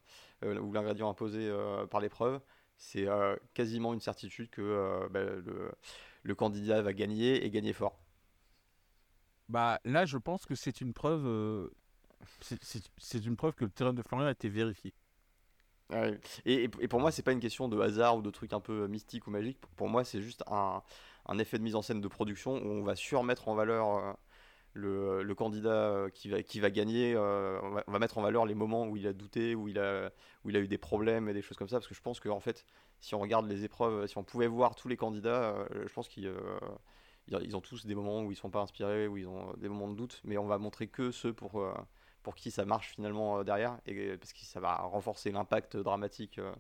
euh, 0.44 0.58
ou 0.60 0.72
l'ingrédient 0.72 1.10
imposé 1.10 1.52
par 1.92 2.00
l'épreuve, 2.00 2.40
c'est 2.78 3.08
quasiment 3.54 3.94
une 3.94 4.00
certitude 4.00 4.50
que 4.50 5.08
bah, 5.12 5.22
le, 5.22 5.72
le 6.24 6.36
candidat 6.36 6.82
va 6.82 6.94
gagner 6.94 7.44
et 7.46 7.50
gagner 7.50 7.74
fort. 7.74 8.00
Bah 9.50 9.80
là, 9.84 10.06
je 10.06 10.18
pense 10.18 10.46
que 10.46 10.56
c'est 10.56 10.80
une 10.80 10.94
preuve, 10.94 11.72
c'est 12.40 13.26
une 13.26 13.36
preuve 13.36 13.56
que 13.56 13.66
le 13.66 13.72
théorème 13.72 13.96
de 13.96 14.04
Florian 14.04 14.28
a 14.28 14.32
été 14.32 14.48
vérifié. 14.48 14.94
Ouais. 15.90 16.20
Et, 16.46 16.68
pour 16.68 17.00
moi, 17.00 17.12
c'est 17.12 17.24
pas 17.24 17.32
une 17.32 17.40
question 17.40 17.70
de 17.70 17.80
hasard 17.80 18.18
ou 18.18 18.22
de 18.22 18.30
truc 18.30 18.54
un 18.54 18.60
peu 18.60 18.88
mystique 18.88 19.28
ou 19.28 19.32
magique. 19.32 19.58
Pour 19.76 19.88
moi, 19.90 20.04
c'est 20.04 20.22
juste 20.22 20.44
un, 20.48 20.82
effet 21.40 21.58
de 21.58 21.64
mise 21.64 21.76
en 21.76 21.82
scène 21.82 22.02
de 22.02 22.08
production 22.08 22.58
où 22.58 22.68
on 22.68 22.84
va 22.84 22.96
surmettre 22.96 23.48
en 23.48 23.56
valeur 23.56 23.98
euh, 23.98 24.14
le, 24.78 25.24
le 25.24 25.36
candidat 25.36 25.70
euh, 25.70 26.10
qui 26.10 26.30
va, 26.30 26.70
gagner. 26.70 27.14
euh, 27.16 27.60
on, 27.88 27.92
va, 27.92 28.00
mettre 28.00 28.18
en 28.18 28.22
valeur 28.22 28.46
les 28.46 28.56
moments 28.56 28.88
où 28.88 28.96
il 28.96 29.08
a 29.08 29.14
douté, 29.14 29.56
où 29.56 29.68
il 29.68 29.80
a, 29.80 30.12
eu 30.46 30.68
des 30.68 30.78
problèmes 30.78 31.28
et 31.30 31.34
des 31.34 31.42
choses 31.42 31.58
comme 31.58 31.70
ça. 31.70 31.78
Parce 31.78 31.88
que 31.88 31.96
je 31.96 32.02
pense 32.02 32.20
qu'en 32.20 32.40
fait, 32.40 32.66
si 33.00 33.16
on 33.16 33.20
regarde 33.20 33.48
les 33.48 33.64
épreuves, 33.64 34.08
si 34.08 34.18
on 34.18 34.24
pouvait 34.24 34.48
voir 34.48 34.76
tous 34.76 34.88
les 34.88 34.98
candidats, 34.98 35.56
euh, 35.56 35.68
je 35.88 35.94
pense 35.94 36.08
qu'ils 36.08 36.28
euh, 36.28 36.60
ils 37.28 37.38
ils 37.44 37.56
ont 37.58 37.62
tous 37.62 37.86
des 37.86 37.96
moments 37.96 38.22
où 38.22 38.32
ils 38.32 38.36
sont 38.36 38.50
pas 38.50 38.62
inspirés, 38.62 39.08
où 39.08 39.18
ils 39.18 39.28
ont 39.28 39.54
des 39.58 39.70
moments 39.70 39.90
de 39.90 39.96
doute. 39.96 40.22
Mais 40.24 40.38
on 40.38 40.48
va 40.48 40.58
montrer 40.58 40.88
que 40.88 41.12
ceux 41.12 41.34
pour. 41.34 41.64
Euh, 42.28 42.32
pour 42.32 42.36
qui 42.36 42.52
ça 42.52 42.66
marche 42.66 42.90
finalement 42.96 43.40
euh, 43.40 43.44
derrière, 43.44 43.80
et, 43.86 44.18
parce 44.18 44.34
que 44.34 44.40
ça 44.42 44.60
va 44.60 44.76
renforcer 44.76 45.32
l'impact 45.32 45.78
dramatique 45.78 46.40
euh, 46.40 46.52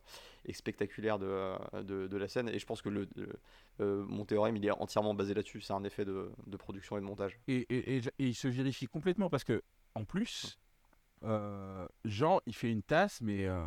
et 0.45 0.53
spectaculaire 0.53 1.19
de, 1.19 1.25
euh, 1.27 1.58
de, 1.84 2.08
de 2.08 2.17
la 2.17 2.27
scène. 2.27 2.49
Et 2.49 2.60
je 2.60 2.65
pense 2.65 2.82
que 2.82 2.89
le, 2.89 3.08
le- 3.15 3.34
euh, 3.80 4.03
mon 4.08 4.25
théorème, 4.25 4.56
il 4.56 4.65
est 4.65 4.71
entièrement 4.71 5.13
basé 5.13 5.34
là-dessus. 5.34 5.62
C'est 5.62 5.73
un 5.73 5.84
effet 5.84 6.06
de, 6.06 6.32
de 6.47 6.58
production 6.58 6.97
et 6.97 7.01
de 7.01 7.06
montage. 7.06 7.38
Et, 7.47 7.65
et- 7.69 7.97
et- 7.97 8.01
il 8.19 8.36
se 8.36 8.47
vérifie 8.47 8.88
complètement 8.88 9.30
parce 9.30 9.43
que, 9.43 9.62
en 9.95 10.03
plus, 10.06 10.58
euh, 11.23 11.88
Jean, 12.06 12.39
il 12.45 12.56
fait 12.56 12.71
une 12.71 12.84
tasse, 12.84 13.21
mais 13.21 13.45
euh, 13.45 13.63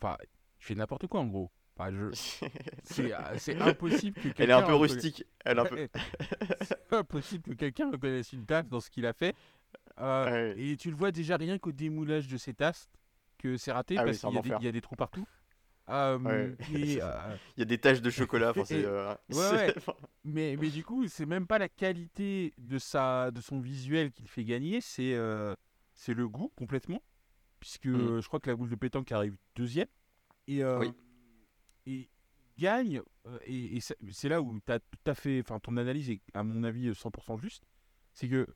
enfin, 0.00 0.16
il 0.58 0.64
fait 0.64 0.74
n'importe 0.74 1.06
quoi 1.06 1.20
en 1.20 1.26
gros. 1.26 1.50
Enfin, 1.76 1.90
je- 1.92 2.10
c'est 2.84 3.12
euh, 3.12 3.60
impossible 3.60 4.14
que 4.20 4.28
quelqu'un. 4.28 4.42
Elle 4.44 4.50
est 4.50 4.52
un 4.52 4.62
peu 4.62 4.74
rustique. 4.74 5.24
Elle 5.44 5.58
est 5.58 5.60
un 5.60 5.64
peu... 5.64 5.88
c'est 6.62 6.92
impossible 6.92 7.42
que 7.42 7.54
quelqu'un 7.54 7.90
reconnaisse 7.90 8.32
une 8.32 8.46
tasse 8.46 8.68
dans 8.68 8.80
ce 8.80 8.90
qu'il 8.90 9.06
a 9.06 9.12
fait. 9.12 9.34
Euh, 10.00 10.54
Ouais. 10.54 10.60
Et 10.60 10.76
tu 10.76 10.90
le 10.90 10.96
vois 10.96 11.12
déjà 11.12 11.36
rien 11.36 11.58
qu'au 11.58 11.72
démoulage 11.72 12.26
de 12.28 12.36
ces 12.36 12.54
tasses 12.54 12.88
que 13.38 13.56
c'est 13.56 13.72
raté 13.72 13.96
Ah 13.98 14.04
parce 14.04 14.18
qu'il 14.18 14.28
y, 14.30 14.38
a 14.38 14.42
des- 14.42 14.48
enfer. 14.48 14.58
il 14.60 14.64
y 14.64 14.68
a 14.68 14.72
des 14.72 14.80
trous 14.80 14.96
partout. 14.96 15.26
Euh, 15.90 16.18
Ouais. 16.18 16.56
et, 16.74 17.02
euh, 17.02 17.36
Il 17.56 17.60
y 17.60 17.62
a 17.62 17.66
des 17.66 17.78
taches 17.78 18.00
de 18.00 18.10
chocolat. 18.10 18.50
enfin, 18.56 18.62
Et- 18.74 18.86
ouais, 19.34 19.74
mais, 20.24 20.56
mais 20.58 20.70
du 20.70 20.82
coup, 20.84 21.06
c'est 21.08 21.26
même 21.26 21.46
pas 21.46 21.58
la 21.58 21.68
qualité 21.68 22.54
de, 22.58 22.78
sa, 22.78 23.30
de 23.30 23.40
son 23.40 23.60
visuel 23.60 24.10
qui 24.12 24.22
le 24.22 24.28
fait 24.28 24.44
gagner, 24.44 24.80
c'est 24.80 25.16
c'est 25.92 26.14
le 26.14 26.28
goût 26.28 26.50
complètement. 26.56 27.02
Puisque 27.60 27.86
euh, 27.86 28.20
je 28.20 28.26
crois 28.28 28.40
que 28.40 28.50
la 28.50 28.56
boule 28.56 28.68
de 28.68 28.74
pétanque 28.76 29.10
arrive 29.12 29.36
deuxième. 29.54 29.86
Et, 30.48 30.64
Oui. 30.64 30.92
et 31.86 32.10
gagne. 32.58 33.00
et 33.46 33.76
et 33.76 33.80
c'est 33.80 33.96
c'est 34.10 34.28
là 34.28 34.42
où 34.42 34.58
tu 34.66 34.72
as 34.72 34.80
tout 34.80 34.98
à 35.06 35.14
fait. 35.14 35.40
Enfin, 35.40 35.58
ton 35.60 35.76
analyse 35.76 36.10
est, 36.10 36.20
à 36.34 36.42
mon 36.42 36.64
avis, 36.64 36.90
100% 36.92 37.38
juste. 37.40 37.64
C'est 38.12 38.28
que 38.28 38.46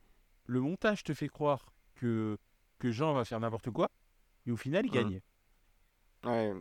le 0.49 0.59
montage 0.61 1.03
te 1.03 1.13
fait 1.13 1.27
croire 1.27 1.71
que, 1.95 2.37
que 2.79 2.89
Jean 2.91 3.13
va 3.13 3.23
faire 3.23 3.39
n'importe 3.39 3.69
quoi. 3.69 3.91
Et 4.47 4.51
au 4.51 4.57
final, 4.57 4.85
il 4.85 4.91
gagne. 4.91 5.21
Ouais. 6.23 6.53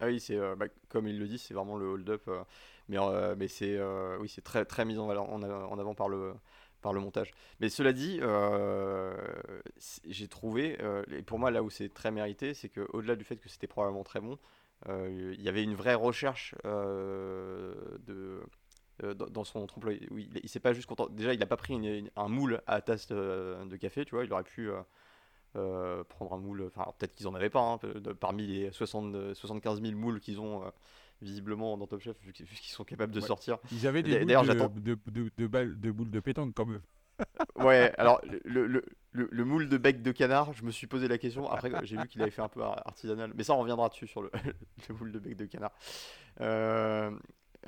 Ah 0.00 0.06
oui, 0.06 0.18
c'est 0.18 0.36
euh, 0.36 0.56
bah, 0.56 0.66
comme 0.88 1.06
il 1.06 1.18
le 1.18 1.28
dit, 1.28 1.38
c'est 1.38 1.52
vraiment 1.52 1.76
le 1.76 1.86
hold-up. 1.86 2.22
euh, 2.28 2.42
mais 2.88 2.98
euh, 2.98 3.36
mais 3.36 3.48
c'est 3.48 3.78
oui, 4.18 4.28
c'est 4.28 4.42
très 4.42 4.64
très 4.64 4.84
mis 4.84 4.98
en, 4.98 5.10
avant 5.10 5.94
par 5.94 6.08
le 6.08 6.34
par 6.80 6.94
le 6.94 7.00
montage. 7.00 7.32
Mais 7.60 7.68
cela 7.68 7.92
dit, 7.92 8.18
j'ai 10.08 10.28
trouvé 10.28 10.78
et 11.10 11.22
pour 11.22 11.38
moi 11.38 11.50
là 11.50 11.62
où 11.62 11.70
c'est 11.70 11.92
très 11.92 12.10
mérité, 12.10 12.54
c'est 12.54 12.70
que 12.70 12.88
au-delà 12.94 13.14
du 13.14 13.24
fait 13.24 13.36
que 13.36 13.48
c'était 13.48 13.66
probablement 13.68 14.04
très 14.04 14.20
bon, 14.20 14.38
il 14.88 15.40
y 15.40 15.48
avait 15.48 15.62
une 15.62 15.74
vraie 15.74 15.94
recherche 15.94 16.54
de 16.64 18.42
euh, 19.04 19.14
dans 19.14 19.26
dans 19.26 19.44
son. 19.44 19.66
Oui, 19.84 20.00
il, 20.10 20.40
il 20.42 20.48
s'est 20.48 20.60
pas 20.60 20.72
juste 20.72 20.88
content. 20.88 21.08
Déjà, 21.08 21.34
il 21.34 21.42
a 21.42 21.46
pas 21.46 21.56
pris 21.56 21.74
une- 21.74 21.84
une- 21.84 22.10
un 22.16 22.28
moule 22.28 22.60
à 22.66 22.80
tasse 22.80 23.08
de, 23.08 23.64
de 23.64 23.76
café, 23.76 24.04
tu 24.04 24.14
vois. 24.14 24.24
Il 24.24 24.32
aurait 24.32 24.42
pu 24.44 24.68
euh, 24.70 24.80
euh, 25.56 26.04
prendre 26.04 26.32
un 26.34 26.38
moule. 26.38 26.64
Enfin, 26.74 26.90
peut-être 26.98 27.14
qu'ils 27.14 27.28
en 27.28 27.34
avaient 27.34 27.50
pas. 27.50 27.60
hein, 27.60 27.78
de- 27.82 28.12
parmi 28.12 28.46
les 28.46 28.70
60, 28.72 29.14
euh, 29.14 29.34
75 29.34 29.80
000 29.82 29.94
moules 29.94 30.20
qu'ils 30.20 30.40
ont, 30.40 30.62
visiblement 31.22 31.76
dans 31.78 31.86
Top 31.86 32.00
Chef, 32.00 32.16
vu 32.20 32.32
qu'ils 32.32 32.46
sont 32.48 32.84
capables 32.84 33.12
de 33.12 33.20
sortir. 33.20 33.58
Ils 33.70 33.86
avaient 33.86 34.02
des 34.02 34.18
boules 34.18 34.36
de, 34.82 34.98
de, 35.06 35.30
de, 35.36 35.46
balles, 35.46 35.78
de 35.80 35.90
boules 35.90 36.10
de 36.10 36.20
pétanque 36.20 36.54
comme 36.54 36.74
eux. 36.74 36.82
ouais, 37.56 37.92
alors 37.98 38.20
le, 38.44 38.66
le, 38.66 38.84
le, 39.12 39.44
moule 39.44 39.68
de 39.68 39.76
bec 39.76 40.02
de 40.02 40.10
canard, 40.10 40.52
je 40.54 40.64
me 40.64 40.70
suis 40.72 40.86
posé 40.86 41.06
la 41.06 41.18
question. 41.18 41.48
Après, 41.48 41.70
j'ai 41.84 41.96
vu 41.96 42.08
qu'il 42.08 42.20
avait 42.22 42.30
fait 42.30 42.42
un 42.42 42.48
peu 42.48 42.62
artisanal. 42.62 43.32
Mais 43.36 43.44
ça, 43.44 43.54
on 43.54 43.58
reviendra 43.58 43.88
dessus 43.90 44.06
sur 44.08 44.22
le, 44.22 44.30
moule 44.98 45.12
de 45.12 45.18
bec 45.20 45.36
de 45.36 45.44
canard. 45.46 45.72
Euh, 46.40 47.10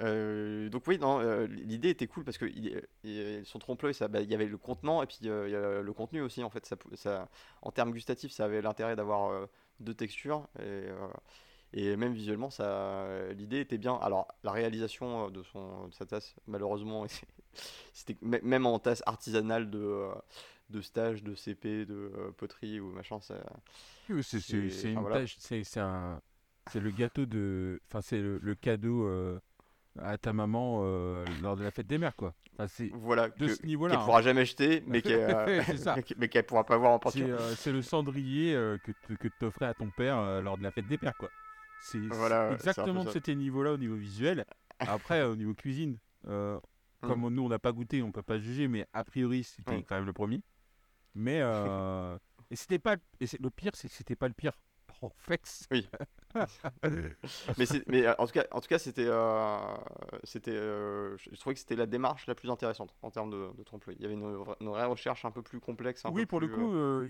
euh, 0.00 0.68
donc 0.70 0.86
oui, 0.86 0.98
non, 0.98 1.20
euh, 1.20 1.46
l'idée 1.46 1.90
était 1.90 2.06
cool 2.06 2.24
parce 2.24 2.38
que 2.38 2.46
il, 2.46 3.44
son 3.44 3.58
trompe-l'œil, 3.58 3.94
bah, 4.10 4.20
il 4.20 4.30
y 4.30 4.34
avait 4.34 4.46
le 4.46 4.58
contenant 4.58 5.02
et 5.02 5.06
puis 5.06 5.18
il 5.20 5.26
y 5.28 5.30
a 5.30 5.82
le 5.82 5.92
contenu 5.92 6.20
aussi. 6.20 6.42
En 6.42 6.50
fait, 6.50 6.66
ça, 6.66 6.76
ça 6.94 7.28
en 7.62 7.70
termes 7.70 7.92
gustatifs, 7.92 8.32
ça 8.32 8.46
avait 8.46 8.62
l'intérêt 8.62 8.96
d'avoir 8.96 9.48
deux 9.80 9.94
textures 9.94 10.48
et, 10.60 10.88
et, 11.72 11.96
même 11.96 12.12
visuellement, 12.12 12.50
ça, 12.50 13.06
l'idée 13.32 13.60
était 13.60 13.78
bien. 13.78 13.94
Alors 13.96 14.28
la 14.42 14.52
réalisation 14.52 15.30
de 15.30 15.42
son 15.42 15.88
de 15.88 15.94
sa 15.94 16.06
tasse, 16.06 16.34
malheureusement, 16.46 17.06
c'était 17.92 18.16
même 18.22 18.66
en 18.66 18.78
tasse 18.78 19.02
artisanale 19.06 19.70
de 19.70 20.08
de 20.70 20.80
stage, 20.80 21.22
de 21.22 21.34
CP, 21.34 21.84
de 21.84 22.32
poterie 22.38 22.80
ou 22.80 22.90
machin, 22.90 23.20
ça. 23.20 23.34
c'est 24.22 24.92
une 24.92 25.08
tâche, 25.08 25.36
c'est 25.38 25.62
c'est 26.70 26.80
le 26.80 26.90
gâteau 26.90 27.26
de, 27.26 27.80
enfin 27.86 28.00
c'est 28.00 28.20
le, 28.20 28.54
cadeau 28.54 29.06
à 30.00 30.18
ta 30.18 30.32
maman 30.32 30.80
euh, 30.82 31.24
lors 31.42 31.56
de 31.56 31.62
la 31.62 31.70
fête 31.70 31.86
des 31.86 31.98
mères, 31.98 32.16
quoi. 32.16 32.34
c'est 32.68 32.90
voilà, 32.94 33.28
de 33.28 33.48
ce 33.48 33.64
niveau-là. 33.64 33.94
Qu'elle 33.94 34.00
ne 34.00 34.06
pourra 34.06 34.18
hein. 34.18 34.22
jamais 34.22 34.40
acheter, 34.42 34.82
mais 34.86 35.02
qu'elle 35.02 35.20
ne 35.28 36.40
pourra 36.42 36.64
pas 36.64 36.76
voir 36.76 36.92
en 36.92 36.98
peinture. 36.98 37.40
Euh, 37.40 37.54
c'est 37.56 37.72
le 37.72 37.82
cendrier 37.82 38.54
euh, 38.54 38.78
que, 38.78 39.28
tu 39.28 39.44
offrais 39.44 39.66
à 39.66 39.74
ton 39.74 39.90
père 39.90 40.42
lors 40.42 40.58
de 40.58 40.62
la 40.62 40.70
fête 40.70 40.86
des 40.86 40.98
pères, 40.98 41.16
quoi. 41.16 41.30
C'est 41.80 42.00
exactement 42.52 43.04
de 43.04 43.10
ce 43.10 43.30
niveau-là 43.30 43.72
au 43.72 43.76
niveau 43.76 43.96
visuel. 43.96 44.44
Après, 44.78 45.22
au 45.22 45.36
niveau 45.36 45.54
cuisine, 45.54 45.98
comme 46.22 47.28
nous, 47.28 47.42
on 47.44 47.48
n'a 47.48 47.58
pas 47.58 47.72
goûté, 47.72 48.02
on 48.02 48.12
peut 48.12 48.22
pas 48.22 48.38
juger, 48.38 48.68
mais 48.68 48.86
a 48.92 49.04
priori, 49.04 49.44
c'était 49.44 49.76
hum. 49.76 49.84
quand 49.84 49.96
même 49.96 50.06
le 50.06 50.12
premier. 50.12 50.40
Mais 51.14 51.40
et 52.50 52.56
c'était 52.56 52.78
pas, 52.78 52.96
et 53.20 53.26
le 53.40 53.50
pire, 53.50 53.72
c'est 53.74 53.88
que 53.88 53.94
c'était 53.94 54.16
pas 54.16 54.28
le 54.28 54.34
pire 54.34 54.52
en 55.02 55.10
fait. 55.10 55.66
Oui. 55.70 55.88
mais, 57.58 57.64
mais 57.86 58.06
euh, 58.06 58.14
en 58.18 58.26
tout 58.26 58.32
cas, 58.32 58.44
en 58.50 58.60
tout 58.60 58.68
cas, 58.68 58.78
c'était, 58.78 59.06
euh, 59.06 59.58
c'était, 60.24 60.50
euh, 60.50 61.16
je 61.18 61.36
trouvais 61.36 61.54
que 61.54 61.60
c'était 61.60 61.76
la 61.76 61.86
démarche 61.86 62.26
la 62.26 62.34
plus 62.34 62.50
intéressante 62.50 62.94
en 63.02 63.10
termes 63.10 63.30
de, 63.30 63.50
de 63.56 63.62
trompe-l'œil. 63.62 63.96
Il 63.98 64.02
y 64.02 64.04
avait 64.06 64.14
une, 64.14 64.68
vraie 64.68 64.84
recherche 64.86 65.24
un 65.24 65.30
peu 65.30 65.42
plus 65.42 65.60
complexe. 65.60 66.04
oui, 66.10 66.26
pour 66.26 66.40
le 66.40 66.48
coup, 66.48 67.06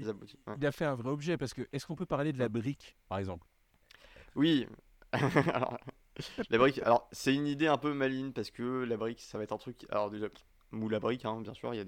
il 0.59 0.67
a 0.67 0.73
fait 0.73 0.85
un 0.85 0.95
vrai 0.95 1.11
objet 1.11 1.37
parce 1.37 1.55
que 1.55 1.63
est-ce 1.73 1.87
qu'on 1.87 1.97
peut 1.97 2.07
parler 2.07 2.33
de 2.33 2.39
la 2.39 2.49
brique, 2.49 2.97
par 3.09 3.19
exemple? 3.19 3.47
Oui. 4.35 4.67
alors, 5.13 5.79
la 6.51 6.59
brique. 6.59 6.81
Alors, 6.81 7.09
c'est 7.13 7.35
une 7.35 7.47
idée 7.47 7.69
un 7.69 7.79
peu 7.79 7.95
maligne 7.95 8.33
parce 8.33 8.51
que 8.51 8.85
la 8.85 8.97
brique, 8.97 9.21
ça 9.21 9.39
va 9.39 9.45
être 9.45 9.53
un 9.53 9.59
truc. 9.59 9.87
Alors 9.91 10.11
déjà, 10.11 10.27
moule 10.73 10.95
à 10.95 11.01
brique, 11.01 11.25
hein, 11.25 11.41
bien 11.41 11.55
sûr. 11.55 11.73
Il 11.73 11.79
y 11.79 11.81
a 11.81 11.85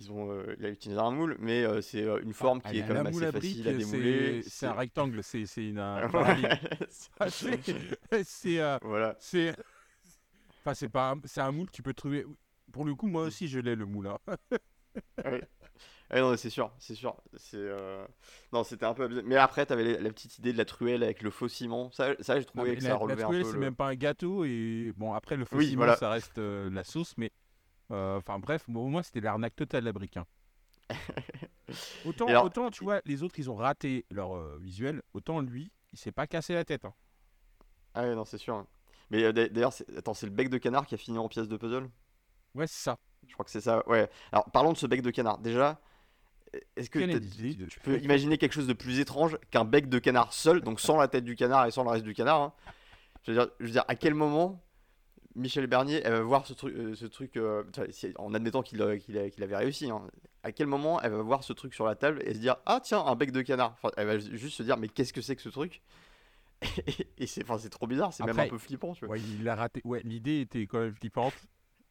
ils 0.00 0.10
ont, 0.10 0.30
euh, 0.30 0.56
il 0.58 0.66
a 0.66 0.70
utilisé 0.70 1.00
un 1.00 1.10
moule, 1.10 1.36
mais 1.38 1.64
euh, 1.64 1.80
c'est 1.80 2.02
euh, 2.02 2.20
une 2.22 2.30
ah, 2.30 2.34
forme 2.34 2.60
qui 2.60 2.78
est 2.78 2.86
quand 2.86 2.94
même 2.94 3.06
assez 3.06 3.30
facile 3.30 3.68
à 3.68 3.72
démouler. 3.72 4.42
C'est 4.42 4.66
un 4.66 4.72
rectangle, 4.72 5.22
c'est 5.22 5.44
une. 5.56 5.78
c'est 8.24 8.78
voilà. 8.82 9.16
C'est. 9.20 9.54
Enfin, 10.60 10.74
c'est 10.74 10.88
pas, 10.88 11.14
c'est 11.24 11.40
un 11.40 11.52
moule 11.52 11.66
que 11.66 11.72
tu 11.72 11.82
peux 11.82 11.94
trouver. 11.94 12.26
Pour 12.72 12.84
le 12.84 12.94
coup, 12.94 13.06
moi 13.06 13.22
aussi, 13.22 13.46
je 13.46 13.60
l'ai 13.60 13.76
le 13.76 13.86
moule. 13.86 14.08
Hein. 14.08 14.18
oui. 15.24 15.40
Ah 16.10 16.20
non, 16.20 16.36
c'est 16.36 16.50
sûr, 16.50 16.70
c'est 16.78 16.94
sûr. 16.94 17.16
C'est 17.36 17.70
non, 18.52 18.64
c'était 18.64 18.86
un 18.86 18.94
peu. 18.94 19.22
Mais 19.24 19.36
après, 19.36 19.64
t'avais 19.66 20.00
la 20.00 20.10
petite 20.10 20.38
idée 20.38 20.52
de 20.52 20.58
la 20.58 20.64
truelle 20.64 21.02
avec 21.02 21.22
le 21.22 21.30
faux 21.30 21.48
ciment. 21.48 21.90
Ça, 21.92 22.14
ça 22.20 22.38
j'ai 22.38 22.46
trouvé 22.46 22.76
que 22.76 22.82
ça 22.82 22.96
relevait 22.96 23.22
la 23.22 23.26
truelle, 23.28 23.42
un 23.42 23.44
peu. 23.44 23.52
c'est 23.52 23.58
même 23.58 23.74
pas 23.76 23.88
un 23.88 23.94
gâteau 23.94 24.44
et 24.44 24.92
bon, 24.96 25.12
après 25.12 25.36
le 25.36 25.44
faux 25.44 25.60
ciment, 25.60 25.94
ça 25.96 26.10
reste 26.10 26.38
la 26.38 26.84
sauce, 26.84 27.14
mais 27.16 27.30
euh, 27.30 27.43
enfin 27.90 28.38
bref, 28.38 28.66
au 28.68 28.88
moins 28.88 29.02
c'était 29.02 29.20
l'arnaque 29.20 29.56
totale 29.56 29.82
de 29.82 29.86
la 29.86 29.92
brique. 29.92 30.16
Hein. 30.16 30.26
autant, 32.04 32.44
autant, 32.44 32.70
tu 32.70 32.84
vois, 32.84 33.00
les 33.04 33.22
autres 33.22 33.38
ils 33.38 33.50
ont 33.50 33.56
raté 33.56 34.04
leur 34.10 34.36
euh, 34.36 34.58
visuel, 34.60 35.02
autant 35.12 35.40
lui, 35.40 35.70
il 35.92 35.98
s'est 35.98 36.12
pas 36.12 36.26
cassé 36.26 36.54
la 36.54 36.64
tête. 36.64 36.84
Hein. 36.84 36.94
Ah 37.94 38.02
ouais, 38.02 38.14
non, 38.14 38.24
c'est 38.24 38.38
sûr. 38.38 38.54
Hein. 38.54 38.66
Mais 39.10 39.22
euh, 39.22 39.32
d'ailleurs, 39.32 39.72
attends, 39.96 40.14
c'est 40.14 40.26
le 40.26 40.32
bec 40.32 40.48
de 40.48 40.58
canard 40.58 40.86
qui 40.86 40.94
a 40.94 40.98
fini 40.98 41.18
en 41.18 41.28
pièce 41.28 41.48
de 41.48 41.56
puzzle? 41.56 41.88
Ouais, 42.54 42.66
c'est 42.66 42.82
ça. 42.82 42.98
Je 43.26 43.32
crois 43.32 43.44
que 43.44 43.50
c'est 43.50 43.60
ça. 43.60 43.86
Ouais. 43.88 44.08
Alors, 44.32 44.50
parlons 44.50 44.72
de 44.72 44.78
ce 44.78 44.86
bec 44.86 45.02
de 45.02 45.10
canard. 45.10 45.38
Déjà, 45.38 45.80
est-ce 46.76 46.90
que 46.90 46.98
tu 47.66 47.80
peux 47.80 48.00
imaginer 48.00 48.38
quelque 48.38 48.52
chose 48.52 48.66
de 48.66 48.72
plus 48.72 49.00
étrange 49.00 49.38
qu'un 49.50 49.64
bec 49.64 49.88
de 49.88 49.98
canard 49.98 50.32
seul, 50.32 50.60
donc 50.60 50.80
sans 50.80 50.96
la 50.96 51.08
tête 51.08 51.24
du 51.24 51.36
canard 51.36 51.66
et 51.66 51.70
sans 51.70 51.84
le 51.84 51.90
reste 51.90 52.04
du 52.04 52.14
canard 52.14 52.54
je, 53.22 53.32
veux 53.32 53.38
dire, 53.38 53.48
je 53.58 53.64
veux 53.64 53.70
dire, 53.70 53.84
à 53.88 53.94
quel 53.94 54.14
moment 54.14 54.62
Michel 55.36 55.66
Bernier, 55.66 56.00
elle 56.04 56.12
va 56.12 56.22
voir 56.22 56.46
ce 56.46 56.52
truc, 56.52 56.74
euh, 56.76 56.94
ce 56.94 57.06
truc 57.06 57.36
euh, 57.36 57.64
en 58.16 58.34
admettant 58.34 58.62
qu'il 58.62 58.80
euh, 58.80 58.98
avait 59.40 59.56
réussi, 59.56 59.90
hein. 59.90 60.06
à 60.42 60.52
quel 60.52 60.66
moment 60.66 61.00
elle 61.02 61.10
va 61.12 61.22
voir 61.22 61.42
ce 61.42 61.52
truc 61.52 61.74
sur 61.74 61.86
la 61.86 61.96
table 61.96 62.22
et 62.24 62.34
se 62.34 62.38
dire 62.38 62.56
Ah, 62.66 62.80
tiens, 62.82 63.04
un 63.04 63.16
bec 63.16 63.32
de 63.32 63.42
canard 63.42 63.76
Elle 63.96 64.06
va 64.06 64.18
juste 64.18 64.56
se 64.56 64.62
dire 64.62 64.76
Mais 64.76 64.88
qu'est-ce 64.88 65.12
que 65.12 65.20
c'est 65.20 65.34
que 65.34 65.42
ce 65.42 65.48
truc? 65.48 65.82
Et, 67.18 67.26
c'est 67.26 67.44
trop 67.68 67.86
bizarre, 67.86 68.12
c'est 68.12 68.24
même 68.24 68.38
un 68.38 68.48
peu 68.48 68.58
flippant. 68.58 68.94
Tu 68.94 69.06
vois. 69.06 69.18
il 69.18 69.48
a 69.48 69.56
raté. 69.56 69.82
Ouais, 69.84 70.00
l'idée 70.04 70.40
était 70.40 70.66
quand 70.66 70.78
même 70.78 70.94
flippante. 70.94 71.34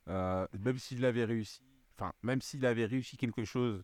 même 0.08 0.78
s'il 0.78 1.04
avait 1.06 1.26
réussi, 1.26 1.62
enfin, 1.98 2.14
même 2.24 2.42
s'il 2.42 2.66
avait 2.66 2.86
réussi 2.86 3.18
quelque 3.18 3.44
chose, 3.44 3.84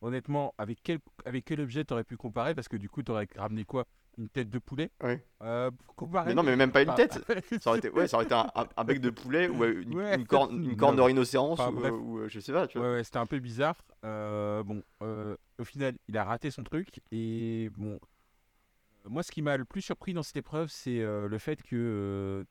honnêtement, 0.00 0.54
avec 0.56 0.78
quel, 0.82 0.98
avec 1.26 1.44
quel 1.44 1.60
objet 1.60 1.84
t'aurais 1.84 2.04
pu 2.04 2.16
comparer? 2.16 2.54
Parce 2.54 2.68
que 2.68 2.76
du 2.76 2.88
coup, 2.88 3.02
t'aurais 3.02 3.28
ramené 3.36 3.64
quoi? 3.64 3.86
Une 4.18 4.28
tête 4.28 4.50
de 4.50 4.58
poulet. 4.58 4.90
Ouais. 5.02 5.24
Euh, 5.42 5.70
mais 6.26 6.34
non, 6.34 6.42
mais 6.42 6.56
même 6.56 6.72
pas 6.72 6.82
une 6.82 6.94
tête. 6.94 7.18
ça 7.60 7.70
aurait 7.70 7.78
été, 7.78 7.90
ouais, 7.90 8.08
ça 8.08 8.16
aurait 8.16 8.26
été 8.26 8.34
un, 8.34 8.84
bec 8.84 9.00
de 9.00 9.10
poulet 9.10 9.48
ou 9.48 9.62
euh, 9.62 9.82
une, 9.82 10.26
corne, 10.26 10.64
une 10.64 10.76
corne 10.76 10.96
de 10.96 11.02
rhinocéros 11.02 11.58
ou, 11.58 12.18
euh, 12.18 12.28
je 12.28 12.40
sais 12.40 12.52
pas. 12.52 12.66
Tu 12.66 12.78
vois. 12.78 12.92
Ouais, 12.92 13.04
c'était 13.04 13.18
un 13.18 13.26
peu 13.26 13.38
bizarre. 13.38 13.76
bon, 14.02 14.82
au 15.00 15.64
final, 15.64 15.94
il 16.08 16.16
a 16.18 16.24
raté 16.24 16.50
son 16.50 16.64
truc 16.64 17.00
et 17.12 17.70
bon. 17.76 17.98
Moi, 19.08 19.22
ce 19.22 19.32
qui 19.32 19.40
m'a 19.40 19.56
le 19.56 19.64
plus 19.64 19.80
surpris 19.80 20.12
dans 20.12 20.22
cette 20.22 20.36
épreuve, 20.36 20.68
c'est 20.68 20.98
le 20.98 21.38
fait 21.38 21.62
que 21.62 22.44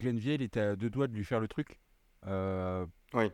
Glenville 0.00 0.42
était 0.42 0.60
à 0.60 0.76
deux 0.76 0.90
doigts 0.90 1.06
de 1.06 1.14
lui 1.14 1.24
faire 1.24 1.40
le 1.40 1.48
truc. 1.48 1.80
oui. 2.26 3.30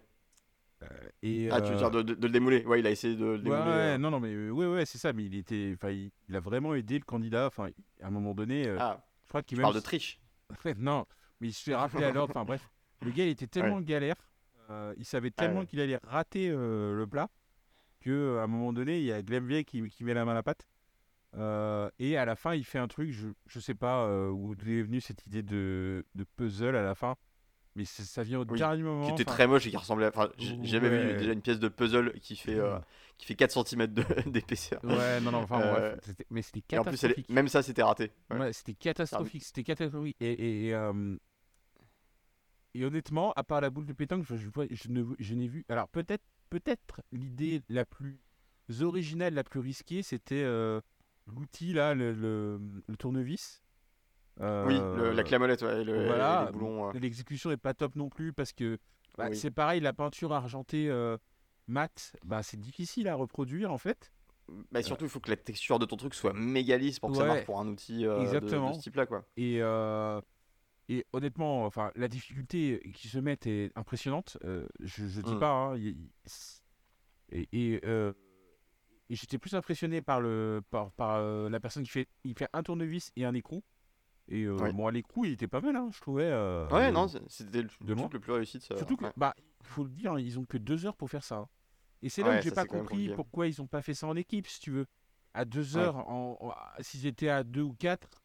Euh, 0.83 0.87
et, 1.23 1.51
ah, 1.51 1.61
tu 1.61 1.73
veux 1.73 1.77
dire 1.77 1.95
euh, 1.95 2.03
de, 2.03 2.15
le 2.15 2.33
démouler 2.33 2.65
Ouais, 2.65 2.81
il 2.81 2.87
a 2.87 2.91
essayé 2.91 3.15
de 3.15 3.25
le 3.25 3.39
démouler. 3.39 3.61
Ouais, 3.61 3.69
euh. 3.69 3.99
non, 3.99 4.11
non, 4.11 4.21
mais 4.21 4.51
ouais, 4.51 4.67
ouais, 4.67 4.87
c'est 4.87 4.99
ça. 4.99 5.13
Mais 5.13 5.25
il 5.25 5.35
était, 5.35 5.73
enfin, 5.75 5.91
il, 5.91 6.37
a 6.37 6.41
vraiment 6.41 6.75
aidé 6.75 6.99
le 6.99 7.05
candidat. 7.05 7.47
Enfin, 7.47 7.69
à 8.03 8.07
un 8.07 8.11
moment 8.11 8.35
donné, 8.35 8.69
ah, 8.79 9.05
je 9.25 9.29
crois 9.29 9.43
qu'il 9.43 9.61
parle 9.61 9.75
de 9.75 9.81
triche. 9.81 10.21
non, 10.79 11.07
mais 11.41 11.49
il 11.49 11.53
se 11.53 11.63
fait 11.63 11.75
rappeler 11.75 12.05
à 12.05 12.13
l'ordre. 12.13 12.33
Enfin, 12.35 12.45
bref, 12.45 12.69
le 13.03 13.11
gars, 13.11 13.25
il 13.25 13.31
était 13.31 13.47
tellement 13.47 13.81
galère. 13.81 14.17
il 14.97 15.05
savait 15.05 15.33
ah, 15.37 15.43
tellement 15.43 15.65
qu'il 15.67 15.81
allait 15.81 16.01
rater 16.03 16.49
le 16.49 17.05
plat 17.07 17.29
que 18.01 18.39
à 18.39 18.45
un 18.45 18.47
moment 18.47 18.73
donné, 18.73 18.99
il 18.99 19.05
y 19.05 19.13
a 19.13 19.21
Glenvie 19.23 19.65
qui, 19.65 19.87
qui 19.91 20.05
met 20.05 20.15
la 20.15 20.25
main 20.25 20.33
à 20.33 20.37
la 20.37 20.43
pâte. 20.43 20.67
et 21.99 22.17
à 22.17 22.25
la 22.25 22.37
fin, 22.37 22.55
il 22.55 22.65
fait 22.65 22.79
un 22.79 22.89
truc, 22.89 23.11
je, 23.11 23.29
je 23.47 23.61
sais 23.61 23.75
pas 23.75 24.09
où 24.31 24.55
est 24.55 24.83
venue 24.83 25.03
cette 25.03 25.27
idée 25.27 25.43
de, 25.43 26.07
de 26.15 26.25
puzzle 26.25 26.75
à 26.75 26.83
la 26.83 26.95
fin 26.95 27.17
mais 27.81 27.87
ça 27.87 28.23
vient 28.23 28.41
au 28.41 28.45
dernier 28.45 28.83
moment. 28.83 29.07
Qui 29.07 29.13
était 29.13 29.25
très 29.25 29.47
moche 29.47 29.67
et 29.67 29.71
qui 29.71 29.77
ressemblait. 29.77 30.09
Enfin, 30.09 30.29
j'ai 30.37 30.59
jamais 30.65 30.89
vu 30.89 31.19
déjà 31.19 31.33
une 31.33 31.41
pièce 31.41 31.59
de 31.59 31.69
puzzle 31.69 32.13
qui 32.21 32.37
fait 32.37 32.57
euh, 32.59 32.79
qui 33.17 33.27
fait 33.27 33.35
4 33.35 33.67
cm 33.67 33.87
d'épaisseur. 34.27 34.81
Ouais, 34.85 35.21
non, 35.21 35.31
non. 35.31 35.39
Enfin, 35.39 35.59
bref, 35.59 35.99
euh, 36.09 36.13
mais 36.31 36.43
c'était 36.43 36.61
catastrophique. 36.61 37.29
même 37.31 37.49
ça, 37.49 37.63
c'était 37.63 37.83
raté. 37.83 38.13
Ouais, 38.31 38.53
c'était 38.53 38.75
catastrophique. 38.75 39.45
C'était 39.45 39.65
catastrophique. 39.65 40.17
Et, 40.21 40.69
et, 40.69 40.75
euh, 40.75 41.17
et, 42.75 42.85
honnêtement, 42.85 43.33
à 43.33 43.45
part 43.45 43.61
la 43.63 43.71
boule 43.71 43.87
de 43.87 43.93
pétanque, 43.95 44.25
je, 44.29 44.37
je, 44.37 44.49
je 45.19 45.35
n'ai 45.35 45.49
vu. 45.49 45.65
Alors 45.69 45.89
peut-être, 45.89 46.25
peut-être 46.51 47.01
l'idée 47.13 47.63
la 47.71 47.87
plus 47.87 48.21
originale, 48.83 49.35
la 49.35 49.45
plus 49.45 49.61
risquée, 49.61 50.03
c'était 50.03 50.45
l'outil 51.27 51.73
là, 51.73 51.95
le, 51.95 52.13
le 52.13 52.97
tournevis 52.99 53.63
oui, 54.39 54.81
la 55.15 55.23
clamolette, 55.23 55.63
ouais, 55.63 55.85
le, 55.85 56.07
voilà, 56.07 56.45
les 56.47 56.53
boulons. 56.53 56.91
L'exécution 56.93 57.51
n'est 57.51 57.57
pas 57.57 57.75
top 57.75 57.97
non 57.97 58.09
plus 58.09 58.33
parce 58.33 58.53
que 58.53 58.79
bah, 59.17 59.35
c'est 59.35 59.51
pareil, 59.51 59.81
la 59.81 59.93
peinture 59.93 60.33
argentée 60.33 60.89
euh, 60.89 61.17
mat, 61.67 62.15
bah, 62.25 62.43
c'est 62.43 62.59
difficile 62.59 63.09
à 63.09 63.15
reproduire 63.15 63.73
en 63.73 63.79
fait. 63.79 64.13
Bah, 64.73 64.83
surtout, 64.83 65.05
il 65.05 65.11
faut 65.11 65.21
que 65.21 65.31
la 65.31 65.37
texture 65.37 65.79
de 65.79 65.87
ton 65.87 65.97
truc 65.97 66.15
soit 66.15 66.33
méga 66.33 66.77
lisse 66.77 66.99
pour 66.99 67.11
que 67.11 67.17
ça 67.17 67.25
marche 67.25 67.45
pour 67.45 67.61
un 67.61 67.69
outil 67.69 68.05
euh, 68.05 68.41
De, 68.41 68.49
ce 68.49 68.81
type-là. 68.81 69.07
Quoi. 69.07 69.25
Et, 69.37 69.59
euh, 69.61 70.21
et 70.89 71.07
honnêtement, 71.13 71.65
enfin, 71.67 71.93
la 71.95 72.09
difficulté 72.09 72.81
qui 72.95 73.07
se 73.07 73.19
met 73.19 73.39
est 73.47 73.71
impressionnante. 73.77 74.39
je 74.81 75.03
ne 75.05 75.23
dis 75.23 75.35
mm. 75.35 75.39
pas. 75.39 75.53
Hein, 75.53 75.77
et, 77.31 77.49
et, 77.53 77.81
j'étais 79.09 79.39
plus 79.39 79.55
impressionné 79.55 80.03
par, 80.03 80.21
le, 80.21 80.63
par, 80.71 80.91
par 80.93 81.23
la 81.23 81.61
personne 81.61 81.85
qui 81.85 81.91
fait, 81.91 82.09
il 82.25 82.37
fait 82.37 82.49
un 82.53 82.65
tournevis 82.65 83.13
et 83.15 83.25
un 83.25 83.35
écrou. 83.35 83.63
Et 84.31 84.45
euh, 84.45 84.57
bon, 84.73 84.87
à 84.87 84.93
l'écrou, 84.93 85.25
il 85.25 85.33
était 85.33 85.49
pas 85.49 85.61
mal, 85.61 85.75
hein, 85.75 85.91
je 85.93 86.01
trouvais. 86.01 86.31
Euh, 86.31 86.69
ouais, 86.69 86.93
non, 86.93 87.09
c'était 87.27 87.63
le 87.63 87.69
truc 87.69 88.13
le 88.13 88.21
plus 88.21 88.33
réussi 88.33 88.59
de 88.59 88.63
ça. 88.63 88.77
Surtout 88.77 88.97
que, 88.97 89.07
bah, 89.17 89.35
faut 89.63 89.83
le 89.83 89.91
dire, 89.91 90.19
ils 90.19 90.39
ont 90.39 90.45
que 90.45 90.57
deux 90.57 90.87
heures 90.87 90.97
pour 90.97 91.11
faire 91.11 91.25
ça. 91.25 91.37
Hein. 91.37 91.49
Et 92.03 92.09
c'est 92.09 92.23
là 92.23 92.39
où 92.39 92.43
j'ai 92.43 92.53
pas 92.53 92.65
compris 92.65 93.11
pourquoi 93.15 93.49
ils 93.49 93.61
ont 93.61 93.67
pas 93.67 93.83
fait 93.83 93.95
ça 93.95 94.07
en 94.07 94.17
équipe, 94.17 94.47
si 94.47 94.61
tu 94.61 94.71
veux. 94.71 94.87
À 95.35 95.45
deux 95.45 95.77
heures, 95.77 95.97
en, 96.09 96.53
s'ils 96.81 97.07
étaient 97.07 97.29
à 97.29 97.45
deux 97.45 97.63
ou 97.63 97.73
quatre, 97.75 98.23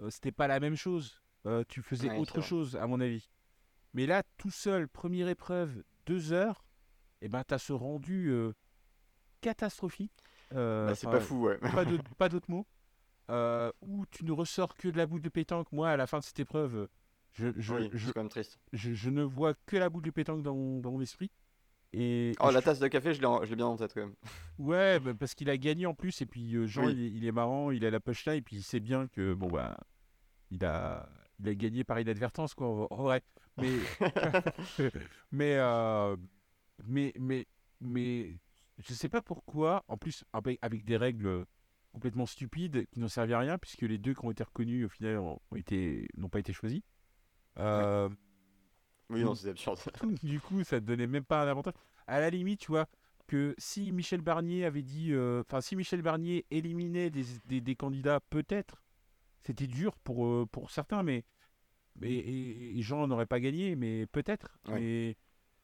euh, 0.00 0.10
c'était 0.10 0.32
pas 0.32 0.46
la 0.46 0.60
même 0.60 0.76
chose. 0.76 1.20
euh, 1.46 1.64
tu 1.68 1.82
faisais 1.82 2.10
Ouais, 2.10 2.18
autre 2.18 2.40
chose, 2.40 2.76
à 2.76 2.86
mon 2.86 3.00
avis. 3.00 3.28
Mais 3.94 4.06
là, 4.06 4.22
tout 4.36 4.50
seul, 4.50 4.88
première 4.88 5.28
épreuve, 5.28 5.82
deux 6.06 6.32
heures, 6.32 6.64
et 7.20 7.28
ben, 7.28 7.42
tu 7.46 7.54
as 7.54 7.58
ce 7.58 7.72
rendu 7.72 8.30
euh, 8.30 8.52
catastrophique. 9.40 10.12
Bah, 10.50 10.94
c'est 10.94 11.10
pas 11.10 11.20
fou, 11.20 11.46
ouais. 11.46 11.58
pas 12.18 12.28
d'autres 12.28 12.50
mots. 12.50 12.66
Euh, 13.30 13.70
où 13.82 14.06
tu 14.06 14.24
ne 14.24 14.32
ressors 14.32 14.74
que 14.74 14.88
de 14.88 14.96
la 14.96 15.06
boule 15.06 15.20
de 15.20 15.28
pétanque. 15.28 15.70
Moi, 15.72 15.90
à 15.90 15.96
la 15.96 16.06
fin 16.06 16.18
de 16.18 16.24
cette 16.24 16.40
épreuve, 16.40 16.88
je, 17.32 17.48
je, 17.56 17.74
oui, 17.74 17.90
je, 17.92 18.06
c'est 18.06 18.12
quand 18.14 18.20
même 18.20 18.30
triste. 18.30 18.58
je- 18.72 18.94
je 18.94 19.10
ne 19.10 19.22
vois 19.22 19.52
que 19.66 19.76
la 19.76 19.90
boule 19.90 20.02
de 20.02 20.10
pétanque 20.10 20.42
dans 20.42 20.54
mon, 20.54 20.80
dans 20.80 20.92
mon 20.92 21.00
esprit. 21.02 21.30
Et, 21.92 22.32
Oh, 22.40 22.48
et 22.50 22.52
la 22.52 22.62
tasse 22.62 22.78
de 22.80 22.88
café, 22.88 23.12
je 23.14 23.20
l'ai 23.20 23.56
bien 23.56 23.66
en 23.66 23.76
tête 23.76 23.92
quand 23.94 24.00
même. 24.00 24.14
ouais, 24.58 24.98
bah, 25.00 25.12
parce 25.14 25.34
qu'il 25.34 25.48
a 25.50 25.56
gagné 25.58 25.84
en 25.86 25.94
plus. 25.94 26.20
Et 26.22 26.26
puis, 26.26 26.54
euh, 26.54 26.66
Jean, 26.66 26.86
Oui. 26.86 26.92
il, 26.92 27.02
est, 27.04 27.10
il 27.18 27.24
est 27.26 27.32
marrant, 27.32 27.70
il 27.70 27.84
a 27.84 27.90
la 27.90 28.00
poche 28.00 28.24
là. 28.24 28.34
Et 28.34 28.40
puis, 28.42 28.56
il 28.56 28.62
sait 28.62 28.80
bien 28.80 29.08
que, 29.08 29.34
bon, 29.34 29.48
bah, 29.48 29.76
il 30.50 30.64
a, 30.64 31.08
il 31.38 31.48
a 31.48 31.54
gagné 31.54 31.84
par 31.84 32.00
inadvertance, 32.00 32.54
quoi, 32.54 32.66
en 32.68 32.86
en 32.90 33.02
vrai. 33.02 33.22
Mais, 33.58 33.70
mais, 35.32 35.56
euh, 35.58 36.16
mais, 36.86 37.12
mais, 37.18 37.46
mais, 37.80 38.36
je 38.78 38.94
sais 38.94 39.08
pas 39.08 39.22
pourquoi. 39.22 39.84
En 39.88 39.96
plus, 39.98 40.24
avec, 40.32 40.58
avec 40.62 40.84
des 40.84 40.96
règles 40.96 41.44
complètement 41.92 42.26
stupides 42.26 42.86
qui 42.90 43.00
n'ont 43.00 43.08
servi 43.08 43.34
à 43.34 43.38
rien, 43.40 43.58
puisque 43.58 43.82
les 43.82 43.98
deux 43.98 44.14
qui 44.14 44.24
ont 44.24 44.30
été 44.30 44.44
reconnus, 44.44 44.86
au 44.86 44.88
final, 44.88 45.18
ont 45.18 45.40
été, 45.56 46.08
n'ont 46.16 46.28
pas 46.28 46.40
été 46.40 46.52
choisis. 46.52 46.82
Euh, 47.58 48.08
Oui, 49.10 49.22
non, 49.24 49.34
c'est 49.34 49.50
absurde. 49.50 49.78
du 50.22 50.40
coup, 50.40 50.62
ça 50.64 50.80
te 50.80 50.84
donnait 50.86 51.06
même 51.06 51.24
pas 51.24 51.42
un 51.42 51.48
avantage. 51.48 51.74
À 52.06 52.20
la 52.20 52.30
limite, 52.30 52.60
tu 52.60 52.68
vois, 52.68 52.86
que 53.26 53.54
si 53.58 53.90
Michel 53.92 54.20
Barnier 54.20 54.64
avait 54.64 54.82
dit. 54.82 55.12
euh, 55.12 55.42
Enfin, 55.46 55.60
si 55.60 55.76
Michel 55.76 56.02
Barnier 56.02 56.46
éliminait 56.50 57.10
des, 57.10 57.24
des, 57.46 57.60
des 57.60 57.74
candidats, 57.76 58.20
peut-être, 58.30 58.82
c'était 59.42 59.66
dur 59.66 59.96
pour, 59.98 60.26
euh, 60.26 60.46
pour 60.50 60.70
certains, 60.70 61.02
mais. 61.02 61.24
mais 61.96 62.12
et, 62.12 62.78
et 62.78 62.82
Jean 62.82 63.06
n'aurait 63.08 63.26
pas 63.26 63.40
gagné, 63.40 63.76
mais 63.76 64.06
peut-être. 64.06 64.58
Ouais. 64.66 64.80
Mais, 64.80 65.16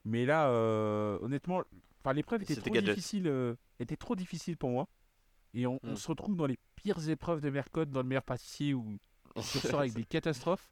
mais 0.05 0.27
là, 0.27 0.49
euh, 0.51 1.19
honnêtement, 1.23 1.63
enfin, 2.01 2.13
l'épreuve 2.15 2.43
était 2.43 2.55
C'était 2.55 2.71
trop 2.71 2.75
gadget. 2.75 2.97
difficile, 2.97 3.29
euh, 3.29 3.57
était 3.81 3.97
trop 3.97 4.17
difficile 4.17 4.57
pour 4.57 4.71
moi. 4.71 4.89
Et 5.55 5.67
on, 5.67 5.79
on 5.83 5.93
Mm. 5.93 5.97
se 5.97 6.09
retrouve 6.09 6.37
dans 6.37 6.47
les 6.47 6.59
pires 6.77 7.09
épreuves 7.09 7.41
de 7.41 7.49
Mercotte, 7.51 7.91
dans 7.91 8.03
le 8.03 8.09
meilleur 8.09 8.25
pâtissier, 8.25 8.75
où 8.75 8.99
tu 9.37 9.37
ressors 9.77 9.81
avec 9.81 9.93
des 9.95 10.05
catastrophes. 10.05 10.69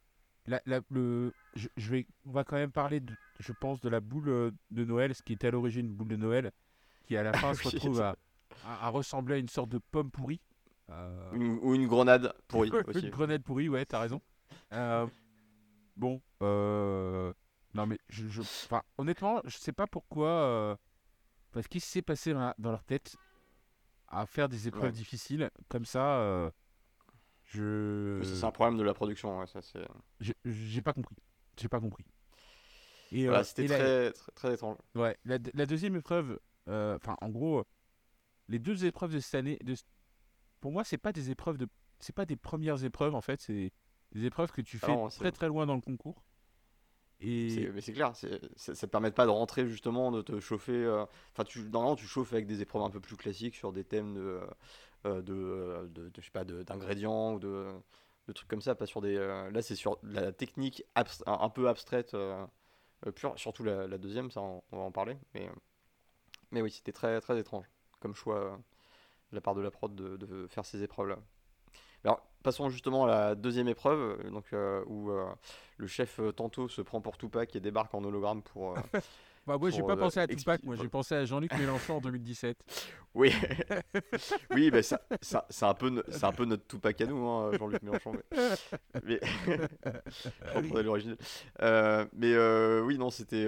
La, 0.47 0.61
la- 0.67 0.81
le, 0.91 1.33
je, 1.55 1.69
je 1.77 1.91
vais, 1.91 2.07
on 2.27 2.33
va 2.33 2.43
quand 2.45 2.57
même 2.57 2.73
parler, 2.73 2.99
de, 3.01 3.13
je 3.39 3.53
pense, 3.53 3.81
de 3.81 3.89
la 3.89 4.01
boule 4.01 4.29
euh, 4.29 4.51
de 4.73 4.85
Noël, 4.85 5.15
ce 5.15 5.23
qui 5.23 5.33
était 5.35 5.47
à 5.47 5.51
l'origine 5.53 5.87
une 5.87 5.95
boule 5.95 6.09
de 6.09 6.17
Noël, 6.17 6.51
qui 7.05 7.17
à 7.17 7.23
la 7.23 7.33
fin 7.33 7.55
se 7.55 7.69
retrouve 7.69 8.01
à, 8.01 8.17
à- 8.65 8.87
à 8.87 8.89
ressembler 8.89 9.37
à 9.37 9.39
une 9.39 9.49
sorte 9.49 9.69
de 9.69 9.79
pomme 9.79 10.11
pourrie. 10.11 10.41
Euh, 10.91 11.31
Une- 11.33 11.59
ou 11.63 11.75
une 11.77 11.87
grenade 11.87 12.35
pourrie 12.49 12.71
une 13.03 13.11
grenade 13.11 13.43
pourrie, 13.45 13.69
ouais, 13.69 13.87
t'as 13.87 14.01
raison. 14.01 14.21
Euh, 14.73 15.07
bon, 15.97 16.21
euh, 16.43 17.33
non 17.75 17.87
mais, 17.87 17.99
je, 18.09 18.27
je- 18.27 18.41
enfin, 18.41 18.83
honnêtement, 18.99 19.41
je 19.45 19.57
sais 19.57 19.73
pas 19.73 19.87
pourquoi, 19.87 20.77
parce 21.53 21.69
qu'il 21.69 21.81
s'est 21.81 22.03
passé 22.03 22.35
dans 22.35 22.71
leur 22.73 22.83
tête 22.83 23.17
à 24.13 24.27
faire 24.27 24.49
des 24.49 24.69
épreuves 24.69 24.85
Ouais. 24.85 24.93
difficiles 24.93 25.51
comme 25.69 25.85
ça. 25.85 26.19
euh, 26.21 26.51
je, 27.47 28.21
C'est 28.23 28.45
un 28.45 28.51
problème 28.53 28.79
de 28.79 28.85
la 28.85 28.95
production, 28.95 29.39
ouais, 29.41 29.47
ça 29.47 29.61
c'est. 29.63 29.87
j'ai- 30.21 30.83
pas 30.83 30.93
compris. 30.93 31.17
J'ai 31.59 31.69
pas 31.69 31.81
compris. 31.81 32.05
Et, 33.11 33.25
Voilà, 33.25 33.41
euh, 33.41 33.45
C'était 33.45 33.67
la- 33.67 33.77
très, 33.79 34.13
très, 34.35 34.55
étrange. 34.55 34.79
Ouais, 34.95 35.17
la, 35.25 35.39
la 35.53 35.67
deuxième 35.67 35.97
épreuve, 35.97 36.39
euh, 36.69 36.97
enfin, 36.97 37.17
en 37.21 37.29
gros, 37.29 37.65
les 38.49 38.59
deux 38.59 38.85
épreuves 38.85 39.13
de 39.13 39.21
cette 39.21 39.35
année, 39.35 39.59
de, 39.65 39.75
pour 40.61 40.73
moi, 40.73 40.85
c'est 40.85 40.99
pas 40.99 41.13
des 41.13 41.31
épreuves 41.31 41.59
de, 41.59 41.69
c'est 41.99 42.15
pas 42.15 42.25
des 42.25 42.37
premières 42.37 42.85
épreuves 42.85 43.15
en 43.15 43.21
fait, 43.21 43.41
c'est 43.41 43.73
des 44.13 44.25
épreuves 44.25 44.51
que 44.53 44.63
tu 44.63 44.79
Ah 44.83 44.87
fais 44.87 44.93
non, 44.95 45.09
très 45.09 45.33
très 45.33 45.49
loin 45.49 45.67
dans 45.67 45.75
le 45.75 45.81
concours. 45.83 46.23
Et 47.25 47.69
Mais 47.73 47.81
c'est 47.81 47.93
clair, 47.93 48.15
ça, 48.17 48.29
ça 48.57 48.75
te 48.75 48.87
permet 48.91 49.11
pas 49.13 49.27
de 49.27 49.31
rentrer 49.31 49.67
justement, 49.67 50.11
de 50.11 50.23
te 50.23 50.41
chauffer. 50.41 50.73
euh, 50.73 51.05
Enfin, 51.33 51.45
tu, 51.45 51.61
normalement, 51.71 51.97
tu 51.97 52.07
chauffes 52.07 52.33
avec 52.33 52.47
des 52.47 52.63
épreuves 52.63 52.83
un 52.83 52.91
peu 52.91 53.01
plus 53.01 53.17
classiques 53.17 53.55
sur 53.57 53.73
des 53.73 53.85
thèmes 53.85 54.15
de, 54.15 54.41
euh, 55.07 55.23
de, 55.23 55.35
euh, 55.35 55.83
de, 55.89 56.09
de- 56.11 56.13
je 56.21 56.25
sais 56.27 56.31
pas, 56.33 56.45
de- 56.45 56.63
d'ingrédients 56.65 57.35
ou 57.35 57.39
de, 57.41 57.69
de 58.29 58.33
trucs 58.33 58.49
comme 58.49 58.63
ça, 58.63 58.75
pas 58.75 58.87
sur 58.87 59.01
des. 59.03 59.17
euh, 59.17 59.51
là, 59.51 59.63
c'est 59.63 59.77
sur 59.77 59.99
la 60.03 60.33
technique 60.33 60.85
un, 60.97 61.05
un 61.27 61.49
peu 61.51 61.69
abstraite, 61.69 62.15
euh, 62.15 62.45
euh, 63.07 63.13
pure, 63.13 63.35
surtout 63.39 63.65
la, 63.65 63.87
la 63.89 63.99
deuxième, 63.99 64.31
ça, 64.31 64.41
on, 64.43 64.63
on 64.73 64.79
va 64.79 64.83
en 64.85 64.93
parler. 64.93 65.17
Mais, 65.35 65.49
euh, 65.49 65.53
mais 66.53 66.63
oui, 66.63 66.71
c'était 66.71 66.93
très 66.93 67.21
très 67.21 67.39
étrange 67.39 67.67
comme 68.01 68.15
choix 68.15 68.39
euh, 68.39 68.57
de 69.33 69.37
la 69.37 69.41
part 69.43 69.55
de 69.57 69.63
la 69.63 69.71
prod 69.73 69.95
de, 69.95 70.17
de 70.19 70.47
faire 70.49 70.67
ces 70.67 70.83
épreuves-là. 70.85 71.19
Alors, 72.05 72.21
passons 72.43 72.69
justement 72.69 73.05
à 73.05 73.09
la 73.09 73.35
deuxième 73.35 73.69
épreuve, 73.69 74.19
euh, 74.25 74.31
donc, 74.31 74.45
euh, 74.53 74.83
où 74.87 75.11
euh, 75.11 75.25
le 75.77 75.87
chef 75.87 76.21
tantôt 76.37 76.69
se 76.69 76.83
prend 76.83 77.01
pour 77.01 77.17
Tupac 77.17 77.55
et 77.55 77.61
débarque 77.61 77.95
en 77.95 78.05
hologramme 78.05 78.43
pour. 78.43 78.77
euh, 78.77 78.81
Bah, 79.45 79.59
moi, 79.59 79.71
j'ai 79.71 79.83
pas 79.83 79.97
pensé 79.97 80.21
à 80.21 80.29
Tupac, 80.29 80.63
moi 80.63 80.77
j'ai 80.77 80.87
pensé 80.87 81.17
à 81.17 81.25
Jean-Luc 81.25 81.53
Mélenchon 81.59 81.97
en 81.97 82.01
2017. 82.01 82.57
Oui, 83.15 83.31
oui, 84.53 84.71
bah, 84.71 84.83
ça, 84.83 85.03
ça- 85.21 85.45
c'est 85.51 85.67
un 85.67 85.75
peu, 85.75 86.03
un 86.23 86.33
peu 86.33 86.47
notre 86.47 86.67
Tupac 86.67 86.99
à 86.99 87.05
nous, 87.05 87.29
hein, 87.29 87.51
Jean-Luc 87.59 87.83
Mélenchon. 87.83 88.13
Mais, 89.05 89.21
mais... 89.47 89.59
je 89.85 90.55
reprendrai 90.55 90.83
mais 92.15 92.81
oui, 92.81 92.97
non, 92.97 93.11
c'était, 93.11 93.47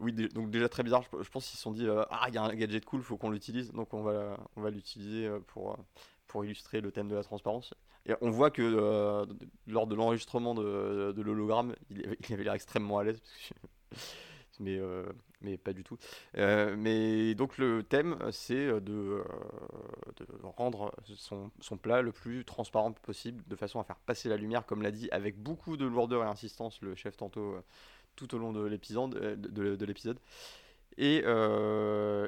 oui, 0.00 0.12
donc 0.34 0.50
déjà 0.50 0.68
très 0.68 0.82
bizarre. 0.82 1.02
Je, 1.04 1.28
pense 1.28 1.46
qu'ils 1.46 1.56
se 1.56 1.62
sont 1.62 1.70
dit, 1.70 1.86
ah, 2.10 2.24
il 2.26 2.34
y 2.34 2.38
a 2.38 2.42
un 2.42 2.54
gadget 2.54 2.84
cool, 2.84 3.02
faut 3.02 3.16
qu'on 3.16 3.30
l'utilise, 3.30 3.70
donc 3.70 3.94
on 3.94 4.02
va, 4.02 4.36
on 4.56 4.62
va 4.62 4.70
l'utiliser 4.70 5.30
pour, 5.46 5.78
pour 6.28 6.44
illustrer 6.44 6.80
le 6.80 6.90
thème 6.92 7.08
de 7.08 7.14
la 7.14 7.22
transparence. 7.22 7.74
Et 8.08 8.14
on 8.20 8.30
voit 8.30 8.50
que 8.50 8.62
euh, 8.62 9.26
lors 9.66 9.86
de 9.86 9.94
l'enregistrement 9.96 10.54
de, 10.54 11.12
de 11.12 11.22
l'hologramme, 11.22 11.74
il, 11.90 12.04
avait- 12.30 12.44
l'air 12.44 12.54
extrêmement 12.54 12.98
à 12.98 13.04
l'aise. 13.04 13.20
Mais, 14.58 14.78
euh, 14.78 15.04
mais 15.42 15.58
pas 15.58 15.72
du 15.74 15.84
tout. 15.84 15.98
Euh, 16.38 16.76
mais 16.78 17.34
donc 17.34 17.58
le 17.58 17.82
thème, 17.82 18.16
c'est 18.30 18.66
de, 18.80 18.80
de 20.16 20.26
rendre 20.56 20.94
son, 21.16 21.50
son 21.60 21.76
plat 21.76 22.00
le 22.00 22.10
plus 22.12 22.44
transparent 22.44 22.92
possible, 22.92 23.44
de 23.48 23.56
façon 23.56 23.80
à 23.80 23.84
faire 23.84 23.98
passer 23.98 24.28
la 24.30 24.36
lumière, 24.38 24.64
comme 24.64 24.82
l'a 24.82 24.92
dit, 24.92 25.10
avec 25.10 25.36
beaucoup 25.36 25.76
de 25.76 25.84
lourdeur 25.84 26.22
et 26.22 26.26
insistance 26.26 26.80
le 26.80 26.94
chef 26.94 27.16
tantôt 27.18 27.56
tout 28.14 28.34
au 28.34 28.38
long 28.38 28.52
de 28.52 28.64
l'épisode. 28.64 29.10
de, 29.10 29.34
de- 29.50 29.76
de 29.76 29.84
l'épisode. 29.84 30.18
Et 30.96 31.18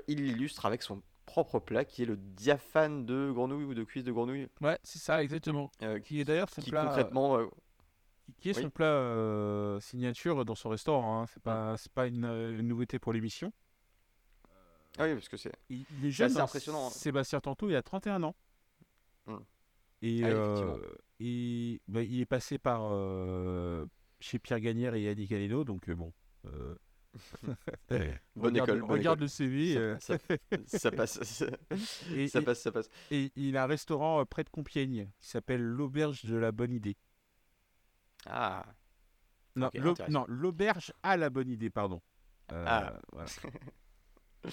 il 0.09 0.23
l'illustre 0.23 0.67
avec 0.67 0.83
son 0.83 1.01
propre 1.29 1.59
plat, 1.61 1.85
qui 1.85 2.03
est 2.03 2.07
le 2.07 2.17
diaphane 2.17 3.05
de 3.07 3.31
grenouille 3.31 3.65
ou 3.65 3.75
de 3.75 3.85
cuisse 3.85 4.03
de 4.05 4.11
grenouille, 4.13 4.49
Ouais, 4.61 4.79
c'est 4.83 4.99
ça, 4.99 5.23
exactement. 5.23 5.71
euh, 5.83 6.01
Qui 6.01 6.21
est 6.21 6.25
d'ailleurs 6.25 6.49
qui 6.51 6.71
plat, 6.71 6.87
concrètement... 6.87 7.39
euh, 7.39 7.47
qui- 8.39 8.51
est 8.51 8.57
oui. 8.57 8.63
son 8.63 8.71
plat 8.71 8.87
euh, 8.87 9.79
signature 9.81 10.45
dans 10.45 10.55
son 10.55 10.69
restaurant. 10.71 11.23
hein. 11.23 11.27
C'est 11.33 11.43
pas, 11.43 11.77
c'est 11.77 11.93
pas 11.93 12.07
une, 12.07 12.25
une 12.25 12.67
nouveauté 12.69 12.99
pour 12.99 13.13
l'émission. 13.13 13.53
Ah 14.99 15.05
oui, 15.05 15.15
parce 15.15 15.29
que 15.29 15.37
c'est... 15.37 15.53
Il, 15.69 15.85
il 16.01 16.07
est 16.07 16.11
jeune, 16.11 16.31
assez 16.31 16.41
hein, 16.41 16.45
impressionnant, 16.45 16.87
hein. 16.89 16.91
Sébastien 16.91 17.41
Tantôt, 17.41 17.69
il 17.71 17.77
a 17.77 17.83
31 17.83 18.23
ans. 18.25 18.35
Hmm. 19.27 19.37
Et, 20.03 20.23
Ah, 20.25 20.75
et, 21.21 21.81
bah, 21.89 22.03
il 22.03 22.21
est 22.21 22.27
passé 22.27 22.59
par 22.59 22.91
chez 24.21 24.39
Pierre 24.39 24.61
Gagnère 24.61 24.95
et 24.95 25.03
Yannick 25.03 25.31
Galeno, 25.31 25.65
donc 25.65 25.89
bon. 25.91 26.13
Euh, 27.93 28.13
Bonne 28.37 28.53
regarde, 28.53 28.69
école, 28.71 28.81
bonne 28.81 28.91
regarde 28.91 29.19
école. 29.19 29.25
le 29.25 29.29
CV. 29.29 29.75
Ça- 29.75 29.81
euh, 29.81 29.97
ça, 30.67 30.79
ça 30.79 30.91
passe, 30.91 31.23
ça, 31.23 31.47
et, 32.15 32.29
ça 32.29 32.41
et- 32.41 32.43
passe, 32.45 32.61
ça 32.63 32.73
passe. 32.73 32.89
et 33.11 33.33
il 33.37 33.57
a 33.57 33.65
un 33.65 33.67
restaurant 33.67 34.21
euh, 34.21 34.25
près 34.25 34.45
de 34.45 34.51
Compiègne 34.51 35.11
qui 35.21 35.29
s'appelle 35.29 35.63
l'Auberge 35.63 36.25
de 36.25 36.37
la 36.37 36.53
Bonne 36.53 36.73
Idée. 36.73 36.97
Ah, 38.27 38.65
Non, 39.57 39.67
Ok, 39.69 39.75
l'au- 39.75 39.91
intéressant. 39.93 40.13
non, 40.21 40.25
l'Auberge 40.29 40.93
à 41.03 41.17
la 41.17 41.31
Bonne 41.31 41.49
Idée, 41.49 41.71
pardon. 41.71 42.01
Euh, 42.53 42.65
Ah. 42.67 42.99
voilà. 43.13 43.29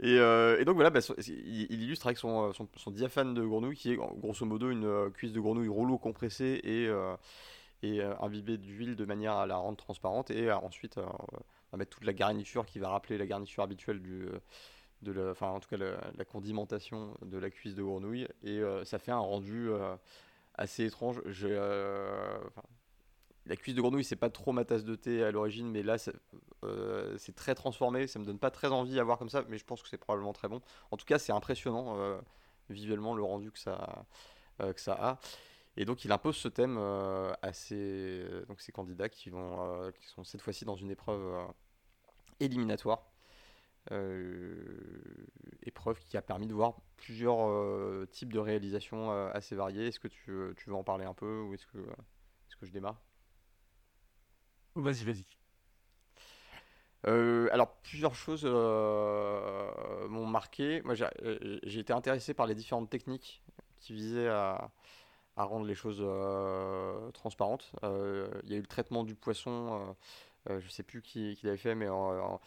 Et, 0.00 0.18
euh, 0.18 0.58
et 0.60 0.64
donc 0.64 0.74
voilà, 0.74 0.90
bah, 0.90 0.98
il, 1.26 1.66
il 1.70 1.82
illustre 1.82 2.06
avec 2.06 2.18
son, 2.18 2.52
son, 2.52 2.68
son 2.76 2.90
diaphane 2.90 3.32
de 3.32 3.44
grenouille 3.44 3.76
qui 3.76 3.92
est 3.92 3.96
grosso 3.96 4.44
modo 4.44 4.68
une 4.70 5.10
cuisse 5.12 5.32
de 5.32 5.38
grenouille 5.40 5.68
rouleau 5.68 5.98
compressée 5.98 6.60
et, 6.64 6.90
et 7.86 8.02
imbibée 8.02 8.58
d'huile 8.58 8.96
de 8.96 9.04
manière 9.04 9.34
à 9.34 9.46
la 9.46 9.54
rendre 9.56 9.76
transparente 9.76 10.32
et 10.32 10.50
ensuite 10.50 10.98
va 11.74 11.78
mettre 11.78 11.96
toute 11.96 12.04
la 12.04 12.12
garniture 12.12 12.64
qui 12.64 12.78
va 12.78 12.88
rappeler 12.88 13.18
la 13.18 13.26
garniture 13.26 13.62
habituelle 13.62 14.00
du, 14.00 14.26
euh, 14.26 14.38
de 15.02 15.12
la, 15.12 15.30
enfin 15.30 15.48
en 15.48 15.60
tout 15.60 15.68
cas 15.68 15.76
la, 15.76 16.24
condimentation 16.24 17.16
de 17.22 17.36
la 17.38 17.50
cuisse 17.50 17.74
de 17.74 17.82
grenouille 17.82 18.28
et 18.42 18.58
euh, 18.58 18.84
ça 18.84 18.98
fait 18.98 19.10
un 19.12 19.18
rendu 19.18 19.68
euh, 19.70 19.96
assez 20.54 20.84
étrange. 20.84 21.20
La 23.46 23.56
cuisse 23.56 23.74
de 23.74 23.82
grenouille, 23.82 24.04
c'est 24.04 24.16
pas 24.16 24.30
trop 24.30 24.52
ma 24.52 24.64
tasse 24.64 24.84
de 24.84 24.94
thé 24.94 25.22
à 25.22 25.30
l'origine, 25.30 25.70
mais 25.70 25.82
là, 25.82 25.98
c'est 25.98 27.34
très 27.34 27.54
transformé. 27.54 28.06
Ça 28.06 28.18
me 28.18 28.24
donne 28.24 28.38
pas 28.38 28.50
très 28.50 28.68
envie 28.68 28.98
à 28.98 29.04
voir 29.04 29.18
comme 29.18 29.28
ça, 29.28 29.44
mais 29.50 29.58
je 29.58 29.66
pense 29.66 29.82
que 29.82 29.88
c'est 29.90 29.98
probablement 29.98 30.32
très 30.32 30.48
bon. 30.48 30.62
En 30.90 30.96
tout 30.96 31.04
cas, 31.04 31.18
c'est 31.18 31.32
impressionnant 31.32 31.98
visuellement 32.70 33.14
le 33.14 33.22
rendu 33.22 33.50
que 33.52 33.58
ça, 33.58 34.06
que 34.58 34.80
ça 34.80 34.94
a. 34.94 35.18
Et 35.76 35.84
donc, 35.84 36.06
il 36.06 36.12
impose 36.12 36.36
ce 36.36 36.48
thème 36.48 36.78
à 36.78 37.52
ses, 37.52 38.24
donc, 38.48 38.62
ces 38.62 38.72
candidats 38.72 39.10
qui, 39.10 39.28
vont, 39.28 39.92
qui 39.92 40.06
sont 40.06 40.24
cette 40.24 40.40
fois-ci 40.40 40.64
dans 40.64 40.76
une 40.76 40.90
épreuve 40.90 41.46
éliminatoire. 42.40 43.10
Euh, 43.92 45.26
épreuve 45.62 46.00
qui 46.00 46.16
a 46.16 46.22
permis 46.22 46.46
de 46.46 46.54
voir 46.54 46.80
plusieurs 46.96 47.46
euh, 47.46 48.06
types 48.10 48.32
de 48.32 48.38
réalisations 48.38 49.12
euh, 49.12 49.30
assez 49.34 49.54
variées. 49.54 49.88
Est-ce 49.88 50.00
que 50.00 50.08
tu, 50.08 50.32
tu 50.56 50.70
veux 50.70 50.74
en 50.74 50.84
parler 50.84 51.04
un 51.04 51.14
peu 51.14 51.42
ou 51.42 51.52
est-ce 51.52 51.66
que, 51.66 51.78
est-ce 51.78 52.56
je 52.64 52.72
démarre? 52.72 53.02
Vas-y, 54.74 55.04
vas-y. 55.04 55.24
Euh, 57.06 57.48
alors, 57.52 57.76
plusieurs 57.82 58.14
choses 58.14 58.42
euh, 58.44 60.08
m'ont 60.08 60.26
marqué. 60.26 60.80
Moi, 60.82 60.94
j'ai 60.94 61.78
été 61.78 61.92
intéressé 61.92 62.32
par 62.32 62.46
les 62.46 62.54
différentes 62.54 62.88
techniques 62.88 63.42
qui 63.76 63.92
visaient 63.92 64.28
à, 64.28 64.70
à 65.36 65.44
rendre 65.44 65.66
les 65.66 65.74
choses 65.74 66.00
euh, 66.00 67.10
transparentes. 67.10 67.72
Il 67.82 68.50
y 68.50 68.54
a 68.54 68.56
eu 68.56 68.60
le 68.60 68.66
traitement 68.66 69.04
du 69.04 69.14
poisson, 69.14 69.94
euh, 70.50 70.54
euh, 70.56 70.60
je 70.60 70.68
sais 70.68 70.82
plus 70.82 71.02
qui, 71.02 71.36
qui 71.36 71.46
l'avait 71.46 71.58
fait, 71.58 71.74
mais 71.74 71.88
en, 71.88 72.34
en- 72.34 72.40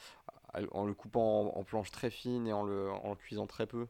en 0.71 0.85
le 0.85 0.93
coupant 0.93 1.51
en, 1.55 1.59
en 1.59 1.63
planches 1.63 1.91
très 1.91 2.09
fines 2.09 2.47
et 2.47 2.53
en 2.53 2.63
le, 2.63 2.89
en 2.91 3.09
le 3.11 3.15
cuisant 3.15 3.47
très 3.47 3.67
peu. 3.67 3.87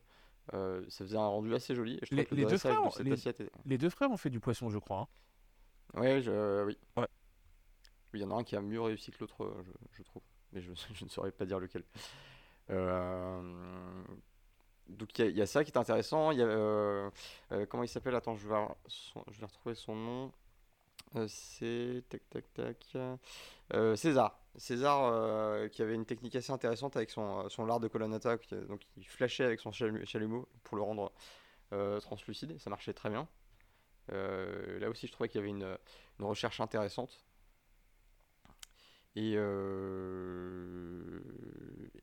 Euh, 0.53 0.83
ça 0.89 1.03
faisait 1.03 1.17
un 1.17 1.27
rendu 1.27 1.53
assez 1.53 1.75
joli. 1.75 1.95
Et 2.01 2.05
je 2.05 2.15
Les- 2.15 2.25
que 2.25 2.35
le 2.35 2.41
les 2.41 2.45
deux 2.45 2.51
de 2.53 2.57
frères, 2.57 2.81
les- 3.03 3.11
assiette 3.13 3.41
est- 3.41 3.51
Les 3.65 3.77
deux 3.77 3.89
frères 3.89 4.09
ont 4.11 4.17
fait 4.17 4.29
du 4.29 4.39
poisson, 4.39 4.69
je 4.69 4.79
crois. 4.79 5.07
hein. 5.93 5.99
Ouais, 6.01 6.21
je- 6.21 6.63
oui. 6.65 6.77
Ouais. 6.95 7.07
Oui, 8.13 8.19
il 8.19 8.21
y 8.21 8.23
en 8.25 8.31
a 8.31 8.35
un 8.39 8.43
qui 8.43 8.55
a 8.55 8.61
mieux 8.61 8.81
réussi 8.81 9.11
que 9.11 9.17
l'autre, 9.19 9.43
euh, 9.43 9.63
je, 9.65 9.71
je 9.97 10.03
trouve. 10.03 10.21
Mais 10.53 10.61
je, 10.61 10.71
je 10.93 11.03
ne 11.05 11.09
saurais 11.09 11.31
pas 11.31 11.45
dire 11.45 11.59
lequel. 11.59 11.83
Euh, 12.69 14.03
Donc 14.89 15.17
il 15.19 15.25
y, 15.25 15.27
a- 15.27 15.31
il 15.31 15.37
y 15.37 15.41
a 15.41 15.45
ça 15.47 15.63
qui 15.65 15.71
est 15.71 15.77
intéressant. 15.77 16.31
Il 16.31 16.39
y 16.39 16.41
a, 16.41 16.45
euh, 16.45 17.09
euh, 17.51 17.65
comment 17.65 17.83
il 17.83 17.89
s'appelle? 17.89 18.15
Attends, 18.15 18.35
je 18.37 18.47
vais, 18.47 18.55
son- 18.87 19.23
je 19.29 19.39
vais 19.39 19.45
retrouver 19.45 19.75
son 19.75 19.95
nom. 19.95 20.31
Euh, 21.17 21.25
c'est 21.27 22.03
tac 22.09 22.21
tac 22.29 22.53
tac. 22.53 22.97
Euh, 23.73 23.95
César. 23.95 24.39
César 24.55 25.03
euh, 25.05 25.67
qui 25.67 25.81
avait 25.81 25.95
une 25.95 26.05
technique 26.05 26.35
assez 26.35 26.51
intéressante 26.51 26.95
avec 26.97 27.09
son, 27.09 27.47
son 27.49 27.65
lard 27.65 27.79
de 27.79 27.87
colonnata. 27.87 28.37
qui- 28.37 28.55
donc 28.55 28.81
il 28.97 29.05
flashait 29.05 29.43
avec 29.43 29.59
son 29.59 29.71
chalu- 29.71 30.05
chalumeau 30.05 30.47
pour 30.63 30.77
le 30.77 30.83
rendre 30.83 31.11
translucide. 32.01 32.57
Ça 32.59 32.69
marchait 32.69 32.93
très 32.93 33.09
bien. 33.09 33.27
Là 34.09 34.89
aussi, 34.89 35.05
je 35.07 35.11
trouvais 35.11 35.27
qu'il 35.29 35.39
y 35.39 35.43
avait 35.43 35.49
une, 35.49 35.77
une 36.19 36.25
recherche 36.25 36.59
intéressante. 36.61 37.23
Et, 39.15 39.33
euh, 39.35 41.19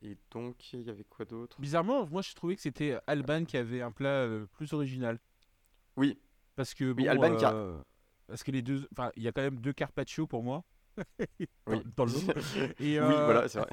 et 0.01 0.17
donc, 0.31 0.73
il 0.73 0.81
y 0.81 0.89
avait 0.89 1.05
quoi 1.05 1.25
d'autre? 1.25 1.59
Bizarrement, 1.61 2.05
moi, 2.07 2.21
je 2.21 2.33
trouvais 2.35 2.55
que 2.55 2.61
c'était 2.61 2.97
Alban 3.07 3.45
qui 3.45 3.57
avait 3.57 3.81
un 3.81 3.91
plat 3.91 4.23
euh, 4.23 4.45
plus 4.47 4.73
original. 4.73 5.19
Oui, 5.95 6.19
Parce 6.55 6.73
que, 6.73 6.91
oui, 6.91 7.07
Alban 7.07 7.35
qui 7.37 7.45
a- 7.45 7.53
parce 8.27 8.43
que 8.43 8.51
les 8.51 8.61
deux, 8.61 8.87
enfin, 8.91 9.11
il 9.15 9.23
y 9.23 9.27
a 9.27 9.31
quand 9.31 9.41
même 9.41 9.59
deux 9.59 9.73
carpaccio 9.73 10.27
pour 10.27 10.43
moi 10.43 10.63
dans, 10.97 11.03
Oui. 11.67 11.83
dans 11.97 12.05
le. 12.05 12.11
Et, 12.79 12.99
Oui, 12.99 12.99
euh, 12.99 13.23
voilà, 13.25 13.47
c'est 13.47 13.59
vrai. 13.59 13.69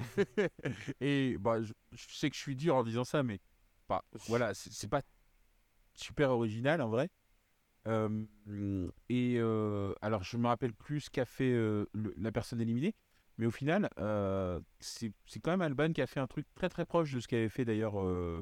et 1.00 1.36
bah, 1.38 1.62
je, 1.62 1.72
je 1.92 2.14
sais 2.14 2.30
que 2.30 2.36
je 2.36 2.40
suis 2.40 2.56
dur 2.56 2.74
en 2.76 2.82
disant 2.84 3.04
ça, 3.04 3.22
mais 3.22 3.40
bah, 3.88 4.04
voilà, 4.26 4.54
c'est 4.54 4.88
pas 4.88 5.02
super 5.94 6.30
original 6.30 6.80
en 6.82 6.88
vrai. 6.88 7.10
Euh, 7.88 8.24
et 9.08 9.36
euh, 9.38 9.92
alors, 10.02 10.22
je 10.22 10.36
me 10.36 10.46
rappelle 10.46 10.72
plus 10.72 11.00
ce 11.02 11.10
qu'a 11.10 11.24
fait 11.24 11.50
euh, 11.52 11.86
le- 11.92 12.14
la 12.16 12.30
personne 12.30 12.60
éliminée, 12.60 12.94
mais 13.38 13.46
au 13.46 13.50
final, 13.50 13.88
euh, 13.98 14.60
c'est 14.80 15.12
quand 15.42 15.50
même 15.50 15.62
Alban 15.62 15.92
qui 15.92 16.00
a 16.00 16.06
fait 16.06 16.20
un 16.20 16.28
truc 16.28 16.46
très 16.54 16.68
très 16.68 16.84
proche 16.86 17.12
de 17.12 17.18
ce 17.20 17.26
qu'avait 17.26 17.48
fait 17.48 17.64
d'ailleurs, 17.64 18.00
euh, 18.00 18.40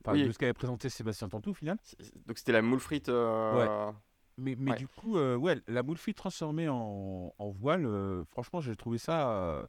enfin, 0.00 0.14
Oui. 0.14 0.26
de 0.26 0.32
ce 0.32 0.38
qu'avait 0.38 0.52
présenté 0.54 0.88
Sébastien 0.88 1.28
Tantou 1.28 1.50
au 1.50 1.54
final. 1.54 1.78
Donc, 2.26 2.38
c'était 2.38 2.52
la 2.52 2.62
moule 2.62 2.80
frite. 2.80 3.08
euh, 3.08 3.92
Mais, 4.40 4.54
mais 4.56 4.70
Ouais. 4.70 4.76
du 4.76 4.86
coup, 4.86 5.18
euh, 5.18 5.36
ouais, 5.36 5.60
la 5.66 5.82
moule 5.82 5.98
transformée 6.14 6.68
en, 6.68 7.34
en 7.36 7.50
voile, 7.50 7.84
euh, 7.84 8.24
franchement, 8.26 8.60
j'ai 8.60 8.76
trouvé 8.76 8.96
ça 8.96 9.32
euh, 9.32 9.66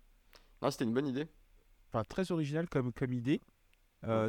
Non, 0.61 0.70
c'était 0.70 0.86
une 0.86 0.93
bonne 0.93 1.07
idée. 1.07 1.28
enfin, 1.88 2.03
très 2.03 2.32
original 2.32 2.70
comme, 2.70 2.93
comme 2.93 3.11
idée, 3.13 3.41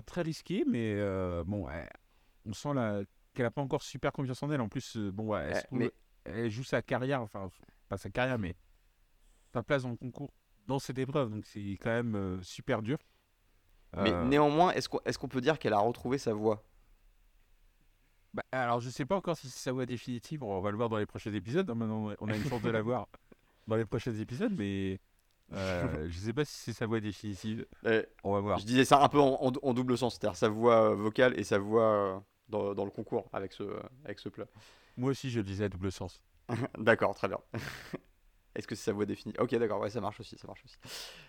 très 0.06 0.22
risqué, 0.22 0.64
mais 0.66 0.96
bon, 1.44 1.66
ouais, 1.66 1.88
on 2.46 2.52
sent 2.54 2.72
la- 2.74 3.02
qu'elle 3.34 3.44
n'a 3.44 3.50
pas 3.50 3.60
encore 3.60 3.82
super 3.82 4.12
confiance 4.12 4.42
en 4.42 4.50
elle. 4.50 4.60
En 4.62 4.68
plus, 4.68 4.96
bon, 4.96 5.28
ouais, 5.28 5.44
elle, 5.50 5.56
se 5.56 5.62
trouve- 5.66 5.78
mais 5.78 5.92
elle 6.24 6.50
joue 6.50 6.64
sa 6.64 6.80
carrière, 6.82 7.20
enfin, 7.20 7.48
pas 7.88 7.98
sa 7.98 8.08
carrière, 8.10 8.38
mais 8.38 8.56
sa 9.52 9.62
place 9.62 9.82
dans 9.82 9.90
le 9.90 9.96
concours, 9.96 10.32
dans 10.66 10.78
cette 10.78 10.98
épreuve, 10.98 11.30
donc 11.30 11.44
c'est 11.44 11.72
quand 11.80 11.90
même 11.90 12.42
super 12.42 12.80
dur. 12.82 12.98
Mais 13.96 14.12
néanmoins, 14.24 14.72
est-ce 14.72 14.88
qu'on 14.88 15.00
est-ce 15.04 15.18
qu'on 15.18 15.28
peut 15.28 15.40
dire 15.40 15.58
qu'elle 15.58 15.72
a 15.74 15.80
retrouvé 15.80 16.16
sa 16.16 16.32
voix? 16.32 16.64
Bah, 18.34 18.42
alors, 18.52 18.80
je 18.80 18.90
sais 18.90 19.04
pas 19.04 19.16
encore 19.16 19.36
si 19.36 19.48
c'est 19.50 19.58
sa 19.58 19.72
voix 19.72 19.86
définitive, 19.86 20.42
on 20.42 20.60
va 20.60 20.70
le 20.70 20.76
voir 20.76 20.88
dans 20.88 20.98
les 20.98 21.06
prochains 21.06 21.32
épisodes. 21.32 21.68
hein, 21.70 21.74
Maintenant, 21.74 22.12
on 22.20 22.28
a 22.28 22.36
une 22.36 22.44
chance 22.48 22.62
de 22.62 22.70
la 22.70 22.82
voir 22.82 23.08
dans 23.66 23.76
les 23.76 23.84
prochains 23.84 24.14
épisodes, 24.14 24.52
mais 24.56 25.00
euh, 25.52 26.06
je 26.08 26.18
sais 26.18 26.32
pas 26.32 26.44
si 26.44 26.56
c'est 26.56 26.72
sa 26.72 26.86
voix 26.86 27.00
définitive. 27.00 27.66
Euh, 27.86 28.02
On 28.22 28.32
va 28.34 28.40
voir. 28.40 28.58
je 28.58 28.64
disais 28.64 28.84
ça 28.84 29.02
un 29.02 29.08
peu 29.08 29.18
en, 29.18 29.34
en- 29.44 29.52
en 29.62 29.74
double 29.74 29.98
sens, 29.98 30.14
c'est-à-dire 30.18 30.36
sa 30.36 30.48
voix 30.48 30.90
euh, 30.90 30.94
vocale 30.94 31.38
et 31.38 31.44
sa 31.44 31.58
voix 31.58 31.82
euh, 31.82 32.18
dans, 32.48 32.74
dans 32.74 32.84
le 32.84 32.90
concours 32.90 33.28
avec 33.32 33.52
ce, 33.52 33.64
avec 34.04 34.18
ce 34.20 34.28
plat. 34.28 34.46
Moi 34.96 35.10
aussi, 35.10 35.30
je 35.30 35.38
le 35.40 35.44
disais 35.44 35.64
à 35.64 35.68
double 35.68 35.90
sens. 35.90 36.20
D'accord, 36.78 37.14
très 37.14 37.28
bien. 37.28 37.38
Est-ce 38.54 38.66
que 38.66 38.74
c'est 38.74 38.84
sa 38.84 38.92
voix 38.92 39.06
définie? 39.06 39.34
Ok, 39.38 39.54
d'accord, 39.54 39.80
ouais, 39.80 39.90
ça 39.90 40.00
marche 40.00 40.18
aussi, 40.20 40.36
ça 40.36 40.46
marche 40.48 40.64
aussi. 40.64 40.76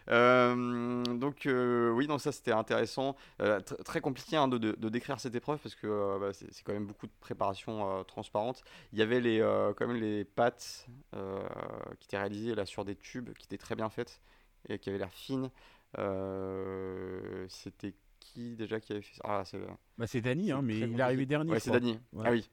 Euh, 0.10 1.04
donc 1.04 1.46
euh, 1.46 1.92
oui, 1.92 2.08
donc 2.08 2.20
ça 2.20 2.32
c'était 2.32 2.52
intéressant. 2.52 3.16
Euh, 3.42 3.60
tr- 3.60 3.82
très 3.84 4.02
compliqué 4.02 4.38
hein, 4.38 4.48
de, 4.48 4.58
de- 4.58 4.72
de 4.78 4.90
décrire 4.90 5.20
cette 5.20 5.36
épreuve 5.36 5.60
parce 5.60 5.76
que 5.76 6.20
bah, 6.20 6.32
c'est 6.34 6.64
quand 6.64 6.74
même 6.74 6.88
beaucoup 6.88 7.06
de 7.06 7.12
préparation 7.20 8.04
transparente. 8.06 8.64
Il 8.92 9.00
y 9.00 9.02
avait 9.02 9.22
les, 9.22 9.40
quand 9.78 9.88
même 9.88 9.98
les 9.98 10.26
pâtes 10.26 10.88
euh, 11.16 11.48
qui 12.00 12.08
étaient 12.08 12.18
réalisées 12.18 12.56
là 12.56 12.66
sur 12.66 12.86
des 12.86 12.96
tubes 12.96 13.32
qui 13.34 13.46
étaient 13.46 13.58
très 13.58 13.76
bien 13.76 13.90
faites 13.90 14.20
et 14.68 14.80
qui 14.80 14.90
avaient 14.90 15.00
l'air 15.00 15.14
fines. 15.14 15.50
C'était 17.50 17.94
qui 18.20 18.56
déjà 18.56 18.80
qui 18.80 18.94
avait 18.94 19.02
fait 19.02 19.16
ça? 19.16 19.22
Ah, 19.26 19.44
c'est 19.46 19.60
Bah, 19.98 20.06
Dany, 20.22 20.52
hein, 20.52 20.62
mais 20.64 20.80
il 20.80 21.00
est 21.00 21.02
arrivé 21.02 21.26
dernier. 21.26 21.52
Ouais, 21.52 21.60
c'est. 21.60 21.72
Dany. 21.72 22.00
Ouais. 22.14 22.24
Ah 22.26 22.32
oui, 22.32 22.50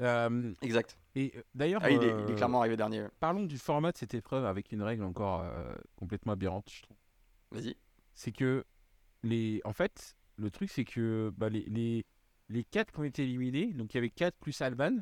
Euh, 0.00 0.52
exact. 0.62 0.98
et 1.14 1.32
euh, 1.36 1.42
d'ailleurs, 1.54 1.80
Ah, 1.84 1.90
il 1.90 2.02
est, 2.02 2.06
il 2.06 2.10
est 2.10 2.30
euh, 2.32 2.34
clairement 2.34 2.60
arrivé 2.60 2.76
dernier. 2.76 3.06
parlons 3.20 3.44
du 3.44 3.58
format 3.58 3.92
de 3.92 3.96
cette 3.96 4.14
épreuve 4.14 4.44
avec 4.44 4.72
une 4.72 4.82
règle 4.82 5.04
encore 5.04 5.44
complètement 5.96 6.32
aberrante, 6.32 6.68
je 6.70 6.82
trouve. 6.82 6.96
Vas-y. 7.52 7.76
C'est 8.14 8.32
que 8.32 8.64
les, 9.22 9.60
en 9.64 9.72
fait, 9.72 10.16
le 10.36 10.50
truc 10.50 10.68
c'est 10.70 10.84
que 10.84 11.32
bah, 11.36 11.48
les, 11.48 11.64
les 11.66 12.04
les 12.50 12.64
quatre 12.64 12.92
qui 12.92 12.98
ont 13.00 13.04
été 13.04 13.22
éliminés, 13.22 13.72
donc 13.72 13.94
il 13.94 13.96
y 13.96 13.98
avait 13.98 14.10
4 14.10 14.36
plus 14.38 14.60
Alban, 14.60 14.98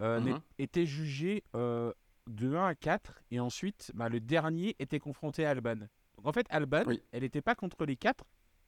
euh, 0.00 0.18
n'est- 0.20 0.34
étaient 0.58 0.86
jugés 0.86 1.42
euh, 1.54 1.92
de 2.26 2.54
1 2.54 2.66
à 2.68 2.74
4 2.74 3.20
et 3.32 3.38
ensuite 3.40 3.90
bah, 3.94 4.08
le 4.08 4.18
dernier 4.20 4.74
était 4.78 4.98
confronté 5.00 5.44
à 5.44 5.50
Alban. 5.50 5.76
Donc 6.16 6.26
en 6.26 6.32
fait, 6.32 6.46
Alban, 6.50 6.84
Oui. 6.86 7.02
elle 7.12 7.22
n'était 7.22 7.42
pas 7.42 7.54
contre 7.54 7.84
les 7.84 7.96
4, 7.96 8.24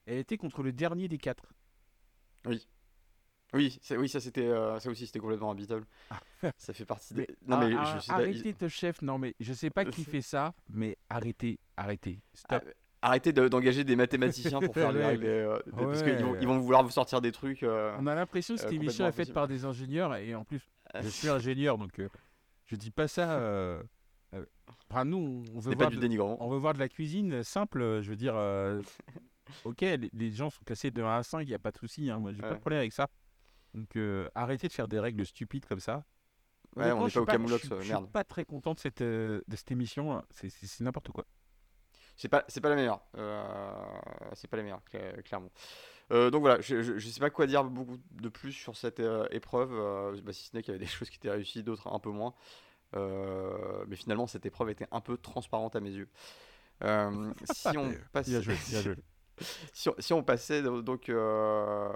elle 0.07 0.19
était 0.19 0.37
contre 0.37 0.63
le 0.63 0.73
dernier 0.73 1.09
des 1.09 1.17
4. 1.19 1.43
Oui. 2.47 2.67
Oui, 3.55 3.79
oui, 3.93 4.09
ça 4.09 4.21
c'était, 4.21 4.47
euh, 4.47 4.79
ça 4.81 4.91
aussi 4.91 5.07
c'était 5.07 5.21
complètement 5.21 5.51
habitable. 5.53 5.87
Ça 6.59 6.73
fait 6.75 6.85
partie 6.85 7.15
des. 7.15 7.29
Non 7.47 7.59
mais 7.59 7.71
je 7.71 8.01
sais 8.01 8.13
pas, 8.13 8.23
ils- 8.27 8.41
arrêtez 8.43 8.53
de 8.53 8.69
chef, 8.69 9.03
non 9.03 9.19
mais 9.19 9.35
je 9.41 9.53
sais 9.53 9.71
pas 9.71 9.85
qui 9.85 10.05
fait 10.05 10.21
ça, 10.21 10.53
mais 10.69 10.97
arrêtez, 11.09 11.59
arrêtez, 11.77 12.21
stop. 12.35 12.63
Ah, 12.67 12.71
Arrêtez 13.03 13.33
de- 13.33 13.47
d'engager 13.47 13.85
des 13.85 13.95
mathématiciens 13.95 14.59
pour 14.61 14.75
faire 14.75 14.91
les 14.93 15.05
règles, 15.05 15.27
euh, 15.27 15.59
parce 15.77 16.03
qu'ils 16.03 16.17
vont, 16.17 16.37
ils 16.41 16.47
vont 16.47 16.59
vouloir 16.59 16.83
vous 16.83 16.91
sortir 16.91 17.21
des 17.21 17.31
trucs. 17.31 17.63
euh, 17.63 17.95
On 18.01 18.07
a 18.09 18.15
l'impression 18.17 18.55
que 18.57 18.61
cette 18.61 18.73
émission 18.73 19.07
est 19.07 19.13
faite 19.13 19.33
par 19.33 19.47
des 19.47 19.65
ingénieurs 19.65 20.15
et 20.17 20.35
en 20.35 20.45
plus 20.45 20.61
je 21.01 21.09
suis 21.09 21.29
ingénieur 21.29 21.79
donc 21.79 22.01
je 22.67 22.75
dis 22.77 22.91
pas 22.91 23.07
ça. 23.07 23.41
enfin, 24.91 25.05
nous 25.05 25.45
on 25.55 25.61
veut 25.61 25.73
pas 25.73 25.85
voir 25.85 25.91
de, 25.93 25.97
dénigrant. 25.99 26.37
on 26.41 26.49
veut 26.51 26.59
voir 26.59 26.75
de 26.75 26.81
la 26.81 26.89
cuisine 26.89 27.43
simple. 27.45 28.01
Je 28.03 28.11
veux 28.11 28.17
dire, 28.17 28.35
ok, 29.65 29.81
les, 29.83 30.11
les 30.13 30.31
gens 30.33 30.51
sont 30.51 30.65
cassés 30.65 30.91
de 30.91 31.03
1 31.03 31.19
à 31.19 31.23
5, 31.23 31.43
il 31.43 31.51
y 31.51 31.55
a 31.55 31.59
pas 31.61 31.71
de 31.71 31.79
souci. 31.79 32.11
Hein, 32.11 32.19
moi 32.19 32.33
j'ai 32.33 32.41
pas 32.41 32.49
Ouais. 32.49 32.55
de 32.55 32.61
problème 32.61 32.81
avec 32.81 32.93
ça. 32.93 33.09
Donc 33.77 33.95
euh, 33.97 34.29
arrêtez 34.35 34.69
de 34.69 34.73
faire 34.73 34.89
des 34.89 34.99
règles 34.99 35.25
stupides 35.27 35.67
comme 35.67 35.81
ça. 35.81 36.05
Ouais, 36.77 36.91
on 36.93 37.05
n'est 37.05 37.11
je 37.11 37.15
pas 37.15 37.21
au 37.21 37.27
Camoulox, 37.27 37.63
je 37.63 37.67
suis- 37.67 37.75
euh, 37.75 37.81
je 37.81 37.95
suis 37.95 38.07
pas 38.13 38.25
très 38.25 38.45
content 38.45 38.75
de 38.75 38.79
cette, 38.79 39.03
euh, 39.03 39.41
de 39.47 39.57
cette 39.57 39.71
émission. 39.71 40.15
là. 40.15 40.25
C'est- 40.31 40.81
n'importe 40.81 41.11
quoi. 41.11 41.27
C'est 42.17 42.29
pas, 42.29 42.41
pas 42.41 42.69
la 42.71 42.75
meilleure. 42.75 43.01
c'est 44.35 44.49
pas 44.49 44.57
la 44.57 44.63
meilleure, 44.63 44.81
cla- 44.91 45.23
clairement. 45.23 45.51
Donc 46.11 46.41
voilà, 46.41 46.61
je, 46.63 46.83
je, 46.83 46.99
je 46.99 47.09
sais 47.09 47.21
pas 47.21 47.31
quoi 47.31 47.47
dire 47.47 47.65
beaucoup 47.65 47.99
de 48.13 48.29
plus 48.31 48.53
sur 48.53 48.77
cette 48.77 49.03
épreuve, 49.31 50.23
bah, 50.23 50.33
si 50.33 50.45
ce 50.49 50.57
n'est 50.57 50.63
qu'il 50.63 50.73
y 50.73 50.77
avait 50.77 50.85
des 50.85 50.91
choses 50.91 51.11
qui 51.11 51.17
étaient 51.17 51.31
réussies, 51.31 51.63
d'autres 51.63 51.89
un 51.93 51.99
peu 51.99 52.11
moins. 52.11 52.35
Mais 52.95 53.97
finalement, 53.97 54.27
cette 54.27 54.47
épreuve 54.47 54.71
était 54.71 54.89
un 54.91 55.01
peu 55.01 55.19
transparente 55.19 55.77
à 55.77 55.81
mes 55.81 55.91
yeux. 55.93 56.09
Si 57.53 57.77
on 57.77 57.93
passe, 58.13 58.29
Bien 58.29 58.41
joué, 58.41 58.55
bien 58.71 58.81
joué. 58.83 58.97
si, 59.73 60.13
on, 60.13 60.23
passait 60.23 60.63
do- 60.63 60.83
donc, 60.83 61.09
euh, 61.09 61.89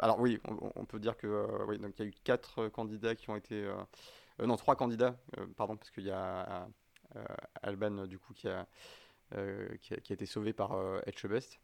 alors 0.00 0.18
oui, 0.20 0.40
on, 0.76 0.84
peut 0.84 0.98
dire 0.98 1.16
que 1.16 1.26
euh, 1.26 1.78
donc 1.78 1.94
il 1.98 2.02
y 2.02 2.06
a 2.06 2.08
eu 2.08 2.14
quatre 2.24 2.68
candidats 2.68 3.14
qui 3.14 3.30
ont 3.30 3.36
été, 3.36 3.54
euh, 3.64 3.74
euh, 4.40 4.46
non 4.46 4.56
trois 4.56 4.76
candidats, 4.76 5.16
euh, 5.38 5.46
pardon, 5.56 5.76
parce 5.76 5.90
qu'il 5.90 6.04
y 6.04 6.10
a 6.10 6.68
euh, 7.16 7.24
Alban 7.62 8.06
du 8.06 8.18
coup 8.18 8.32
qui 8.34 8.48
a, 8.48 8.66
euh, 9.36 9.68
qui 9.80 9.94
a, 9.94 9.96
été 9.96 10.26
sauvé 10.26 10.52
par 10.52 10.72
euh, 10.72 11.00
Etchebest. 11.06 11.60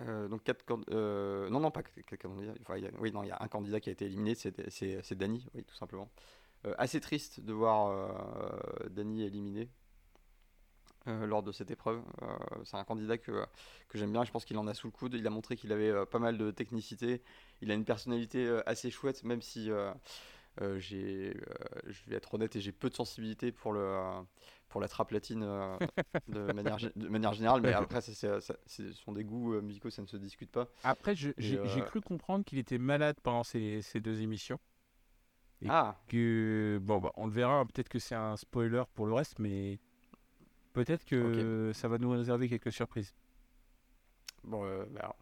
Euh, 0.00 0.26
donc 0.26 0.42
quatre 0.42 0.64
euh, 0.90 1.50
non 1.50 1.60
non 1.60 1.70
pas 1.70 1.82
quatre 1.82 2.16
candidats, 2.16 2.54
y 2.78 2.86
a- 2.86 2.90
oui 2.98 3.12
non 3.12 3.22
il 3.22 3.28
y 3.28 3.30
a 3.30 3.36
un 3.40 3.48
candidat 3.48 3.78
qui 3.78 3.90
a 3.90 3.92
été 3.92 4.06
éliminé, 4.06 4.34
c'est 4.34 5.14
Dany, 5.14 5.46
oui 5.54 5.64
tout 5.64 5.74
simplement. 5.74 6.10
Euh, 6.64 6.74
assez 6.78 7.00
triste 7.00 7.40
de 7.40 7.52
voir 7.52 7.88
euh, 7.88 8.88
Dany 8.88 9.24
éliminé 9.24 9.68
euh, 11.08 11.26
lors 11.26 11.42
de 11.42 11.50
cette 11.50 11.70
épreuve. 11.70 12.00
Euh, 12.22 12.26
c'est 12.64 12.76
un 12.76 12.84
candidat 12.84 13.18
que, 13.18 13.44
que 13.88 13.98
j'aime 13.98 14.12
bien, 14.12 14.22
je 14.24 14.30
pense 14.30 14.44
qu'il 14.44 14.56
en 14.58 14.68
a 14.68 14.74
sous 14.74 14.86
le 14.86 14.92
coude. 14.92 15.14
Il 15.14 15.26
a 15.26 15.30
montré 15.30 15.56
qu'il 15.56 15.72
avait 15.72 15.90
euh, 15.90 16.04
pas 16.04 16.20
mal 16.20 16.38
de 16.38 16.50
technicité. 16.52 17.22
Il 17.60 17.70
a 17.72 17.74
une 17.74 17.84
personnalité 17.84 18.60
assez 18.66 18.90
chouette, 18.90 19.24
même 19.24 19.42
si 19.42 19.70
j'ai, 20.76 21.34
je 21.86 22.10
vais 22.10 22.16
être 22.16 22.34
honnête 22.34 22.54
et 22.56 22.60
j'ai 22.60 22.72
peu 22.72 22.88
de 22.88 22.94
sensibilité 22.94 23.52
pour 23.52 23.72
le 23.72 23.98
pour 24.68 24.80
la 24.80 24.88
trappe 24.88 25.10
latine 25.10 25.40
de, 26.28 26.52
manière, 26.52 26.78
de 26.96 27.08
manière 27.08 27.34
générale, 27.34 27.60
mais 27.60 27.74
après, 27.74 28.00
c'est, 28.00 28.14
ce 28.14 28.92
sont 28.92 29.12
des 29.12 29.22
goûts 29.22 29.60
musicaux, 29.60 29.90
ça 29.90 30.00
ne 30.00 30.06
se 30.06 30.16
discute 30.16 30.50
pas. 30.50 30.66
Après, 30.82 31.14
j'ai, 31.14 31.34
cru 31.84 32.00
comprendre 32.00 32.44
qu'il 32.44 32.58
était 32.58 32.78
malade 32.78 33.16
pendant 33.22 33.44
ces, 33.44 33.82
ces 33.82 34.00
deux 34.00 34.22
émissions. 34.22 34.58
ah. 35.68 35.96
Que, 36.08 36.80
bon, 36.82 37.00
bah, 37.00 37.12
on 37.16 37.26
le 37.26 37.32
verra, 37.32 37.64
peut-être 37.66 37.90
que 37.90 37.98
c'est 37.98 38.14
un 38.14 38.36
spoiler 38.36 38.82
pour 38.94 39.06
le 39.06 39.12
reste, 39.12 39.38
mais 39.38 39.78
peut-être 40.72 41.04
que 41.04 41.72
ça 41.74 41.88
va 41.88 41.98
nous 41.98 42.10
réserver 42.10 42.48
quelques 42.48 42.72
surprises. 42.72 43.14
Bon, 44.44 44.64
bah, 44.90 45.14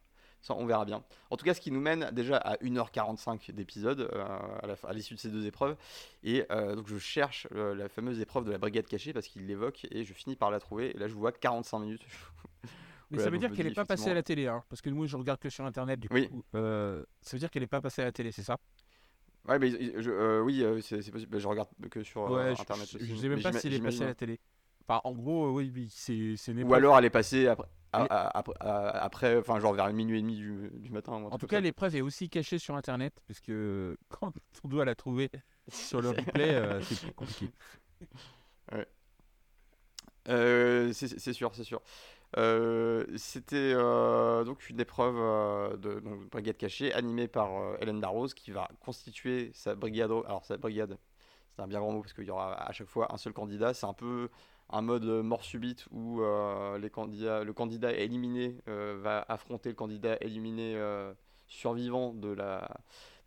ça, 0.43 0.55
on 0.55 0.65
verra 0.65 0.85
bien. 0.85 1.03
En 1.31 1.37
tout 1.37 1.45
cas, 1.45 1.53
ce 1.53 1.61
qui 1.61 1.71
nous 1.71 1.81
mène 1.81 2.11
déjà 2.13 2.39
à 2.39 2.57
1h45 2.57 3.53
d'épisode 3.53 4.09
euh, 4.13 4.77
à 4.85 4.93
l'issue 4.93 5.15
de 5.15 5.19
ces 5.19 5.29
deux 5.29 5.47
épreuves. 5.47 5.77
Et 6.23 6.45
euh, 6.51 6.75
donc, 6.77 6.89
je 6.89 6.97
cherche 6.97 7.47
euh, 7.55 7.75
la 7.75 7.89
fameuse 7.89 8.21
épreuve 8.21 8.45
de 8.47 8.51
la 8.51 8.59
brigade 8.59 8.87
cachée 8.87 9.13
parce 9.13 9.27
qu'il 9.27 9.47
l'évoque 9.47 9.87
et 9.91 10.05
je 10.05 10.15
finis 10.15 10.37
par 10.37 10.51
la 10.51 10.59
trouver. 10.59 10.97
Et 10.97 10.99
là, 10.99 11.09
je 11.09 11.15
vois 11.15 11.33
45 11.33 11.79
minutes. 11.81 12.03
Mais 13.11 13.19
ça 13.19 13.29
veut 13.29 13.39
dire 13.39 13.51
qu'elle 13.51 13.67
n'est 13.67 13.75
pas 13.75 13.85
passée 13.85 14.11
à 14.11 14.15
la 14.15 14.23
télé, 14.23 14.47
hein, 14.47 14.63
parce 14.69 14.81
que 14.81 14.89
moi 14.89 15.05
je 15.09 15.17
regarde 15.17 15.41
que 15.41 15.51
sur 15.51 15.65
internet. 15.65 15.99
Du 15.99 16.07
oui. 16.13 16.31
Ça 16.53 17.33
veut 17.33 17.39
dire 17.41 17.51
qu'elle 17.51 17.63
n'est 17.63 17.67
pas 17.67 17.81
passée 17.81 18.03
à 18.03 18.05
la 18.05 18.13
télé, 18.13 18.31
c'est 18.31 18.45
ça? 18.45 18.57
Ouais, 19.49 19.59
mais 19.59 19.73
oui, 20.43 20.65
c'est 20.81 21.11
possible. 21.11 21.41
Je 21.41 21.49
regarde 21.49 21.69
que 21.91 22.05
sur 22.05 22.33
internet. 22.39 22.89
Je, 22.89 23.13
ne 23.13 23.19
sais 23.19 23.29
même 23.29 23.43
pas 23.43 23.53
si 23.53 23.67
elle 23.67 23.75
est 23.75 23.81
passée 23.81 24.05
à 24.05 24.07
la 24.07 24.15
télé. 24.15 24.39
Enfin, 24.89 25.01
en 25.05 25.13
gros, 25.13 25.51
oui, 25.51 25.71
oui 25.75 25.89
c'est. 25.91 26.35
Ou 26.63 26.75
alors 26.75 26.99
elle 26.99 27.05
est 27.05 27.11
passée 27.11 27.47
après 27.47 27.69
après, 27.93 29.37
enfin, 29.39 29.61
genre 29.61 29.75
vers 29.75 29.93
minuit 29.93 30.19
et 30.19 30.23
demi 30.23 30.37
du, 30.37 30.71
du 30.75 30.91
matin. 30.91 31.13
En 31.13 31.39
tout 31.39 31.47
cas, 31.47 31.61
l'épreuve 31.61 31.97
est 31.97 32.01
aussi 32.01 32.29
cachée 32.29 32.59
sur 32.59 32.77
Internet, 32.77 33.15
parce 33.27 33.41
que 33.41 33.97
quand 34.09 34.33
on 34.65 34.69
doit 34.69 34.85
la 34.85 34.95
trouver 34.95 35.31
sur 35.69 36.01
le 36.01 36.11
replay, 36.11 36.55
euh, 36.55 36.81
c'est 36.83 37.01
plus 37.01 37.13
compliqué. 37.13 37.51
Ouais. 38.73 38.87
Euh, 40.29 40.93
c'est 40.93 41.33
sûr, 41.33 41.53
c'est 41.55 41.65
sûr. 41.65 41.83
Euh, 42.37 43.05
c'était 43.17 43.75
donc 43.75 44.71
une 44.71 44.79
épreuve 44.79 45.79
de 45.81 45.99
donc, 45.99 46.31
brigade 46.31 46.57
cachée 46.57 46.95
animée 46.95 47.27
par 47.27 47.51
Hélène 47.81 48.01
Darroze 48.01 48.33
qui 48.33 48.53
va 48.53 48.69
constituer 48.79 49.51
sa 49.55 49.75
brigade. 49.75 50.13
Alors, 50.25 50.45
sa 50.45 50.57
brigade, 50.57 50.97
c'est 51.57 51.63
un 51.63 51.67
bien 51.67 51.81
grand 51.81 51.91
mot 51.91 52.01
parce 52.01 52.13
qu'il 52.13 52.25
y 52.25 52.31
aura 52.31 52.55
à 52.55 52.71
chaque 52.73 52.87
fois 52.87 53.13
un 53.13 53.17
seul 53.17 53.33
candidat. 53.33 53.75
C'est 53.75 53.87
un 53.87 53.93
peu 53.93 54.31
un 54.73 54.83
mode 54.83 55.05
mort 55.05 55.45
subite 55.45 55.87
où 55.91 56.23
euh, 56.23 56.79
les 56.79 56.91
candidats, 56.91 57.45
le 57.45 57.53
candidat 57.53 57.93
éliminé 57.93 58.57
euh, 58.69 58.99
va 59.03 59.25
affronter 59.29 59.69
le 59.69 59.75
candidat 59.75 60.17
éliminé 60.21 60.75
euh, 60.77 61.13
survivant 61.47 62.15
de 62.15 62.29
la 62.29 62.69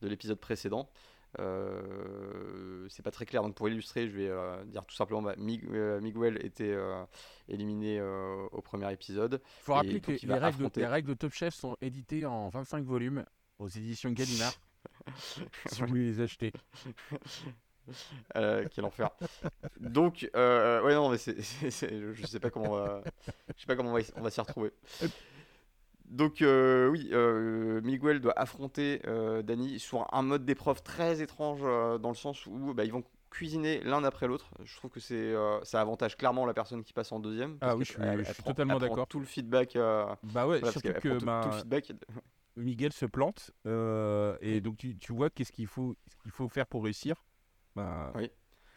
de 0.01 0.07
l'épisode 0.07 0.39
précédent. 0.39 0.89
c'est 1.37 3.03
pas 3.03 3.11
très 3.11 3.25
clair, 3.25 3.41
donc 3.41 3.55
pour 3.55 3.69
illustrer, 3.69 4.09
je 4.09 4.17
vais 4.17 4.65
dire 4.65 4.83
tout 4.85 4.95
simplement 4.95 5.21
bah, 5.21 5.35
Miguel 5.37 6.45
était 6.45 6.75
éliminé 7.47 8.01
au 8.01 8.61
premier 8.61 8.91
épisode. 8.91 9.41
Il 9.41 9.63
faut 9.63 9.73
rappeler 9.73 10.01
que 10.01 10.11
les 10.11 10.33
règles, 10.33 10.69
de, 10.69 10.81
les 10.81 10.87
règles, 10.87 11.09
de, 11.09 11.13
Top 11.13 11.31
Chef 11.31 11.53
sont 11.53 11.77
éditées 11.81 12.25
en 12.25 12.49
25 12.49 12.83
volumes 12.83 13.23
aux 13.59 13.69
éditions 13.69 14.11
Gallimard. 14.11 14.53
si 15.67 15.81
vous 15.81 15.87
voulez 15.87 16.05
les 16.05 16.19
acheter. 16.19 16.51
Euh, 18.35 18.65
quel 18.73 18.85
enfer. 18.85 19.09
Donc, 19.79 20.29
euh, 20.35 20.81
ouais, 20.83 20.95
non, 20.95 21.09
mais 21.09 21.17
c'est, 21.17 21.37
je 21.39 22.25
sais 22.25 22.39
pas 22.39 22.49
comment 22.49 22.71
on 22.71 22.75
va, 22.75 23.01
je 23.55 23.61
sais 23.61 23.67
pas 23.67 23.75
comment 23.75 23.91
on 23.91 24.21
va, 24.21 24.29
s'y 24.29 24.41
retrouver. 24.41 24.71
Donc, 26.05 26.41
euh, 26.41 26.87
oui, 26.89 27.11
Miguel 27.83 28.19
doit 28.19 28.37
affronter 28.37 29.01
Danny 29.43 29.79
sur 29.79 30.11
un 30.13 30.21
mode 30.21 30.45
d'épreuve 30.45 30.81
très 30.81 31.21
étrange 31.21 31.61
dans 31.61 32.09
le 32.09 32.15
sens 32.15 32.45
où 32.47 32.73
bah, 32.73 32.85
ils 32.85 32.91
vont 32.91 33.03
cuisiner 33.29 33.81
l'un 33.83 34.03
après 34.03 34.27
l'autre. 34.27 34.51
Je 34.63 34.75
trouve 34.75 34.91
que 34.91 34.99
c'est 34.99 35.33
ça 35.63 35.81
avantage 35.81 36.17
clairement 36.17 36.45
la 36.45 36.53
personne 36.53 36.83
qui 36.83 36.93
passe 36.93 37.11
en 37.11 37.19
deuxième. 37.19 37.57
Ah 37.61 37.75
oui, 37.75 37.85
je 37.85 37.93
suis, 37.93 38.43
totalement 38.43 38.79
d'accord. 38.79 39.07
Tout 39.07 39.19
le 39.19 39.25
feedback. 39.25 39.77
bah 40.23 40.47
ouais, 40.47 40.59
surtout 40.71 40.93
que 40.93 41.17
tout, 41.19 41.25
bah, 41.25 41.41
le 41.45 41.57
feedback. 41.57 41.93
Miguel 42.55 42.93
se 42.93 43.05
plante 43.05 43.51
et 43.65 44.61
donc 44.61 44.77
tu, 44.77 44.97
tu 44.97 45.13
vois 45.13 45.29
qu'est-ce 45.29 45.51
qu'il 45.51 45.67
faut, 45.67 45.95
faut 46.29 46.49
faire 46.49 46.65
pour 46.65 46.83
réussir. 46.83 47.23
Bah, 47.75 48.11
oui. 48.15 48.29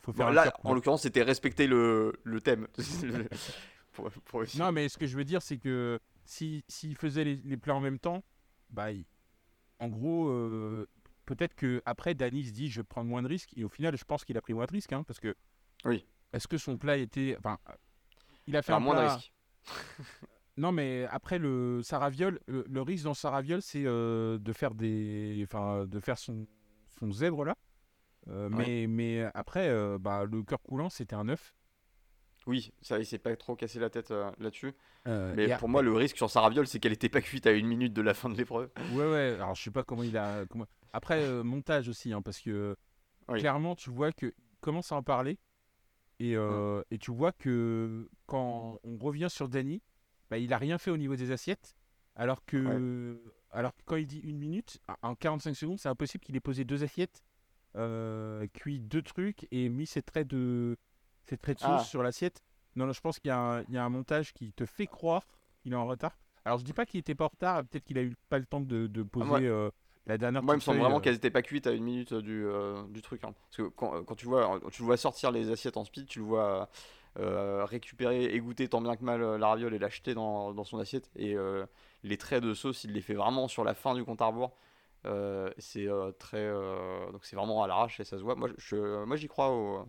Faut 0.03 0.13
faire 0.13 0.31
là, 0.31 0.53
en 0.63 0.73
l'occurrence, 0.73 1.03
c'était 1.03 1.23
respecter 1.23 1.67
le, 1.67 2.13
le 2.23 2.41
thème. 2.41 2.69
non, 4.59 4.71
mais 4.71 4.89
ce 4.89 4.99
que 4.99 5.07
je 5.07 5.17
veux 5.17 5.25
dire, 5.25 5.43
c'est 5.43 5.59
que 5.59 5.99
s'il 6.25 6.63
si, 6.69 6.95
faisait 6.95 7.25
les, 7.25 7.37
les, 7.37 7.57
plats 7.57 7.75
en 7.75 7.81
même 7.81 7.99
temps, 7.99 8.23
bah, 8.71 8.89
en 9.81 9.89
gros, 9.89 10.29
euh, 10.29 10.87
peut-être 11.25 11.55
que 11.55 11.83
après 11.87 12.15
Danny 12.15 12.45
se 12.45 12.53
dit 12.53 12.69
je 12.69 12.81
vais 12.81 12.85
prendre 12.85 13.09
moins 13.09 13.23
de 13.23 13.29
risques. 13.29 13.51
Et 13.57 13.65
au 13.65 13.69
final, 13.69 13.97
je 13.97 14.05
pense 14.05 14.25
qu'il 14.25 14.37
a 14.39 14.41
pris 14.41 14.55
moins 14.55 14.67
de 14.67 14.73
risques. 14.73 14.93
Hein, 14.93 15.03
parce 15.03 15.21
que. 15.21 15.35
Oui. 15.85 16.07
Est-ce 16.33 16.49
que 16.49 16.59
son 16.59 16.77
plat 16.77 16.97
était. 16.97 17.37
Enfin, 17.39 17.59
il 18.47 18.57
a 18.57 18.63
fait 18.63 18.73
un 18.73 18.81
moins 18.81 19.03
de 19.03 19.09
risques. 19.09 19.33
non, 20.57 20.73
mais 20.73 21.07
après 21.11 21.39
le 21.39 21.81
Saraviol, 21.83 22.41
le, 22.47 22.65
le 22.69 22.83
risque 22.83 23.05
dans 23.05 23.15
Saraviol, 23.15 23.61
c'est 23.61 23.85
euh, 23.85 24.39
de 24.39 24.53
faire 24.53 24.75
des. 24.75 25.43
Enfin, 25.45 25.85
de 25.87 26.01
faire 26.01 26.19
son, 26.19 26.47
son 26.99 27.11
zèbre 27.13 27.45
là. 27.45 27.57
Euh, 28.29 28.49
mais, 28.51 28.87
mais 28.87 29.25
après, 29.35 29.69
euh, 29.69 29.99
bah, 29.99 30.25
le 30.25 30.43
cœur 30.43 30.61
coulant, 30.63 30.91
c'était 30.91 31.15
un 31.15 31.29
œuf. 31.29 31.55
Oui, 32.47 32.73
ça, 32.81 32.99
il 32.99 33.07
s'est 33.07 33.19
pas 33.19 33.35
trop 33.37 33.57
cassé 33.57 33.81
la 33.81 33.91
tête 33.91 34.13
euh, 34.13 34.31
là-dessus. 34.39 34.75
mais 35.05 35.57
pour 35.59 35.69
moi, 35.69 35.83
le 35.83 35.93
risque 35.93 36.17
sur 36.17 36.31
sa 36.31 36.41
raviole, 36.41 36.67
c'est 36.67 36.79
qu'elle 36.79 36.93
était 36.93 37.09
pas 37.09 37.21
cuite 37.21 37.47
à 37.47 37.53
une 37.53 37.67
minute 37.67 37.93
de 37.93 38.03
la 38.03 38.15
fin 38.15 38.29
de 38.29 38.37
l'épreuve. 38.37 38.71
Ouais, 38.93 39.11
ouais. 39.11 39.35
Alors, 39.35 39.55
je 39.55 39.63
sais 39.63 39.71
pas 39.71 39.83
comment 39.83 40.03
il 40.03 40.17
a. 40.17 40.47
Comment... 40.47 40.67
Après, 40.93 41.43
montage 41.43 41.89
aussi, 41.89 42.13
hein, 42.13 42.23
parce 42.23 42.41
que 42.41 42.77
clairement, 43.29 43.75
tu 43.75 43.91
vois 43.91 44.13
qu'il 44.13 44.33
commence 44.61 44.93
à 44.93 44.97
en 44.97 45.03
parler. 45.03 45.39
Et, 46.19 46.35
mmh. 46.35 46.83
et, 46.91 46.99
tu 46.99 47.11
vois 47.11 47.33
que 47.33 48.09
quand 48.27 48.81
on 48.83 48.97
revient 48.97 49.29
sur 49.29 49.49
Danny, 49.49 49.83
bah, 50.31 50.39
il 50.39 50.53
a 50.53 50.59
rien 50.59 50.79
fait 50.79 50.91
au 50.91 50.97
niveau 50.97 51.15
des 51.15 51.31
assiettes. 51.31 51.77
Alors 52.15 52.45
que, 52.47 53.21
alors 53.51 53.75
que 53.77 53.83
quand 53.85 53.97
il 53.97 54.07
dit 54.07 54.21
une 54.21 54.39
minute, 54.39 54.79
en 55.03 55.15
45 55.15 55.55
secondes, 55.55 55.79
c'est 55.79 55.91
impossible 55.91 56.25
qu'il 56.25 56.37
ait 56.37 56.41
posé 56.41 56.65
deux 56.65 56.83
assiettes 56.85 57.23
cuit 58.55 58.81
deux 58.81 59.03
trucs 59.03 59.47
et 59.51 59.69
mis 59.69 59.87
ses 59.87 60.03
traits 60.03 60.29
de, 60.29 60.77
ses 61.27 61.37
traits 61.37 61.59
de 61.59 61.63
sauce 61.63 61.81
ah. 61.81 61.85
sur 61.85 62.03
l'assiette. 62.03 62.43
Non, 62.77 62.87
non, 62.87 62.93
je 62.93 63.01
pense 63.01 63.19
qu'il 63.19 63.31
y, 63.31 63.73
y, 63.73 63.77
a 63.79 63.85
un 63.85 63.89
montage 63.89 64.33
qui 64.33 64.53
te 64.53 64.67
fait 64.67 64.87
croire 64.87 65.27
qu'il 65.63 65.73
est 65.73 65.77
en 65.77 65.87
retard. 65.87 66.17
Alors, 66.45 66.59
je 66.59 66.65
dis 66.65 66.73
pas 66.73 66.87
qu'il 66.87 67.01
était 67.01 67.15
pas 67.15 67.25
en 67.25 67.29
retard, 67.29 67.65
peut-être 67.65 67.85
qu'il 67.85 67.99
a 67.99 68.03
eu 68.03 68.15
pas 68.29 68.39
le 68.39 68.47
temps 68.47 68.61
de, 68.61 68.87
de 68.87 69.03
poser 69.03 69.47
euh, 69.47 69.71
la 70.07 70.17
dernière. 70.17 70.43
Moi, 70.43 70.55
il 70.55 70.59
me 70.59 70.61
semble 70.61 70.79
vraiment 70.79 70.99
euh. 70.99 71.01
qu'elles 71.01 71.15
n'étaient 71.15 71.31
pas 71.31 71.43
cuites 71.43 71.67
à 71.67 71.73
une 71.73 71.83
minute 71.83 72.15
du, 72.15 72.47
du 72.91 73.03
truc. 73.03 73.25
Hein. 73.25 73.33
Parce 73.33 73.57
que 73.57 73.75
quand, 73.75 74.05
quand, 74.05 74.15
tu 74.15 74.27
vois, 74.27 74.61
tu 74.71 74.83
le 74.83 74.87
vois 74.87 74.97
sortir 74.97 75.33
les 75.33 75.51
assiettes 75.51 75.77
en 75.77 75.85
speed, 75.85 76.07
tu 76.07 76.21
le 76.21 76.25
vois 76.25 76.69
récupérer, 77.17 78.27
égoutter 78.27 78.69
tant 78.69 78.81
bien 78.81 78.95
que 78.95 79.03
mal 79.03 79.21
la 79.37 79.49
raviole 79.49 79.75
et 79.75 79.79
l'acheter 79.79 80.15
dans, 80.15 80.53
dans, 80.53 80.65
son 80.65 80.79
assiette. 80.79 81.11
Et 81.17 81.35
les 82.05 82.17
traits 82.17 82.45
de 82.45 82.55
sauce, 82.55 82.85
il 82.85 82.93
les 82.93 83.01
fait 83.01 83.15
vraiment 83.15 83.49
sur 83.49 83.65
la 83.65 83.75
fin 83.75 83.95
du 83.95 84.05
compte 84.05 84.23
à 84.23 84.27
rebours. 84.27 84.55
Euh, 85.07 85.51
c'est 85.59 85.89
euh, 85.89 86.11
très 86.13 86.45
euh, 86.45 87.11
donc 87.13 87.25
c'est 87.25 87.37
vraiment 87.37 87.63
à 87.63 87.69
l'arrache 87.69 88.01
et 88.01 88.05
ça 88.05 88.19
se 88.19 88.23
voit. 88.23 88.35
Moi, 88.35 88.49
je, 88.59 89.05
moi 89.05 89.17
j'y 89.17 89.29
crois 89.29 89.51
au, 89.53 89.87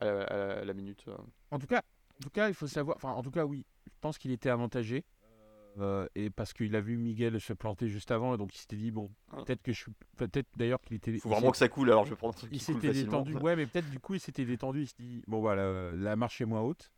à, 0.00 0.64
la, 0.64 0.74
minute. 0.74 1.06
En 1.50 1.58
tout 1.58 1.66
cas, 1.66 1.82
en 2.18 2.22
tout 2.22 2.30
cas, 2.30 2.48
il 2.48 2.54
faut 2.54 2.66
savoir. 2.66 2.96
Enfin, 2.96 3.10
en 3.10 3.22
tout 3.22 3.30
cas, 3.30 3.44
oui, 3.44 3.66
je 3.86 3.98
pense 4.00 4.18
qu'il 4.18 4.30
était 4.30 4.50
avantagé. 4.50 5.04
et 6.14 6.30
parce 6.30 6.52
qu'il 6.52 6.76
a 6.76 6.80
vu 6.80 6.96
Miguel 6.96 7.40
se 7.40 7.52
planter 7.52 7.88
juste 7.88 8.10
avant, 8.10 8.36
donc 8.36 8.54
il 8.54 8.58
s'était 8.58 8.76
dit 8.76 8.90
bon, 8.90 9.10
ah. 9.32 9.42
peut-être 9.42 9.62
que 9.62 9.72
je 9.72 9.80
suis, 9.80 9.92
peut-être 10.16 10.48
d'ailleurs 10.56 10.80
qu'il 10.80 10.96
était. 10.96 11.10
Il 11.10 11.20
faut 11.20 11.28
vraiment 11.28 11.50
que 11.50 11.56
ça 11.56 11.68
coule, 11.68 11.90
alors 11.90 12.04
je 12.04 12.10
vais 12.10 12.16
prendre. 12.16 12.36
il 12.50 12.60
s'était 12.60 12.92
détendu, 12.92 13.34
ouais, 13.36 13.56
mais 13.56 13.66
peut-être 13.66 13.90
du 13.90 13.98
coup 13.98 14.14
il 14.14 14.20
s'était 14.20 14.44
détendu. 14.44 14.82
Il 14.82 14.86
s'est 14.86 14.94
dit 14.98 15.22
bon 15.26 15.40
voilà, 15.40 15.92
la 15.92 16.16
marche 16.16 16.40
est 16.40 16.46
moins 16.46 16.60
haute, 16.60 16.92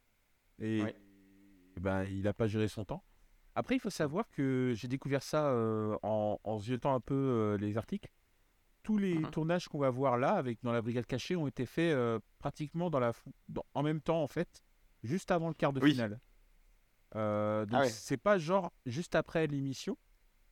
et, 0.60 0.82
ben 1.80 2.04
il 2.04 2.28
a 2.28 2.34
pas 2.34 2.46
géré 2.46 2.68
son 2.68 2.84
temps. 2.84 3.02
Après, 3.54 3.76
il 3.76 3.78
faut 3.78 3.90
savoir 3.90 4.28
que 4.30 4.72
j'ai 4.74 4.88
découvert 4.88 5.22
ça 5.22 5.46
euh, 5.46 5.96
en, 6.02 6.40
en 6.42 6.58
un 6.58 7.00
peu 7.00 7.14
euh, 7.14 7.56
les 7.56 7.76
articles. 7.76 8.10
Tous 8.82 8.98
les 8.98 9.18
mmh 9.18 9.30
tournages 9.30 9.68
qu'on 9.68 9.78
va 9.78 9.90
voir 9.90 10.18
là, 10.18 10.34
avec 10.34 10.58
dans 10.62 10.72
la 10.72 10.82
brigade 10.82 11.06
cachée, 11.06 11.36
ont 11.36 11.46
été 11.46 11.64
faits 11.64 11.94
euh, 11.94 12.18
pratiquement 12.38 12.90
dans 12.90 12.98
la, 12.98 13.12
en 13.72 13.82
même 13.82 14.00
temps, 14.00 14.22
en 14.22 14.28
fait, 14.28 14.62
juste 15.02 15.30
avant 15.30 15.48
le 15.48 15.54
quart 15.54 15.72
de 15.72 15.80
finale. 15.80 16.20
donc, 17.12 17.70
ah 17.72 17.88
c'est 17.88 18.18
pas 18.18 18.38
genre 18.38 18.72
juste 18.84 19.14
après 19.14 19.46
l'émission. 19.46 19.96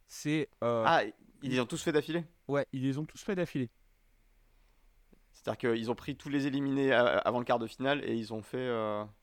C'est. 0.06 0.48
Ah, 0.62 1.02
ils 1.42 1.50
les 1.50 1.60
ont 1.60 1.66
tous 1.66 1.82
fait 1.82 1.92
d'affilée? 1.92 2.24
Ouais, 2.48 2.66
ils 2.72 2.82
les 2.82 2.98
ont 2.98 3.04
tous 3.04 3.22
fait 3.22 3.34
d'affilée. 3.34 3.70
C'est-à-dire 5.32 5.58
qu'ils 5.58 5.90
ont 5.90 5.94
pris 5.94 6.16
tous 6.16 6.28
les 6.28 6.46
éliminés 6.46 6.92
avant 6.92 7.40
le 7.40 7.44
quart 7.44 7.58
de 7.58 7.66
finale 7.66 8.02
et 8.04 8.14
ils 8.14 8.32
ont 8.32 8.42
fait. 8.42 8.70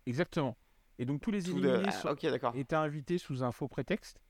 Exactement. 0.06 0.56
Et 1.00 1.06
donc 1.06 1.22
tous 1.22 1.32
les 1.32 1.50
éliminés 1.50 1.82
ah, 2.04 2.16
étaient 2.54 2.76
invités 2.76 3.18
sous 3.18 3.44
un 3.44 3.52
faux 3.52 3.68
prétexte. 3.68 4.22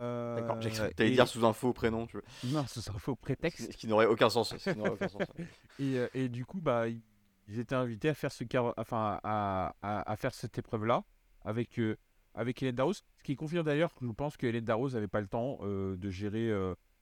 Euh, 0.00 0.34
d'accord, 0.34 0.58
t'allais 0.96 1.10
dire 1.10 1.28
sous 1.28 1.44
un 1.44 1.52
faux 1.52 1.72
prénom, 1.72 2.06
tu 2.06 2.16
veux. 2.16 2.24
Non, 2.44 2.66
sous 2.66 2.90
un 2.90 2.98
faux 2.98 3.14
prétexte. 3.14 3.70
Ce 3.70 3.76
qui 3.76 3.86
n'aurait 3.86 4.06
aucun 4.06 4.28
sens. 4.28 4.52
et, 5.78 5.98
euh, 5.98 6.08
et, 6.14 6.28
du 6.28 6.44
coup, 6.44 6.60
bah, 6.60 6.88
ils 6.88 7.58
étaient 7.60 7.76
invités 7.76 8.08
à 8.08 8.14
faire 8.14 8.32
ce 8.32 8.42
enfin, 8.78 9.20
à, 9.22 9.74
à, 9.82 10.16
faire 10.16 10.34
cette 10.34 10.58
épreuve-là 10.58 11.04
avec 11.44 11.78
euh, 11.78 11.96
avec 12.34 12.60
Hélène 12.62 12.74
Darroze. 12.74 13.04
Ce 13.18 13.22
qui 13.22 13.36
confirme 13.36 13.64
d'ailleurs 13.64 13.94
que 13.94 14.04
je 14.04 14.12
pense 14.12 14.36
que 14.36 14.46
Hélène 14.46 14.64
Darroze 14.64 14.94
n'avait 14.94 15.06
pas 15.06 15.20
le 15.20 15.28
temps 15.28 15.60
de 15.62 16.10
gérer 16.10 16.50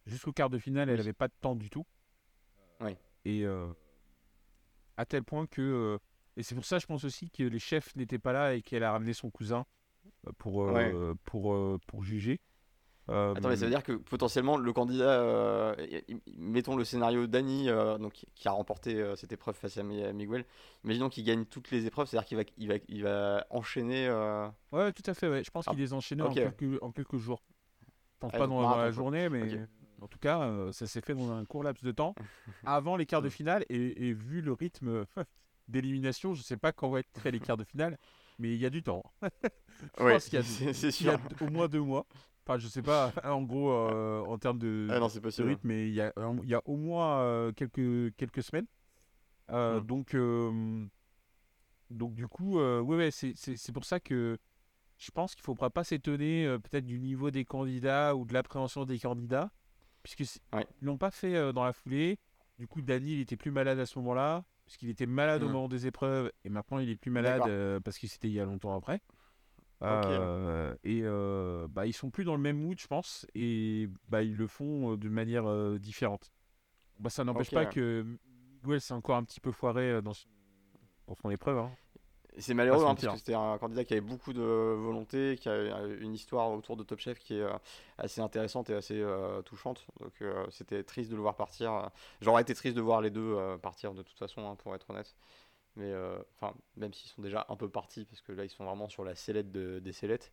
jusqu'au 0.05 0.32
quart 0.32 0.51
de 0.51 0.59
finale. 0.59 0.91
Elle 0.91 0.99
n'avait 0.99 1.12
pas 1.12 1.28
de 1.28 1.34
temps 1.41 1.55
du 1.55 1.70
tout. 1.70 1.86
Ouais. 2.80 2.99
Et 3.24 3.45
euh, 3.45 3.68
à 4.97 5.07
tel 5.07 5.22
point 5.22 5.47
que. 5.47 5.99
Et 6.37 6.43
c'est 6.43 6.55
pour 6.55 6.64
ça, 6.64 6.78
je 6.78 6.87
pense 6.87 7.05
aussi 7.05 7.31
que 7.31 7.43
les 7.43 7.59
chefs 7.59 7.95
n'étaient 7.97 8.18
pas 8.18 8.33
là 8.33 8.55
et 8.55 8.62
qu'elle 8.62 8.85
a 8.85 8.93
ramené 8.93 9.12
son 9.12 9.31
cousin 9.31 9.66
euh, 10.26 10.33
pour, 10.39 10.64
euh, 10.64 10.72
Ouais. 10.72 11.14
pour, 11.24 11.55
euh, 11.55 11.78
pour 11.87 12.03
juger. 12.03 12.41
Euh, 13.09 13.35
Attends, 13.35 13.49
mais 13.49 13.57
ça 13.57 13.64
veut 13.64 13.70
dire 13.72 13.83
que 13.83 13.93
potentiellement 13.95 14.57
le 14.57 14.72
candidat, 14.72 15.74
mettons 16.37 16.76
le 16.76 16.85
scénario 16.85 17.26
euh, 17.33 17.99
donc 17.99 18.12
qui- 18.35 18.47
a 18.49 18.53
remporté 18.53 19.14
cette 19.16 19.33
épreuve 19.33 19.57
face 19.57 19.76
à 19.78 19.83
Mi- 19.83 20.05
à 20.05 20.12
Miguel. 20.12 20.45
Imaginons 20.85 21.09
qu'il 21.09 21.24
gagne 21.24 21.45
toutes 21.45 21.72
les 21.72 21.87
épreuves, 21.87 22.07
c'est-à-dire 22.07 22.26
qu'il 22.28 22.37
va, 22.37 22.45
il 22.57 22.68
va, 22.68 22.74
il 22.89 23.03
va 23.03 23.47
enchaîner. 23.51 24.09
Ouais, 24.70 24.93
tout 24.93 25.03
à 25.11 25.14
fait. 25.14 25.28
Ouais. 25.28 25.43
Je 25.43 25.51
pense 25.51 25.66
Ah, 25.66 25.72
qu'il 25.72 25.81
les 25.81 25.93
enchaînait 25.93 26.22
ok. 26.22 26.31
en, 26.31 26.35
quelques, 26.35 26.83
en 26.83 26.93
quelques 26.93 27.16
jours. 27.16 27.43
Je 27.83 28.18
pense 28.20 28.31
Ah, 28.35 28.39
pas 28.39 28.47
dans, 28.47 28.62
dans 28.62 28.76
la 28.76 28.91
journée, 28.93 29.28
mais 29.28 29.66
en 30.01 30.07
tout 30.07 30.18
cas, 30.20 30.70
ça 30.70 30.87
s'est 30.87 31.01
fait 31.01 31.14
dans 31.14 31.33
un 31.33 31.45
court 31.45 31.64
laps 31.64 31.83
de 31.83 31.91
temps 31.91 32.14
avant 32.64 32.97
les 32.97 33.07
quarts 33.07 33.22
de 33.22 33.28
finale. 33.28 33.64
Et, 33.70 34.09
et 34.09 34.12
vu 34.12 34.41
le 34.41 34.53
rythme 34.53 35.05
d'élimination, 35.70 36.34
je 36.34 36.42
sais 36.42 36.56
pas 36.56 36.72
quand 36.72 36.88
vont 36.88 36.98
être 36.98 37.18
faits 37.20 37.32
les 37.32 37.40
quarts 37.54 37.56
de 37.56 37.64
finale, 37.64 37.98
mais 38.38 38.54
il 38.54 38.60
y 38.60 38.66
a 38.66 38.70
du 38.70 38.82
temps. 38.82 39.02
Je 39.98 40.04
Ouais, 40.04 40.12
pense 40.12 40.28
qu'il 40.28 40.38
y 40.38 40.42
a, 40.42 40.44
il 41.00 41.06
y 41.06 41.08
a 41.08 41.18
au 41.40 41.48
moins 41.50 41.66
deux 41.68 41.80
mois. 41.80 42.04
Enfin, 42.46 42.58
je 42.58 42.68
sais 42.68 42.82
pas, 42.82 43.12
en 43.24 43.42
gros, 43.42 43.70
euh, 43.70 44.20
en 44.24 44.36
termes 44.38 44.58
de, 44.58 44.88
Ah 44.90 44.98
non, 44.98 45.06
de 45.08 45.42
rythme, 45.42 45.68
mais 45.68 45.88
il 45.88 45.94
y 45.94 46.00
a, 46.02 46.12
il 46.42 46.48
y 46.48 46.54
a 46.54 46.60
au 46.66 46.76
moins 46.76 47.20
euh, 47.20 47.52
quelques, 47.52 48.14
quelques 48.16 48.42
semaines. 48.42 48.66
Euh, 49.50 49.80
Mm. 49.80 49.86
donc, 49.86 50.14
euh, 50.14 50.86
donc, 51.90 52.14
du 52.14 52.26
coup, 52.28 52.58
euh, 52.60 52.80
ouais, 52.80 52.96
ouais, 52.96 53.10
c'est- 53.10 53.72
pour 53.72 53.84
ça 53.84 54.00
que 54.00 54.38
je 54.98 55.10
pense 55.10 55.34
qu'il 55.34 55.42
ne 55.42 55.44
faudra 55.46 55.70
pas 55.70 55.82
s'étonner 55.84 56.46
euh, 56.46 56.58
peut-être 56.58 56.84
du 56.86 56.98
niveau 57.00 57.30
des 57.30 57.44
candidats 57.44 58.14
ou 58.14 58.24
de 58.24 58.32
l'appréhension 58.34 58.84
des 58.84 58.98
candidats, 58.98 59.50
puisque 60.02 60.24
c'est- 60.24 60.40
Ouais. 60.52 60.66
ils 60.80 60.84
l'ont 60.86 60.98
pas 60.98 61.10
fait 61.10 61.34
euh, 61.36 61.52
dans 61.52 61.64
la 61.64 61.72
foulée. 61.72 62.18
Du 62.58 62.66
coup, 62.68 62.82
Dany, 62.82 63.14
il 63.14 63.20
était 63.20 63.36
plus 63.36 63.50
malade 63.50 63.78
à 63.78 63.86
ce 63.86 63.98
moment-là, 63.98 64.44
puisqu'il 64.70 64.88
était 64.88 65.06
malade 65.06 65.42
au 65.42 65.48
Mm. 65.48 65.52
moment 65.52 65.68
des 65.68 65.88
épreuves, 65.88 66.30
et 66.44 66.48
maintenant 66.48 66.78
il 66.78 66.88
est 66.90 66.94
plus 66.94 67.10
malade 67.10 67.42
euh, 67.48 67.80
parce 67.80 67.98
que 67.98 68.06
c'était 68.06 68.28
il 68.28 68.34
y 68.34 68.38
a 68.40 68.44
longtemps 68.44 68.76
après. 68.76 69.02
Euh, 69.82 70.76
et 70.84 71.00
euh, 71.02 71.66
bah, 71.68 71.86
ils 71.86 71.92
sont 71.92 72.10
plus 72.10 72.22
dans 72.22 72.36
le 72.36 72.40
même 72.40 72.56
mood, 72.56 72.78
je 72.78 72.86
pense, 72.86 73.26
et 73.34 73.88
bah, 74.08 74.22
ils 74.22 74.36
le 74.36 74.46
font 74.46 74.92
euh, 74.92 74.96
de 74.96 75.08
manière 75.08 75.44
différente. 75.80 76.30
Bah, 77.00 77.10
ça 77.10 77.24
n'empêche 77.24 77.50
pas 77.50 77.66
que 77.66 78.06
Miguel 78.62 78.80
s'est 78.80 78.94
encore 78.94 79.16
un 79.16 79.24
petit 79.24 79.40
peu 79.40 79.50
foiré 79.50 80.00
dans, 80.02 80.12
son- 80.14 80.28
dans 81.08 81.16
son 81.16 81.30
épreuve. 81.30 81.58
hein. 81.58 81.72
C'est 82.39 82.55
malheureux 82.55 82.78
se 82.81 82.85
hein, 82.85 82.95
parce 82.95 83.07
que 83.14 83.18
c'était 83.18 83.35
un 83.35 83.59
candidat 83.59 83.85
qui 83.85 83.93
avait 83.95 84.01
beaucoup 84.01 84.33
de 84.33 84.41
volonté, 84.41 85.37
qui 85.39 85.49
a 85.49 85.83
une 86.01 86.14
histoire 86.14 86.51
autour 86.53 86.76
de 86.76 86.85
Top 86.85 86.99
Chef 87.01 87.18
qui 87.18 87.35
est 87.35 87.43
euh, 87.43 87.53
assez 87.99 88.20
intéressante 88.20 88.70
et 88.70 88.74
assez 88.74 89.01
euh, 89.01 89.43
touchante. 89.43 89.87
Donc 90.01 90.12
euh, 90.22 90.47
c'était 90.51 90.83
triste 90.85 91.11
de 91.11 91.16
le 91.16 91.22
voir 91.22 91.37
partir. 91.37 91.91
J'aurais 92.20 92.43
été 92.43 92.55
triste 92.55 92.76
de 92.76 92.81
voir 92.81 93.01
les 93.01 93.11
deux 93.11 93.35
euh, 93.37 93.59
partir 93.59 93.95
de 93.95 94.03
toute 94.03 94.18
façon, 94.18 94.49
hein, 94.49 94.55
pour 94.57 94.74
être 94.74 94.89
honnête. 94.91 95.14
Mais 95.76 95.93
enfin, 96.37 96.55
même 96.76 96.93
s'ils 96.93 97.11
sont 97.11 97.22
déjà 97.22 97.47
un 97.49 97.57
peu 97.57 97.68
partis, 97.68 98.05
parce 98.05 98.20
que 98.22 98.33
là 98.33 98.45
ils 98.45 98.51
sont 98.51 98.64
vraiment 98.64 98.89
sur 98.89 99.05
la 99.05 99.14
sellette 99.14 99.53
de- 99.53 99.78
des 99.78 99.93
sellettes. 99.93 100.33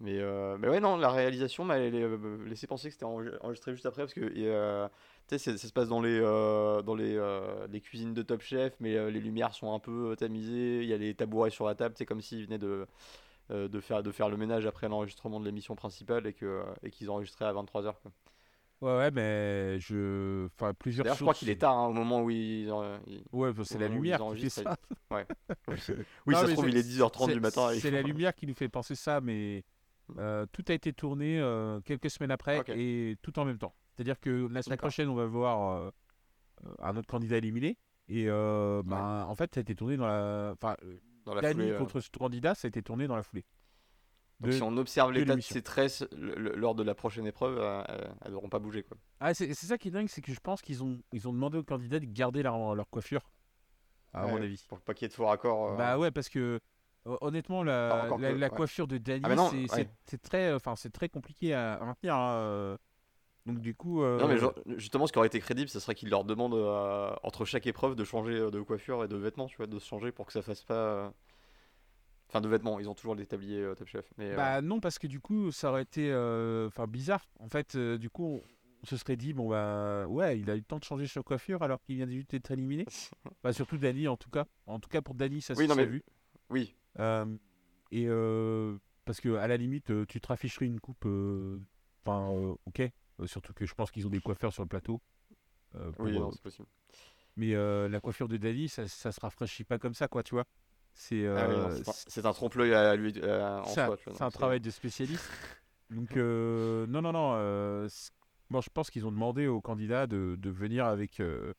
Mais, 0.00 0.18
mais 0.58 0.68
ouais, 0.68 0.80
non, 0.80 0.96
la 0.96 1.10
réalisation 1.10 1.64
m'a 1.64 1.78
laissé 1.78 2.66
penser 2.66 2.88
que 2.88 2.94
c'était 2.94 3.04
enre- 3.06 3.38
enregistré 3.40 3.72
juste 3.72 3.86
après, 3.86 4.02
parce 4.02 4.14
que 4.14 4.82
tu 5.28 5.38
sais, 5.38 5.56
ça 5.56 5.66
se 5.68 5.72
passe 5.72 5.88
dans 5.88 6.00
les, 6.00 6.18
euh, 6.20 6.82
dans 6.82 6.94
les, 6.94 7.16
euh, 7.16 7.66
les 7.68 7.80
cuisines 7.80 8.14
de 8.14 8.22
Top 8.22 8.42
Chef, 8.42 8.74
mais 8.80 8.96
euh, 8.96 9.10
les 9.10 9.20
lumières 9.20 9.54
sont 9.54 9.72
un 9.74 9.78
peu 9.78 10.14
tamisées, 10.18 10.82
il 10.82 10.88
y 10.88 10.92
a 10.92 10.96
les 10.98 11.14
tabourets 11.14 11.50
sur 11.50 11.66
la 11.66 11.74
table, 11.74 11.94
c'est 11.96 12.06
comme 12.06 12.20
s'ils 12.20 12.44
venaient 12.44 12.58
de, 12.58 12.86
de, 13.50 13.80
faire, 13.80 14.02
de 14.02 14.10
faire 14.10 14.28
le 14.28 14.36
ménage 14.36 14.66
après 14.66 14.88
l'enregistrement 14.88 15.40
de 15.40 15.44
l'émission 15.46 15.74
principale 15.76 16.26
et 16.26 16.34
euh, 16.42 16.62
et 16.82 16.90
qu'ils 16.90 17.10
enregistraient 17.10 17.46
à 17.46 17.52
23h. 17.52 17.94
Ouais, 18.80 18.96
ouais, 18.98 19.10
mais 19.12 19.78
je. 19.80 20.46
Enfin, 20.56 20.74
plusieurs 20.74 21.04
D'ailleurs, 21.04 21.16
je 21.16 21.22
crois 21.22 21.32
qu'il 21.34 21.48
est 21.48 21.56
tard 21.56 21.74
hein, 21.78 21.86
au 21.86 21.92
moment 21.92 22.22
où 22.22 22.30
ils. 22.30 22.68
ils- 23.06 23.24
Ouais, 23.32 23.52
bah, 23.52 23.62
c'est 23.64 23.78
la 23.78 23.88
lumière 23.88 24.18
qui 24.34 24.42
fait 24.42 24.48
ça. 24.50 24.76
Oui, 25.10 26.34
Non, 26.34 26.38
ça 26.40 26.46
se 26.48 26.52
trouve, 26.52 26.68
il 26.68 26.76
est 26.76 26.82
10h30 26.82 27.32
du 27.32 27.40
matin. 27.40 27.68
C'est 27.78 27.90
la 27.90 28.02
lumière 28.02 28.34
qui 28.34 28.46
nous 28.46 28.54
fait 28.54 28.68
penser 28.68 28.94
ça, 28.94 29.20
mais 29.20 29.64
euh, 30.18 30.44
tout 30.52 30.64
a 30.68 30.72
été 30.72 30.92
tourné 30.92 31.38
euh, 31.40 31.80
quelques 31.80 32.10
semaines 32.10 32.30
après 32.32 32.62
et 32.76 33.16
tout 33.22 33.38
en 33.38 33.44
même 33.44 33.58
temps. 33.58 33.74
C'est-à-dire 33.94 34.18
que 34.20 34.48
la 34.50 34.62
semaine 34.62 34.78
prochaine, 34.78 35.08
on 35.08 35.14
va 35.14 35.26
voir 35.26 35.72
euh, 35.78 35.90
un 36.80 36.96
autre 36.96 37.06
candidat 37.06 37.36
éliminé. 37.38 37.78
Et 38.08 38.26
ben, 38.26 39.24
en 39.28 39.34
fait, 39.34 39.54
ça 39.54 39.60
a 39.60 39.62
été 39.62 39.74
tourné 39.74 39.96
dans 39.96 40.06
la. 40.06 40.52
Enfin, 40.52 40.76
Dans 41.24 41.34
la 41.34 41.40
Dany 41.40 41.54
foulée, 41.54 41.70
euh. 41.70 41.78
contre 41.78 42.00
ce 42.00 42.10
candidat, 42.10 42.54
ça 42.54 42.66
a 42.66 42.68
été 42.68 42.82
tourné 42.82 43.06
dans 43.06 43.16
la 43.16 43.22
foulée. 43.22 43.44
Donc, 44.40 44.50
De- 44.50 44.56
si 44.56 44.62
on 44.62 44.76
observe 44.76 45.12
l'état 45.12 45.36
de 45.36 45.40
ces 45.40 45.62
tresses 45.62 46.04
lors 46.12 46.74
de 46.74 46.82
la 46.82 46.94
prochaine 46.94 47.26
épreuve, 47.26 47.58
elles 48.24 48.32
n'auront 48.32 48.48
pas 48.48 48.58
bougé. 48.58 48.82
Quoi. 48.82 48.96
Ah, 49.20 49.32
c'est 49.32 49.54
c'est 49.54 49.66
ça 49.66 49.78
qui 49.78 49.88
est 49.88 49.90
dingue, 49.92 50.08
c'est 50.08 50.20
que 50.20 50.32
je 50.34 50.40
pense 50.40 50.60
qu'ils 50.60 50.82
ont, 50.82 50.98
ils 51.12 51.28
ont 51.28 51.32
demandé 51.32 51.56
aux 51.56 51.62
candidats 51.62 52.00
de 52.00 52.04
garder 52.04 52.42
leur, 52.42 52.74
leur 52.74 52.90
coiffure, 52.90 53.30
à 54.12 54.26
mon 54.26 54.36
avis. 54.42 54.62
Pour 54.68 54.80
pas 54.80 54.92
qu'il 54.92 55.04
y 55.04 55.06
ait 55.06 55.08
de 55.08 55.14
faux 55.14 55.26
raccords. 55.26 55.70
euh, 55.72 55.76
Bah 55.76 55.98
ouais, 55.98 56.10
parce 56.10 56.28
que 56.28 56.58
honnêtement, 57.06 57.62
la, 57.62 58.02
Ah, 58.06 58.18
la, 58.18 58.32
que- 58.32 58.36
la 58.38 58.48
ouais. 58.48 58.56
coiffure 58.56 58.86
de 58.88 58.98
Dany, 58.98 59.22
Ah, 59.24 59.48
c'est- 59.50 59.72
ouais. 59.76 60.18
très, 60.22 60.52
enfin, 60.52 60.74
c'est 60.76 60.90
très 60.92 61.08
compliqué 61.08 61.54
à, 61.54 61.74
à 61.74 61.84
maintenir. 61.86 62.14
hein. 62.16 62.76
Donc 63.46 63.60
du 63.60 63.74
coup, 63.74 64.02
euh, 64.02 64.18
Non 64.18 64.26
mais 64.28 64.38
genre, 64.38 64.54
justement 64.76 65.06
ce 65.06 65.12
qui 65.12 65.18
aurait 65.18 65.26
été 65.26 65.38
crédible 65.40 65.68
ce 65.68 65.78
serait 65.78 65.94
qu'il 65.94 66.08
leur 66.08 66.24
demande 66.24 66.54
euh, 66.54 67.14
entre 67.22 67.44
chaque 67.44 67.66
épreuve 67.66 67.94
de 67.94 68.02
changer 68.04 68.32
euh, 68.36 68.50
de 68.50 68.60
coiffure 68.62 69.04
et 69.04 69.08
de 69.08 69.16
vêtements 69.16 69.46
tu 69.46 69.56
vois 69.58 69.66
de 69.66 69.78
se 69.78 69.86
changer 69.86 70.12
pour 70.12 70.24
que 70.26 70.32
ça 70.32 70.40
fasse 70.40 70.62
pas 70.62 70.74
euh, 70.74 71.10
enfin 72.30 72.40
de 72.40 72.48
vêtements 72.48 72.80
ils 72.80 72.88
ont 72.88 72.94
toujours 72.94 73.14
les 73.14 73.26
tabliers 73.26 73.60
euh, 73.60 73.74
Top 73.74 73.88
Chef 73.88 74.06
mais 74.16 74.30
euh, 74.32 74.36
bah 74.36 74.62
non, 74.62 74.80
parce 74.80 74.98
que 74.98 75.06
du 75.06 75.20
coup, 75.20 75.50
ça 75.50 75.70
aurait 75.70 75.82
été, 75.82 76.10
euh, 76.10 76.68
enfin, 76.68 76.86
bizarre. 76.86 77.24
En 77.38 77.48
fait, 77.48 77.74
euh, 77.76 77.98
du 77.98 78.08
coup, 78.10 78.40
on, 78.82 78.86
se 78.86 78.96
serait 78.96 79.16
dit, 79.16 79.32
bon 79.34 79.48
bah, 79.50 80.06
ouais, 80.08 80.38
il 80.38 80.48
a 80.50 80.54
eu 80.54 80.58
le 80.58 80.64
temps 80.64 80.78
de 80.78 80.84
changer 80.84 81.06
sa 81.06 81.22
coiffure 81.22 81.62
alors 81.62 81.80
qu'il 81.82 81.96
vient 81.96 82.08
juste 82.08 82.30
d'être 82.30 82.50
éliminé. 82.50 82.86
bah 83.42 83.52
surtout 83.52 83.76
Dany 83.78 84.08
en 84.08 84.16
tout 84.16 84.30
cas. 84.30 84.46
En 84.66 84.80
tout 84.80 84.88
cas 84.88 85.02
pour 85.02 85.14
Dany, 85.14 85.42
ça 85.42 85.54
Oui, 85.54 85.64
se 85.64 85.68
non, 85.68 85.74
mais- 85.76 85.86
vu. 85.86 86.02
oui 86.50 86.74
Euh, 86.98 87.26
et 87.90 88.06
euh, 88.08 88.76
parce 89.04 89.20
que 89.20 89.34
à 89.36 89.46
la 89.48 89.56
limite, 89.58 89.90
euh, 89.90 90.06
tu 90.06 90.20
te 90.20 90.28
rafficherais 90.28 90.66
une 90.66 90.80
coupe. 90.80 91.04
euh, 91.06 91.58
Enfin, 92.06 92.30
euh, 92.32 92.54
ok. 92.66 92.82
Euh, 93.20 93.26
surtout 93.26 93.52
que 93.52 93.66
je 93.66 93.74
pense 93.74 93.90
qu'ils 93.90 94.06
ont 94.06 94.10
des 94.10 94.20
coiffeurs 94.20 94.52
sur 94.52 94.62
le 94.62 94.68
plateau. 94.68 95.00
euh, 95.74 95.92
pour, 95.92 96.04
oui 96.06 96.18
euh, 96.18 96.28
c'est 96.32 96.42
possible 96.42 96.68
mais 97.36 97.52
la 97.88 98.00
coiffure 98.00 98.28
de 98.28 98.36
Dali, 98.36 98.68
ça, 98.68 98.86
ça 98.86 99.10
se 99.10 99.20
rafraîchit 99.20 99.64
pas 99.64 99.78
comme 99.78 99.94
ça, 99.94 100.06
quoi, 100.06 100.22
tu 100.22 100.34
vois. 100.34 100.44
C'est 100.92 101.26
Ah 101.26 101.48
oui, 101.48 101.56
un- 101.56 102.32
trompe-l'œil 102.32 102.74
à 102.74 102.94
lui 102.94 103.12
en 103.20 103.64
c'est 103.64 103.80
un, 104.22 104.30
travail 104.30 104.60
de 104.60 104.70
spécialiste. 104.70 105.28
Donc, 105.90 106.16
euh, 106.16 106.86
non, 106.86 107.02
non, 107.02 107.12
non. 107.12 107.32
euh, 107.34 107.88
bon, 108.50 108.60
je 108.60 108.70
pense 108.70 108.90
qu'ils 108.90 109.04
ont 109.04 109.10
demandé 109.10 109.48
aux 109.48 109.60
candidats 109.60 110.06
de, 110.06 110.36
de 110.38 110.50
venir 110.50 110.86
avec 110.86 111.18
euh, 111.18 111.52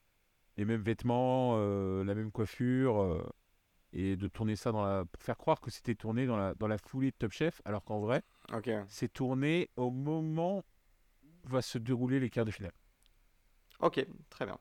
les 0.55 0.63
mêmes 0.63 0.81
vêtements, 0.81 1.57
la 1.57 2.15
même 2.15 2.31
coiffure, 2.31 3.21
et 3.91 4.15
de 4.15 4.27
tourner 4.27 4.55
ça 4.55 4.71
dans 4.71 4.83
la. 4.83 5.05
pour 5.05 5.21
faire 5.21 5.37
croire 5.37 5.59
que 5.61 5.71
c'était 5.71 5.95
tourné 5.95 6.25
dans 6.25 6.37
la, 6.37 6.55
dans 6.55 6.67
la 6.67 6.77
foulée 6.77 7.11
de 7.11 7.15
Top 7.17 7.31
Chef, 7.31 7.61
alors 7.65 7.83
qu'en 7.83 7.99
vrai, 7.99 8.23
c'est 8.87 9.11
tourné 9.11 9.69
au 9.75 9.91
moment 9.91 10.63
va 11.45 11.61
se 11.61 11.77
dérouler 11.77 12.19
les 12.19 12.29
quarts 12.29 12.45
de 12.45 12.51
finale. 12.51 12.73
ok 13.79 14.05
très 14.29 14.45
bien 14.45 14.57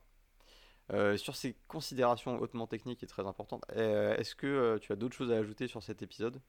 Euh, 0.92 1.16
sur 1.18 1.36
ces 1.36 1.56
considérations 1.68 2.40
hautement 2.40 2.66
techniques 2.66 3.02
et 3.04 3.06
très 3.08 3.26
importantes 3.26 3.64
euh, 3.76 4.16
est-ce 4.16 4.34
que 4.36 4.46
euh, 4.48 4.78
tu 4.80 4.92
as 4.92 4.96
d'autres 4.96 5.16
choses 5.16 5.32
à 5.32 5.36
ajouter 5.38 5.68
sur 5.68 5.82
cet 5.82 6.02
épisode? 6.02 6.40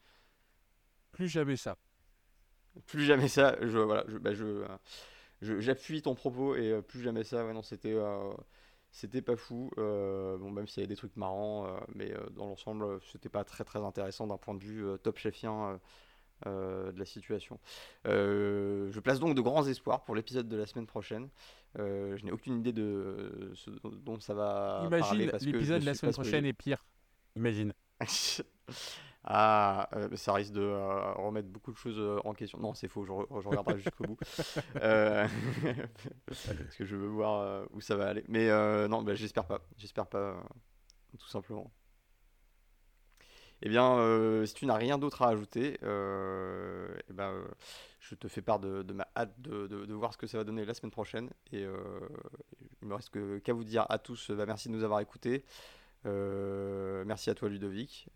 Plus 1.11 1.27
jamais 1.29 1.57
ça. 1.57 1.77
plus 2.88 3.05
jamais 3.05 3.27
ça 3.27 3.55
je 3.61 3.77
voilà 3.79 4.03
je 4.07 4.17
bah, 4.17 4.33
je, 4.33 4.63
je- 5.41 5.59
j'appuie 5.59 6.01
ton 6.01 6.15
propos 6.15 6.55
et 6.55 6.81
plus 6.83 7.01
jamais 7.01 7.23
ça 7.23 7.45
ouais 7.45 7.53
non 7.53 7.63
c'était 7.63 7.95
c'était 8.91 9.21
pas 9.21 9.36
fou 9.36 9.71
bon 9.77 10.51
même 10.51 10.67
s'il 10.67 10.81
y 10.81 10.86
avait 10.86 10.89
des 10.89 10.95
trucs 10.97 11.15
marrants 11.17 11.67
mais 11.95 12.13
dans 12.31 12.47
l'ensemble 12.47 12.99
c'était 13.11 13.29
pas 13.29 13.43
très 13.43 13.63
très 13.63 13.79
intéressant 13.79 14.27
d'un 14.27 14.38
point 14.38 14.55
de 14.55 14.63
vue 14.63 14.86
top 15.03 15.17
chefien 15.19 15.79
euh, 16.47 16.91
de 16.91 16.99
la 16.99 17.05
situation 17.05 17.59
Euh, 18.07 18.91
je 18.91 18.99
place 18.99 19.19
donc 19.19 19.36
de 19.36 19.41
grands 19.41 19.65
espoirs 19.67 20.03
pour 20.03 20.15
l'épisode 20.15 20.47
de 20.47 20.57
la 20.57 20.65
semaine 20.65 20.88
prochaine 20.88 21.29
Euh, 21.79 22.15
je 22.17 22.25
n'ai 22.25 22.31
aucune 22.31 22.57
idée 22.59 22.73
de 22.73 23.51
ce 23.55 23.69
dont 23.83 24.19
ça 24.19 24.33
va 24.33 24.88
parler 24.89 25.25
Imagine 25.25 25.51
l'épisode 25.51 25.81
de 25.81 25.86
la 25.86 25.93
semaine 25.93 26.11
spoilé. 26.13 26.29
prochaine 26.29 26.45
est 26.45 26.53
pire. 26.53 26.86
Imagine. 27.36 27.73
Ah, 29.27 29.89
euh, 29.95 30.15
ça 30.15 30.33
risque 30.33 30.53
de 30.53 30.61
euh, 30.61 31.13
remettre 31.13 31.47
beaucoup 31.49 31.71
de 31.71 31.77
choses 31.77 31.99
en 32.23 32.33
question. 32.36 32.59
Non, 32.59 32.75
c'est 32.75 32.88
faux, 32.88 33.05
je, 33.05 33.11
re- 33.11 33.41
je 33.41 33.47
regarderai 33.47 33.79
jusqu'au 33.79 34.03
bout. 34.03 34.17
Euh, 34.83 35.27
parce 36.27 36.75
que 36.77 36.86
je 36.86 36.95
veux 36.95 37.07
voir 37.07 37.41
euh, 37.41 37.65
où 37.71 37.81
ça 37.81 37.95
va 37.95 38.07
aller. 38.09 38.23
Mais 38.27 38.49
euh, 38.51 38.88
non, 38.88 39.01
bah, 39.01 39.15
j'espère 39.15 39.45
pas. 39.45 39.61
J'espère 39.77 40.05
pas, 40.05 40.19
euh, 40.19 40.36
tout 41.17 41.27
simplement. 41.27 41.71
Eh 43.66 43.70
bien, 43.70 43.97
euh, 43.97 44.45
si 44.45 44.53
tu 44.53 44.68
n'as 44.68 44.76
rien 44.76 44.99
d'autre 44.99 45.24
à 45.24 45.30
ajouter, 45.30 45.80
euh, 45.82 46.88
eh 47.09 47.13
ben, 47.13 47.32
euh, 47.32 47.47
je 47.99 48.13
te 48.13 48.28
fais 48.28 48.43
part 48.43 48.59
de, 48.59 48.93
ma 48.93 49.07
hâte 49.16 49.34
de, 49.41 49.91
voir 49.91 50.13
ce 50.13 50.20
que 50.20 50.28
ça 50.28 50.38
va 50.38 50.43
donner 50.43 50.66
la 50.66 50.76
semaine 50.76 50.91
prochaine. 50.91 51.32
Et 51.51 51.61
il 52.82 52.88
me 52.88 52.93
reste 52.93 53.09
qu'à 53.41 53.53
vous 53.53 53.63
dire 53.63 53.88
à 53.89 53.97
tous, 53.97 54.30
bah, 54.30 54.45
merci 54.45 54.70
de 54.70 54.74
nous 54.76 54.84
avoir 54.84 54.99
écoutés. 54.99 55.43
Merci 56.03 57.32
à 57.32 57.34
toi 57.34 57.49
Ludovic. 57.49 58.07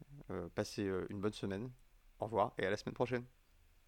Passez 0.53 0.83
une 1.09 1.19
bonne 1.19 1.33
semaine. 1.33 1.71
Au 2.19 2.25
revoir 2.25 2.53
et 2.59 2.67
à 2.67 2.69
la 2.69 2.77
semaine 2.77 2.93
prochaine. 2.93 3.25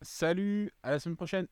Salut, 0.01 0.71
à 0.81 0.89
la 0.89 0.99
semaine 0.99 1.15
prochaine. 1.15 1.47